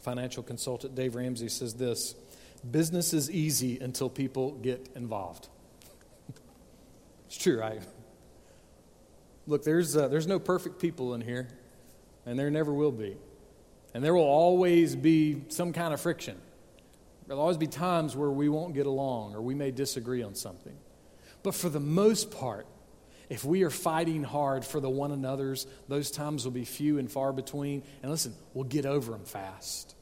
Financial 0.01 0.41
consultant 0.41 0.95
Dave 0.95 1.13
Ramsey 1.13 1.47
says 1.47 1.75
this 1.75 2.15
business 2.69 3.13
is 3.13 3.29
easy 3.29 3.79
until 3.79 4.09
people 4.09 4.53
get 4.53 4.89
involved. 4.95 5.47
it's 7.27 7.37
true, 7.37 7.59
right? 7.59 7.81
Look, 9.45 9.63
there's, 9.63 9.95
uh, 9.95 10.07
there's 10.07 10.27
no 10.27 10.39
perfect 10.39 10.79
people 10.79 11.13
in 11.13 11.21
here, 11.21 11.47
and 12.25 12.37
there 12.37 12.49
never 12.49 12.73
will 12.73 12.91
be. 12.91 13.17
And 13.93 14.03
there 14.03 14.13
will 14.13 14.23
always 14.23 14.95
be 14.95 15.43
some 15.49 15.73
kind 15.73 15.93
of 15.93 15.99
friction. 15.99 16.37
There'll 17.27 17.41
always 17.41 17.57
be 17.57 17.67
times 17.67 18.15
where 18.15 18.29
we 18.29 18.49
won't 18.49 18.73
get 18.73 18.85
along 18.85 19.35
or 19.35 19.41
we 19.41 19.55
may 19.55 19.71
disagree 19.71 20.23
on 20.23 20.35
something. 20.35 20.75
But 21.43 21.55
for 21.55 21.69
the 21.69 21.79
most 21.79 22.31
part, 22.31 22.67
if 23.29 23.45
we 23.45 23.63
are 23.63 23.69
fighting 23.69 24.23
hard 24.23 24.65
for 24.65 24.79
the 24.79 24.89
one 24.89 25.11
another's, 25.11 25.65
those 25.87 26.11
times 26.11 26.43
will 26.43 26.51
be 26.51 26.65
few 26.65 26.99
and 26.99 27.09
far 27.09 27.31
between. 27.31 27.83
And 28.01 28.11
listen, 28.11 28.35
we'll 28.53 28.65
get 28.65 28.85
over 28.85 29.11
them 29.11 29.23
fast. 29.23 29.95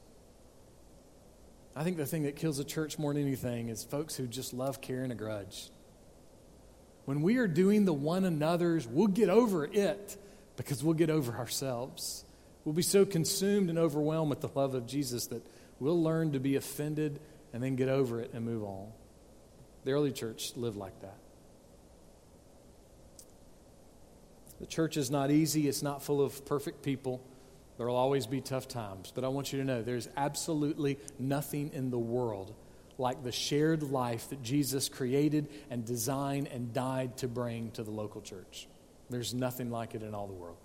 I 1.76 1.84
think 1.84 1.96
the 1.96 2.06
thing 2.06 2.24
that 2.24 2.36
kills 2.36 2.58
a 2.58 2.64
church 2.64 2.98
more 2.98 3.14
than 3.14 3.22
anything 3.22 3.68
is 3.68 3.84
folks 3.84 4.16
who 4.16 4.26
just 4.26 4.52
love 4.52 4.80
carrying 4.80 5.12
a 5.12 5.14
grudge. 5.14 5.70
When 7.04 7.22
we 7.22 7.38
are 7.38 7.46
doing 7.46 7.84
the 7.84 7.92
one 7.92 8.24
another's, 8.24 8.86
we'll 8.86 9.06
get 9.06 9.30
over 9.30 9.64
it 9.64 10.16
because 10.56 10.84
we'll 10.84 10.94
get 10.94 11.10
over 11.10 11.36
ourselves. 11.36 12.24
We'll 12.64 12.74
be 12.74 12.82
so 12.82 13.04
consumed 13.04 13.70
and 13.70 13.78
overwhelmed 13.78 14.30
with 14.30 14.40
the 14.40 14.50
love 14.54 14.74
of 14.74 14.86
Jesus 14.86 15.26
that 15.28 15.44
we'll 15.78 16.02
learn 16.02 16.32
to 16.32 16.40
be 16.40 16.56
offended 16.56 17.20
and 17.52 17.62
then 17.62 17.76
get 17.76 17.88
over 17.88 18.20
it 18.20 18.32
and 18.34 18.44
move 18.44 18.64
on. 18.64 18.88
The 19.84 19.92
early 19.92 20.12
church 20.12 20.52
lived 20.56 20.76
like 20.76 21.00
that. 21.00 21.16
The 24.60 24.66
church 24.66 24.98
is 24.98 25.10
not 25.10 25.30
easy, 25.30 25.68
it's 25.68 25.82
not 25.82 26.02
full 26.02 26.20
of 26.20 26.44
perfect 26.44 26.82
people. 26.82 27.22
There 27.78 27.86
will 27.86 27.96
always 27.96 28.26
be 28.26 28.42
tough 28.42 28.68
times. 28.68 29.10
But 29.14 29.24
I 29.24 29.28
want 29.28 29.54
you 29.54 29.58
to 29.60 29.64
know 29.64 29.80
there's 29.80 30.08
absolutely 30.14 30.98
nothing 31.18 31.70
in 31.72 31.90
the 31.90 31.98
world 31.98 32.54
like 32.98 33.24
the 33.24 33.32
shared 33.32 33.82
life 33.82 34.28
that 34.28 34.42
Jesus 34.42 34.90
created 34.90 35.48
and 35.70 35.86
designed 35.86 36.48
and 36.48 36.74
died 36.74 37.16
to 37.18 37.28
bring 37.28 37.70
to 37.72 37.82
the 37.82 37.90
local 37.90 38.20
church. 38.20 38.68
There's 39.10 39.34
nothing 39.34 39.70
like 39.70 39.94
it 39.94 40.02
in 40.02 40.14
all 40.14 40.26
the 40.26 40.34
world. 40.34 40.56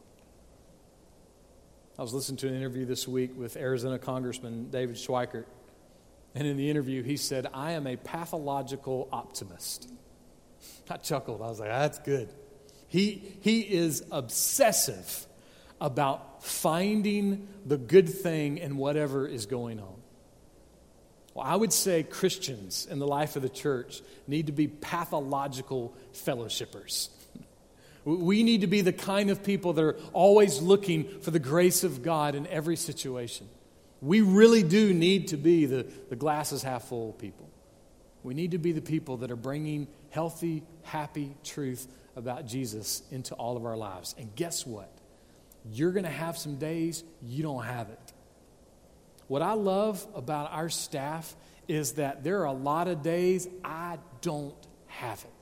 I 1.97 2.01
was 2.01 2.13
listening 2.13 2.38
to 2.38 2.47
an 2.47 2.55
interview 2.55 2.86
this 2.86 3.08
week 3.08 3.31
with 3.36 3.58
Arizona 3.58 3.97
Congressman 3.97 4.69
David 4.69 4.95
Schweikert. 4.95 5.45
And 6.36 6.45
in 6.45 6.58
the 6.58 6.69
interview, 6.69 7.01
he 7.01 7.17
said, 7.17 7.47
I 7.53 7.71
am 7.71 7.88
a 7.88 7.95
pathological 7.95 9.08
optimist. 9.12 9.89
I 10.89 10.97
chuckled. 10.97 11.41
I 11.41 11.47
was 11.47 11.60
like, 11.60 11.69
that's 11.69 11.99
good. 11.99 12.29
He, 12.88 13.38
he 13.41 13.62
is 13.62 14.03
obsessive 14.12 15.25
about 15.81 16.43
finding 16.43 17.47
the 17.65 17.77
good 17.77 18.10
thing 18.10 18.58
in 18.58 18.77
whatever 18.77 19.27
is 19.27 19.45
going 19.45 19.79
on. 19.79 19.95
Well, 21.34 21.45
I 21.45 21.55
would 21.55 21.73
say 21.73 22.03
Christians 22.03 22.88
in 22.89 22.99
the 22.99 23.08
life 23.08 23.36
of 23.36 23.41
the 23.41 23.49
church 23.49 24.01
need 24.27 24.47
to 24.47 24.53
be 24.53 24.67
pathological 24.67 25.93
fellowshippers. 26.13 27.10
We 28.06 28.44
need 28.44 28.62
to 28.62 28.68
be 28.68 28.82
the 28.82 28.94
kind 28.94 29.32
of 29.32 29.44
people 29.44 29.74
that 29.74 29.84
are 29.84 29.98
always 30.13 30.62
looking 30.62 31.22
for 31.22 31.32
the 31.32 31.39
grace 31.39 31.84
of 31.84 32.04
God 32.04 32.36
in 32.36 32.46
every 32.48 32.76
situation. 32.78 33.50
We 34.00 34.22
really 34.22 34.62
do 34.62 34.94
need 34.94 35.30
to 35.30 35.38
be 35.38 35.65
the, 35.65 35.88
the 36.10 36.15
glasses 36.15 36.62
half 36.62 36.86
full 36.86 37.13
people. 37.13 37.50
We 38.22 38.36
need 38.36 38.52
to 38.52 38.60
be 38.60 38.72
the 38.72 38.82
people 38.82 39.18
that 39.18 39.32
are 39.32 39.36
bringing 39.36 39.88
healthy, 40.12 40.63
happy 40.84 41.36
truth 41.44 41.88
about 42.15 42.46
Jesus 42.46 43.02
into 43.12 43.34
all 43.36 43.58
of 43.58 43.65
our 43.65 43.76
lives. 43.76 44.13
And 44.18 44.34
guess 44.36 44.65
what? 44.65 44.91
You're 45.72 45.91
going 45.91 46.06
to 46.06 46.10
have 46.12 46.38
some 46.38 46.58
days 46.58 47.04
you 47.24 47.41
don't 47.41 47.63
have 47.63 47.89
it. 47.89 48.13
What 49.28 49.41
I 49.41 49.54
love 49.54 50.06
about 50.13 50.52
our 50.52 50.70
staff 50.70 51.36
is 51.68 51.94
that 51.94 52.24
there 52.24 52.41
are 52.41 52.46
a 52.46 52.54
lot 52.54 52.88
of 52.88 53.02
days 53.02 53.48
I 53.63 53.98
don't 54.22 54.56
have 54.88 55.24
it. 55.24 55.35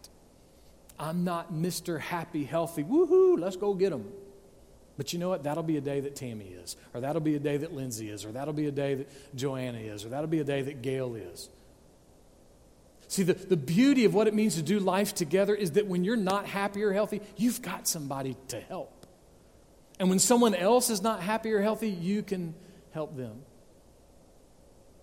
I'm 0.99 1.23
not 1.23 1.53
Mr. 1.53 1.99
Happy, 1.99 2.43
Healthy, 2.43 2.83
woohoo, 2.83 3.39
let's 3.39 3.55
go 3.55 3.73
get 3.73 3.89
them. 3.89 4.11
But 4.95 5.11
you 5.11 5.19
know 5.19 5.29
what? 5.29 5.43
That'll 5.43 5.63
be 5.63 5.77
a 5.77 5.81
day 5.81 6.01
that 6.01 6.15
Tammy 6.15 6.45
is, 6.45 6.75
or 6.93 7.01
that'll 7.01 7.21
be 7.21 7.35
a 7.35 7.39
day 7.39 7.57
that 7.57 7.73
Lindsay 7.73 8.09
is, 8.09 8.25
or 8.25 8.31
that'll 8.31 8.53
be 8.53 8.67
a 8.67 8.71
day 8.71 8.95
that 8.95 9.35
Joanna 9.35 9.79
is, 9.79 10.05
or 10.05 10.09
that'll 10.09 10.27
be 10.27 10.39
a 10.39 10.43
day 10.43 10.61
that 10.61 10.81
Gail 10.81 11.15
is. 11.15 11.49
See, 13.07 13.23
the, 13.23 13.33
the 13.33 13.57
beauty 13.57 14.05
of 14.05 14.13
what 14.13 14.27
it 14.27 14.33
means 14.33 14.55
to 14.55 14.61
do 14.61 14.79
life 14.79 15.13
together 15.13 15.53
is 15.55 15.71
that 15.71 15.87
when 15.87 16.03
you're 16.03 16.15
not 16.15 16.45
happy 16.45 16.83
or 16.83 16.93
healthy, 16.93 17.21
you've 17.37 17.61
got 17.61 17.87
somebody 17.87 18.35
to 18.49 18.59
help. 18.59 19.05
And 19.99 20.09
when 20.09 20.19
someone 20.19 20.55
else 20.55 20.89
is 20.89 21.01
not 21.01 21.21
happy 21.21 21.53
or 21.53 21.61
healthy, 21.61 21.89
you 21.89 22.23
can 22.23 22.55
help 22.91 23.15
them. 23.15 23.41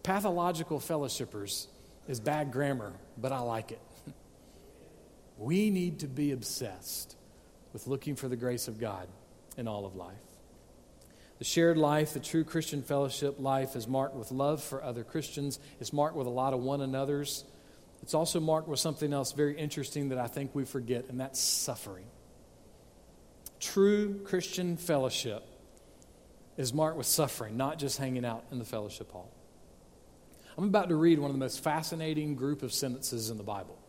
Pathological 0.02 0.80
fellowshippers 0.80 1.66
is 2.08 2.20
bad 2.20 2.52
grammar, 2.52 2.92
but 3.16 3.32
I 3.32 3.40
like 3.40 3.72
it. 3.72 3.80
We 5.40 5.70
need 5.70 6.00
to 6.00 6.06
be 6.06 6.32
obsessed 6.32 7.16
with 7.72 7.86
looking 7.86 8.14
for 8.14 8.28
the 8.28 8.36
grace 8.36 8.68
of 8.68 8.78
God 8.78 9.08
in 9.56 9.66
all 9.66 9.86
of 9.86 9.96
life. 9.96 10.18
The 11.38 11.44
shared 11.44 11.78
life, 11.78 12.12
the 12.12 12.20
true 12.20 12.44
Christian 12.44 12.82
fellowship 12.82 13.36
life, 13.40 13.74
is 13.74 13.88
marked 13.88 14.14
with 14.14 14.30
love 14.30 14.62
for 14.62 14.84
other 14.84 15.02
Christians. 15.02 15.58
It's 15.80 15.94
marked 15.94 16.14
with 16.14 16.26
a 16.26 16.30
lot 16.30 16.52
of 16.52 16.60
one 16.60 16.82
another's. 16.82 17.44
It's 18.02 18.12
also 18.12 18.38
marked 18.38 18.68
with 18.68 18.80
something 18.80 19.14
else 19.14 19.32
very 19.32 19.56
interesting 19.56 20.10
that 20.10 20.18
I 20.18 20.26
think 20.26 20.54
we 20.54 20.66
forget, 20.66 21.06
and 21.08 21.18
that's 21.18 21.40
suffering. 21.40 22.04
True 23.60 24.20
Christian 24.24 24.76
fellowship 24.76 25.42
is 26.58 26.74
marked 26.74 26.98
with 26.98 27.06
suffering, 27.06 27.56
not 27.56 27.78
just 27.78 27.96
hanging 27.96 28.26
out 28.26 28.44
in 28.52 28.58
the 28.58 28.64
fellowship 28.66 29.10
hall. 29.10 29.32
I'm 30.58 30.64
about 30.64 30.90
to 30.90 30.96
read 30.96 31.18
one 31.18 31.30
of 31.30 31.34
the 31.34 31.40
most 31.40 31.64
fascinating 31.64 32.34
group 32.34 32.62
of 32.62 32.74
sentences 32.74 33.30
in 33.30 33.38
the 33.38 33.42
Bible 33.42 33.79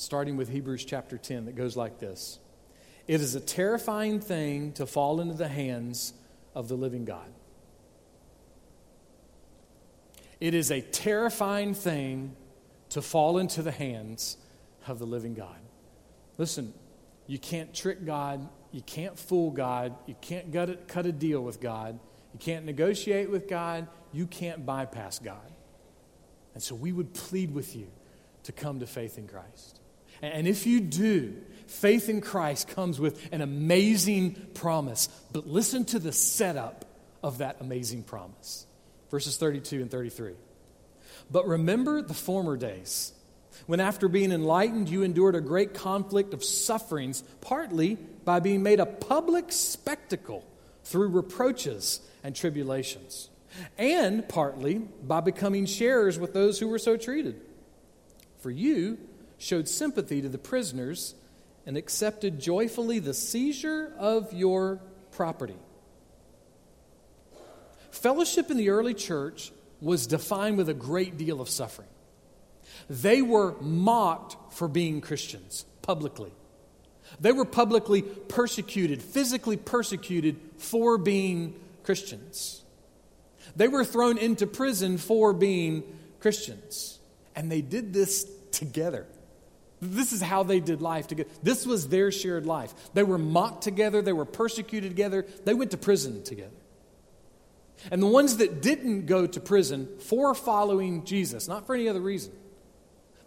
starting 0.00 0.38
with 0.38 0.48
Hebrews 0.48 0.84
chapter 0.86 1.18
10, 1.18 1.44
that 1.44 1.54
goes 1.56 1.76
like 1.76 1.98
this 1.98 2.38
It 3.06 3.20
is 3.20 3.34
a 3.34 3.40
terrifying 3.40 4.20
thing 4.20 4.72
to 4.72 4.86
fall 4.86 5.20
into 5.20 5.34
the 5.34 5.48
hands 5.48 6.14
of 6.54 6.68
the 6.68 6.74
living 6.74 7.04
God. 7.04 7.30
It 10.40 10.54
is 10.54 10.70
a 10.70 10.80
terrifying 10.80 11.74
thing 11.74 12.34
to 12.90 13.02
fall 13.02 13.36
into 13.36 13.60
the 13.62 13.70
hands 13.70 14.38
of 14.86 14.98
the 14.98 15.04
living 15.04 15.34
God. 15.34 15.58
Listen, 16.38 16.72
you 17.26 17.38
can't 17.38 17.74
trick 17.74 18.06
God. 18.06 18.48
You 18.72 18.80
can't 18.80 19.18
fool 19.18 19.50
God. 19.50 19.94
You 20.06 20.16
can't 20.22 20.50
cut 20.88 21.04
a 21.04 21.12
deal 21.12 21.42
with 21.42 21.60
God. 21.60 22.00
You 22.32 22.38
can't 22.38 22.64
negotiate 22.64 23.28
with 23.28 23.48
God. 23.48 23.86
You 24.12 24.26
can't 24.26 24.64
bypass 24.64 25.18
God. 25.18 25.52
And 26.54 26.62
so 26.62 26.74
we 26.74 26.90
would 26.90 27.12
plead 27.12 27.52
with 27.52 27.76
you 27.76 27.88
to 28.44 28.52
come 28.52 28.80
to 28.80 28.86
faith 28.86 29.18
in 29.18 29.28
Christ. 29.28 29.80
And 30.22 30.46
if 30.46 30.66
you 30.66 30.80
do, 30.80 31.36
faith 31.66 32.08
in 32.08 32.20
Christ 32.20 32.68
comes 32.68 32.98
with 33.00 33.32
an 33.32 33.40
amazing 33.40 34.34
promise. 34.54 35.08
But 35.32 35.46
listen 35.46 35.84
to 35.86 35.98
the 35.98 36.12
setup 36.12 36.84
of 37.22 37.38
that 37.38 37.56
amazing 37.60 38.02
promise. 38.02 38.66
Verses 39.10 39.36
32 39.36 39.80
and 39.82 39.90
33. 39.90 40.34
But 41.30 41.46
remember 41.46 42.02
the 42.02 42.14
former 42.14 42.56
days, 42.56 43.12
when 43.66 43.80
after 43.80 44.08
being 44.08 44.32
enlightened, 44.32 44.88
you 44.88 45.02
endured 45.02 45.34
a 45.34 45.40
great 45.40 45.74
conflict 45.74 46.34
of 46.34 46.42
sufferings, 46.42 47.22
partly 47.40 47.96
by 48.24 48.40
being 48.40 48.62
made 48.62 48.80
a 48.80 48.86
public 48.86 49.52
spectacle 49.52 50.44
through 50.84 51.08
reproaches 51.08 52.00
and 52.24 52.34
tribulations, 52.34 53.28
and 53.78 54.28
partly 54.28 54.78
by 54.78 55.20
becoming 55.20 55.66
sharers 55.66 56.18
with 56.18 56.32
those 56.32 56.58
who 56.58 56.68
were 56.68 56.78
so 56.78 56.96
treated. 56.96 57.40
For 58.38 58.50
you, 58.50 58.98
showed 59.40 59.68
sympathy 59.68 60.22
to 60.22 60.28
the 60.28 60.38
prisoners, 60.38 61.14
and 61.66 61.76
accepted 61.76 62.38
joyfully 62.38 63.00
the 63.00 63.14
seizure 63.14 63.92
of 63.98 64.32
your 64.32 64.80
property. 65.10 65.56
Fellowship 67.90 68.50
in 68.50 68.56
the 68.56 68.70
early 68.70 68.94
church 68.94 69.50
was 69.80 70.06
defined 70.06 70.56
with 70.56 70.68
a 70.68 70.74
great 70.74 71.16
deal 71.16 71.40
of 71.40 71.48
suffering. 71.48 71.88
They 72.88 73.22
were 73.22 73.54
mocked 73.60 74.54
for 74.54 74.68
being 74.68 75.00
Christians 75.00 75.64
publicly. 75.82 76.32
They 77.18 77.32
were 77.32 77.44
publicly 77.44 78.02
persecuted, 78.02 79.02
physically 79.02 79.56
persecuted 79.56 80.36
for 80.58 80.98
being 80.98 81.58
Christians. 81.82 82.62
They 83.56 83.68
were 83.68 83.84
thrown 83.84 84.18
into 84.18 84.46
prison 84.46 84.98
for 84.98 85.32
being 85.32 85.82
Christians. 86.20 86.98
And 87.34 87.50
they 87.50 87.62
did 87.62 87.92
this 87.92 88.30
together. 88.52 89.06
This 89.80 90.12
is 90.12 90.20
how 90.20 90.42
they 90.42 90.60
did 90.60 90.82
life 90.82 91.06
together. 91.06 91.30
This 91.42 91.66
was 91.66 91.88
their 91.88 92.12
shared 92.12 92.46
life. 92.46 92.74
They 92.92 93.02
were 93.02 93.18
mocked 93.18 93.62
together, 93.62 94.02
they 94.02 94.12
were 94.12 94.26
persecuted 94.26 94.90
together, 94.90 95.26
they 95.44 95.54
went 95.54 95.70
to 95.70 95.78
prison 95.78 96.22
together. 96.22 96.50
And 97.90 98.02
the 98.02 98.06
ones 98.06 98.36
that 98.38 98.60
didn't 98.60 99.06
go 99.06 99.26
to 99.26 99.40
prison 99.40 99.88
for 100.00 100.34
following 100.34 101.04
Jesus, 101.04 101.48
not 101.48 101.66
for 101.66 101.74
any 101.74 101.88
other 101.88 102.00
reason, 102.00 102.32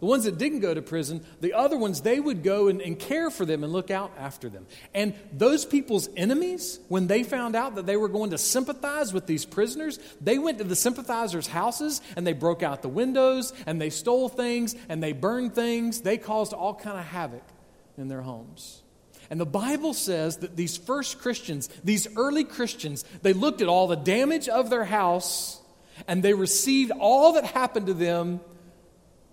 the 0.00 0.06
ones 0.06 0.24
that 0.24 0.38
didn't 0.38 0.60
go 0.60 0.74
to 0.74 0.82
prison, 0.82 1.24
the 1.40 1.52
other 1.52 1.76
ones, 1.76 2.00
they 2.00 2.18
would 2.20 2.42
go 2.42 2.68
and, 2.68 2.82
and, 2.82 2.98
care 2.98 3.30
for 3.30 3.46
them 3.46 3.62
and 3.64 3.72
look 3.72 3.90
out 3.90 4.12
after 4.18 4.48
them. 4.48 4.66
And 4.92 5.14
those 5.32 5.64
people's 5.64 6.08
enemies, 6.16 6.80
when 6.88 7.06
they 7.06 7.22
found 7.22 7.54
out 7.54 7.76
that 7.76 7.86
they 7.86 7.96
were 7.96 8.08
going 8.08 8.30
to 8.30 8.38
sympathize 8.38 9.12
with 9.12 9.26
these 9.26 9.44
prisoners, 9.44 9.98
they 10.20 10.38
went 10.38 10.58
to 10.58 10.64
the 10.64 10.76
sympathizers' 10.76 11.46
houses 11.46 12.00
and 12.16 12.26
they 12.26 12.32
broke 12.32 12.62
out 12.62 12.82
the 12.82 12.88
windows 12.88 13.52
and 13.66 13.80
they 13.80 13.90
stole 13.90 14.28
things 14.28 14.74
and 14.88 15.02
they 15.02 15.12
burned 15.12 15.54
things. 15.54 16.00
They 16.00 16.18
caused 16.18 16.52
all 16.52 16.74
kind 16.74 16.98
of 16.98 17.04
havoc 17.04 17.44
in 17.96 18.08
their 18.08 18.22
homes. 18.22 18.82
And 19.30 19.40
the 19.40 19.46
Bible 19.46 19.94
says 19.94 20.38
that 20.38 20.56
these 20.56 20.76
first 20.76 21.18
Christians, 21.18 21.68
these 21.82 22.06
early 22.16 22.44
Christians, 22.44 23.04
they 23.22 23.32
looked 23.32 23.62
at 23.62 23.68
all 23.68 23.86
the 23.86 23.96
damage 23.96 24.48
of 24.48 24.70
their 24.70 24.84
house 24.84 25.60
and 26.06 26.22
they 26.22 26.34
received 26.34 26.92
all 26.98 27.34
that 27.34 27.44
happened 27.44 27.86
to 27.86 27.94
them 27.94 28.40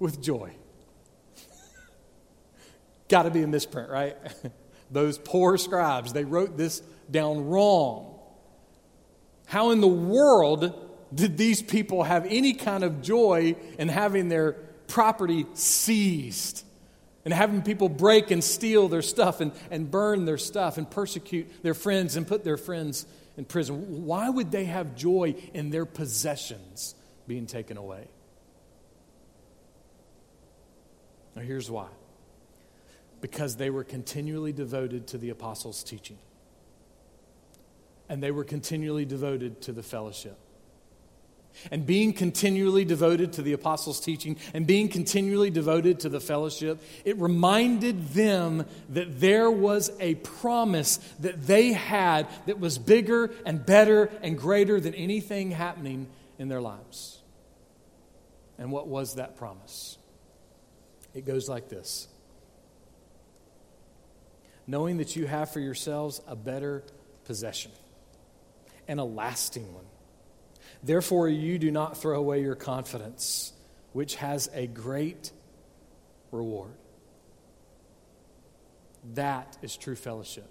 with 0.01 0.21
joy. 0.21 0.51
Got 3.07 3.23
to 3.23 3.31
be 3.31 3.43
a 3.43 3.47
misprint, 3.47 3.89
right? 3.89 4.17
Those 4.91 5.17
poor 5.17 5.57
scribes, 5.57 6.11
they 6.11 6.25
wrote 6.25 6.57
this 6.57 6.81
down 7.09 7.47
wrong. 7.47 8.19
How 9.45 9.71
in 9.71 9.81
the 9.81 9.87
world 9.87 10.73
did 11.13 11.37
these 11.37 11.61
people 11.61 12.03
have 12.03 12.25
any 12.25 12.53
kind 12.53 12.83
of 12.83 13.01
joy 13.01 13.55
in 13.77 13.89
having 13.89 14.29
their 14.29 14.53
property 14.87 15.45
seized? 15.53 16.63
And 17.23 17.33
having 17.33 17.61
people 17.61 17.87
break 17.87 18.31
and 18.31 18.43
steal 18.43 18.87
their 18.87 19.03
stuff 19.03 19.41
and, 19.41 19.51
and 19.69 19.91
burn 19.91 20.25
their 20.25 20.39
stuff 20.39 20.79
and 20.79 20.89
persecute 20.89 21.47
their 21.61 21.75
friends 21.75 22.15
and 22.15 22.27
put 22.27 22.43
their 22.43 22.57
friends 22.57 23.05
in 23.37 23.45
prison. 23.45 24.05
Why 24.05 24.27
would 24.27 24.51
they 24.51 24.65
have 24.65 24.95
joy 24.95 25.35
in 25.53 25.69
their 25.69 25.85
possessions 25.85 26.95
being 27.27 27.45
taken 27.45 27.77
away? 27.77 28.07
Now, 31.41 31.47
here's 31.47 31.71
why 31.71 31.87
because 33.19 33.55
they 33.55 33.69
were 33.69 33.83
continually 33.83 34.51
devoted 34.51 35.07
to 35.07 35.17
the 35.17 35.29
apostles' 35.29 35.83
teaching. 35.83 36.17
And 38.09 38.21
they 38.21 38.31
were 38.31 38.43
continually 38.43 39.05
devoted 39.05 39.61
to 39.63 39.71
the 39.71 39.83
fellowship. 39.83 40.37
And 41.69 41.85
being 41.85 42.13
continually 42.13 42.83
devoted 42.83 43.33
to 43.33 43.43
the 43.43 43.53
apostles' 43.53 43.99
teaching 43.99 44.37
and 44.55 44.65
being 44.65 44.87
continually 44.87 45.51
devoted 45.51 45.99
to 46.01 46.09
the 46.09 46.19
fellowship, 46.19 46.79
it 47.05 47.17
reminded 47.17 48.09
them 48.09 48.65
that 48.89 49.19
there 49.19 49.51
was 49.51 49.91
a 49.99 50.15
promise 50.15 50.97
that 51.19 51.45
they 51.45 51.73
had 51.73 52.27
that 52.47 52.59
was 52.59 52.79
bigger 52.79 53.31
and 53.45 53.63
better 53.65 54.09
and 54.23 54.37
greater 54.37 54.79
than 54.79 54.95
anything 54.95 55.51
happening 55.51 56.07
in 56.39 56.47
their 56.47 56.61
lives. 56.61 57.19
And 58.57 58.71
what 58.71 58.87
was 58.87 59.15
that 59.15 59.37
promise? 59.37 59.97
It 61.13 61.25
goes 61.25 61.49
like 61.49 61.69
this 61.69 62.07
knowing 64.67 64.97
that 64.97 65.15
you 65.15 65.27
have 65.27 65.51
for 65.51 65.59
yourselves 65.59 66.21
a 66.27 66.35
better 66.35 66.83
possession 67.25 67.71
and 68.87 68.99
a 68.99 69.03
lasting 69.03 69.73
one. 69.73 69.85
Therefore, 70.83 71.27
you 71.27 71.59
do 71.59 71.71
not 71.71 71.97
throw 71.97 72.17
away 72.17 72.41
your 72.41 72.55
confidence, 72.55 73.53
which 73.93 74.15
has 74.15 74.49
a 74.53 74.67
great 74.67 75.31
reward. 76.31 76.71
That 79.13 79.57
is 79.61 79.75
true 79.75 79.95
fellowship. 79.95 80.49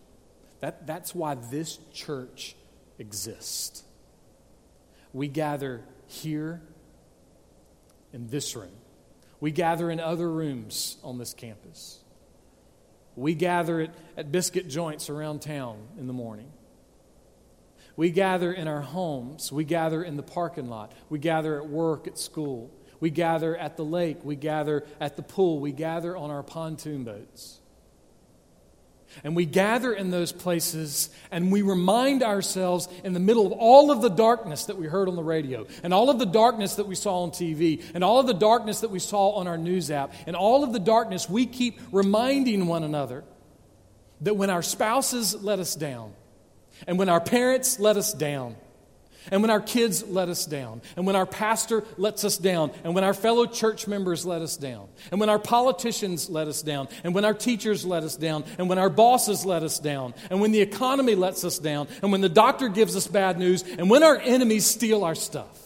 That, 0.60 0.86
that's 0.86 1.14
why 1.14 1.36
this 1.36 1.78
church 1.92 2.54
exists. 2.98 3.82
We 5.12 5.28
gather 5.28 5.82
here 6.06 6.60
in 8.12 8.28
this 8.28 8.54
room, 8.54 8.72
we 9.40 9.50
gather 9.50 9.90
in 9.90 10.00
other 10.00 10.30
rooms 10.30 10.98
on 11.02 11.18
this 11.18 11.34
campus. 11.34 11.98
We 13.16 13.34
gather 13.34 13.80
at, 13.80 13.94
at 14.16 14.32
biscuit 14.32 14.68
joints 14.68 15.10
around 15.10 15.42
town 15.42 15.78
in 15.98 16.06
the 16.06 16.12
morning. 16.12 16.52
We 17.96 18.10
gather 18.10 18.52
in 18.52 18.68
our 18.68 18.80
homes. 18.80 19.52
We 19.52 19.64
gather 19.64 20.02
in 20.02 20.16
the 20.16 20.22
parking 20.22 20.68
lot. 20.68 20.92
We 21.08 21.18
gather 21.18 21.60
at 21.60 21.68
work, 21.68 22.06
at 22.06 22.18
school. 22.18 22.70
We 22.98 23.10
gather 23.10 23.56
at 23.56 23.76
the 23.76 23.84
lake. 23.84 24.24
We 24.24 24.36
gather 24.36 24.86
at 25.00 25.16
the 25.16 25.22
pool. 25.22 25.58
We 25.60 25.72
gather 25.72 26.16
on 26.16 26.30
our 26.30 26.42
pontoon 26.42 27.04
boats. 27.04 27.59
And 29.24 29.34
we 29.34 29.44
gather 29.44 29.92
in 29.92 30.10
those 30.10 30.32
places 30.32 31.10
and 31.30 31.50
we 31.50 31.62
remind 31.62 32.22
ourselves 32.22 32.88
in 33.04 33.12
the 33.12 33.20
middle 33.20 33.46
of 33.46 33.52
all 33.52 33.90
of 33.90 34.02
the 34.02 34.08
darkness 34.08 34.66
that 34.66 34.76
we 34.76 34.86
heard 34.86 35.08
on 35.08 35.16
the 35.16 35.22
radio, 35.22 35.66
and 35.82 35.92
all 35.92 36.10
of 36.10 36.18
the 36.18 36.26
darkness 36.26 36.76
that 36.76 36.86
we 36.86 36.94
saw 36.94 37.22
on 37.22 37.30
TV, 37.30 37.82
and 37.94 38.04
all 38.04 38.20
of 38.20 38.26
the 38.26 38.34
darkness 38.34 38.80
that 38.80 38.90
we 38.90 38.98
saw 38.98 39.30
on 39.32 39.46
our 39.46 39.58
news 39.58 39.90
app, 39.90 40.12
and 40.26 40.36
all 40.36 40.64
of 40.64 40.72
the 40.72 40.78
darkness, 40.78 41.28
we 41.28 41.46
keep 41.46 41.80
reminding 41.92 42.66
one 42.66 42.84
another 42.84 43.24
that 44.20 44.34
when 44.34 44.50
our 44.50 44.62
spouses 44.62 45.34
let 45.34 45.58
us 45.58 45.74
down, 45.74 46.12
and 46.86 46.98
when 46.98 47.08
our 47.08 47.20
parents 47.20 47.80
let 47.80 47.96
us 47.96 48.12
down, 48.12 48.56
and 49.30 49.42
when 49.42 49.50
our 49.50 49.60
kids 49.60 50.02
let 50.04 50.28
us 50.28 50.46
down, 50.46 50.80
and 50.96 51.06
when 51.06 51.16
our 51.16 51.26
pastor 51.26 51.84
lets 51.96 52.24
us 52.24 52.38
down, 52.38 52.70
and 52.84 52.94
when 52.94 53.04
our 53.04 53.14
fellow 53.14 53.46
church 53.46 53.86
members 53.86 54.24
let 54.24 54.42
us 54.42 54.56
down, 54.56 54.88
and 55.10 55.20
when 55.20 55.28
our 55.28 55.38
politicians 55.38 56.30
let 56.30 56.48
us 56.48 56.62
down, 56.62 56.88
and 57.04 57.14
when 57.14 57.24
our 57.24 57.34
teachers 57.34 57.84
let 57.84 58.02
us 58.02 58.16
down, 58.16 58.44
and 58.58 58.68
when 58.68 58.78
our 58.78 58.90
bosses 58.90 59.44
let 59.44 59.62
us 59.62 59.78
down, 59.78 60.14
and 60.30 60.40
when 60.40 60.52
the 60.52 60.60
economy 60.60 61.14
lets 61.14 61.44
us 61.44 61.58
down, 61.58 61.88
and 62.02 62.12
when 62.12 62.20
the 62.20 62.28
doctor 62.28 62.68
gives 62.68 62.96
us 62.96 63.06
bad 63.06 63.38
news, 63.38 63.62
and 63.62 63.90
when 63.90 64.02
our 64.02 64.18
enemies 64.18 64.66
steal 64.66 65.04
our 65.04 65.14
stuff. 65.14 65.56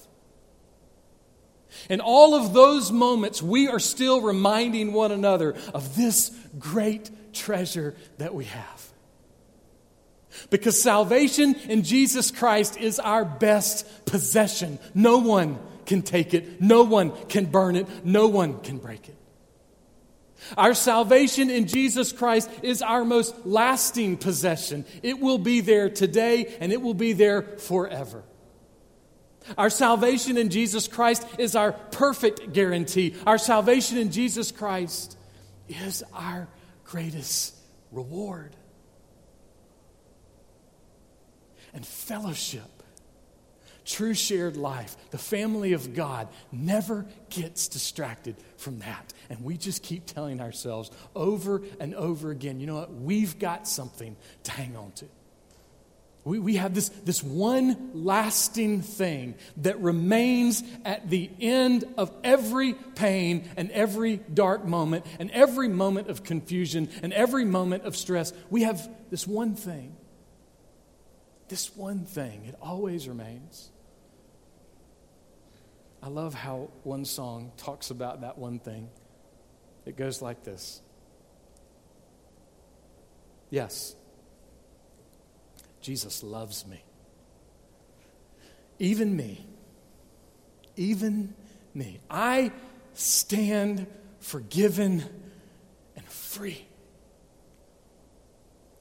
In 1.89 2.01
all 2.01 2.35
of 2.35 2.53
those 2.53 2.91
moments, 2.91 3.43
we 3.43 3.69
are 3.69 3.81
still 3.81 4.21
reminding 4.21 4.93
one 4.93 5.13
another 5.13 5.55
of 5.75 5.97
this 5.97 6.31
great 6.59 7.11
treasure 7.33 7.95
that 8.19 8.35
we 8.35 8.45
have. 8.45 8.94
Because 10.51 10.81
salvation 10.81 11.55
in 11.69 11.83
Jesus 11.83 12.31
Christ 12.31 12.77
is 12.77 12.99
our 12.99 13.25
best 13.25 14.07
possession. 14.07 14.79
No 14.95 15.19
one 15.19 15.59
can 15.87 16.03
take 16.03 16.35
it, 16.35 16.61
no 16.61 16.83
one 16.83 17.13
can 17.27 17.47
burn 17.47 17.77
it, 17.77 17.87
no 18.05 18.29
one 18.29 18.61
can 18.61 18.79
break 18.79 19.09
it. 19.09 19.17
Our 20.57 20.75
salvation 20.75 21.51
in 21.51 21.67
Jesus 21.67 22.13
Christ 22.13 22.51
is 22.63 22.83
our 22.83 23.05
most 23.05 23.47
lasting 23.47 24.19
possession. 24.19 24.85
It 25.03 25.19
will 25.19 25.39
be 25.39 25.61
there 25.61 25.89
today 25.89 26.57
and 26.61 26.73
it 26.73 26.83
will 26.83 26.95
be 26.95 27.13
there 27.13 27.43
forever. 27.43 28.25
Our 29.59 29.71
salvation 29.71 30.37
in 30.39 30.49
Jesus 30.51 30.89
Christ 30.89 31.27
is 31.39 31.55
our 31.55 31.73
perfect 31.73 32.53
guarantee. 32.53 33.15
Our 33.27 33.39
salvation 33.39 33.99
in 33.99 34.11
Jesus 34.11 34.51
Christ 34.51 35.17
is 35.69 36.03
our 36.13 36.49
greatest 36.85 37.55
reward. 37.91 38.57
And 41.75 41.87
fellowship. 41.87 42.71
True 43.85 44.15
shared 44.15 44.57
life, 44.57 44.97
the 45.11 45.19
family 45.19 45.75
of 45.75 45.95
God, 45.95 46.29
never 46.51 47.05
gets 47.29 47.69
distracted 47.69 48.37
from 48.57 48.79
that. 48.79 49.13
And 49.29 49.45
we 49.45 49.59
just 49.59 49.83
keep 49.83 50.07
telling 50.07 50.41
ourselves 50.41 50.91
over 51.15 51.63
and 51.79 51.95
over 51.95 52.31
again 52.31 52.61
you 52.61 52.67
know 52.67 52.77
what? 52.77 52.95
We've 52.95 53.39
got 53.39 53.69
something 53.69 54.17
to 54.45 54.51
hang 54.51 54.77
on 54.77 54.93
to. 54.93 55.07
We, 56.25 56.39
we 56.39 56.57
have 56.57 56.75
this, 56.75 56.89
this 56.89 57.23
one 57.23 57.91
lasting 57.93 58.81
thing 58.81 59.35
that 59.59 59.79
remains 59.81 60.63
at 60.87 61.11
the 61.11 61.31
end 61.39 61.85
of 61.99 62.11
every 62.25 62.73
pain 62.73 63.47
and 63.59 63.71
every 63.71 64.17
dark 64.33 64.65
moment 64.65 65.05
and 65.19 65.31
every 65.33 65.69
moment 65.69 66.09
of 66.09 66.25
confusion 66.25 66.89
and 67.03 67.13
every 67.13 67.45
moment 67.45 67.85
of 67.85 67.95
stress. 67.95 68.33
We 68.49 68.63
have 68.63 68.89
this 69.11 69.27
one 69.27 69.55
thing 69.55 69.94
this 71.55 71.77
one 71.77 72.05
thing, 72.05 72.47
it 72.47 72.57
always 72.61 73.07
remains. 73.07 73.71
I 76.03 76.09
love 76.09 76.35
how 76.35 76.71
one 76.83 77.05
song 77.05 77.53
talks 77.57 77.91
about 77.91 78.23
that 78.23 78.37
one 78.37 78.59
thing. 78.59 78.89
It 79.87 79.97
goes 79.97 80.21
like 80.21 80.43
this 80.43 80.83
Yes, 83.51 83.95
Jesus 85.81 86.25
loves 86.25 86.67
me. 86.67 86.83
Even 88.81 89.17
me. 89.17 89.47
Even 90.75 91.35
me. 91.73 92.01
I 92.11 92.51
stand 92.95 93.87
forgiven 94.19 95.05
and 95.95 96.05
free. 96.07 96.67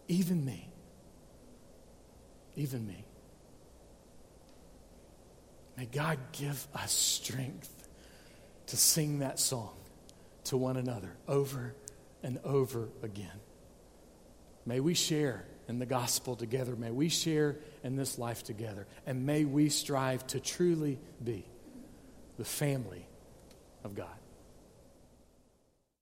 even 0.07 0.43
me. 0.43 0.72
Even 2.55 2.85
me. 2.87 3.03
May 5.77 5.85
God 5.85 6.19
give 6.31 6.67
us 6.75 6.91
strength 6.91 7.87
to 8.67 8.77
sing 8.77 9.19
that 9.19 9.39
song 9.39 9.75
to 10.45 10.57
one 10.57 10.77
another 10.77 11.15
over 11.27 11.73
and 12.21 12.39
over 12.43 12.89
again. 13.01 13.39
May 14.65 14.79
we 14.79 14.93
share 14.93 15.45
in 15.67 15.79
the 15.79 15.85
gospel 15.85 16.35
together. 16.35 16.75
May 16.75 16.91
we 16.91 17.09
share 17.09 17.57
in 17.83 17.95
this 17.95 18.17
life 18.17 18.43
together. 18.43 18.87
And 19.05 19.25
may 19.25 19.45
we 19.45 19.69
strive 19.69 20.25
to 20.27 20.39
truly 20.39 20.99
be 21.23 21.45
the 22.37 22.45
family 22.45 23.07
of 23.83 23.95
God. 23.95 24.07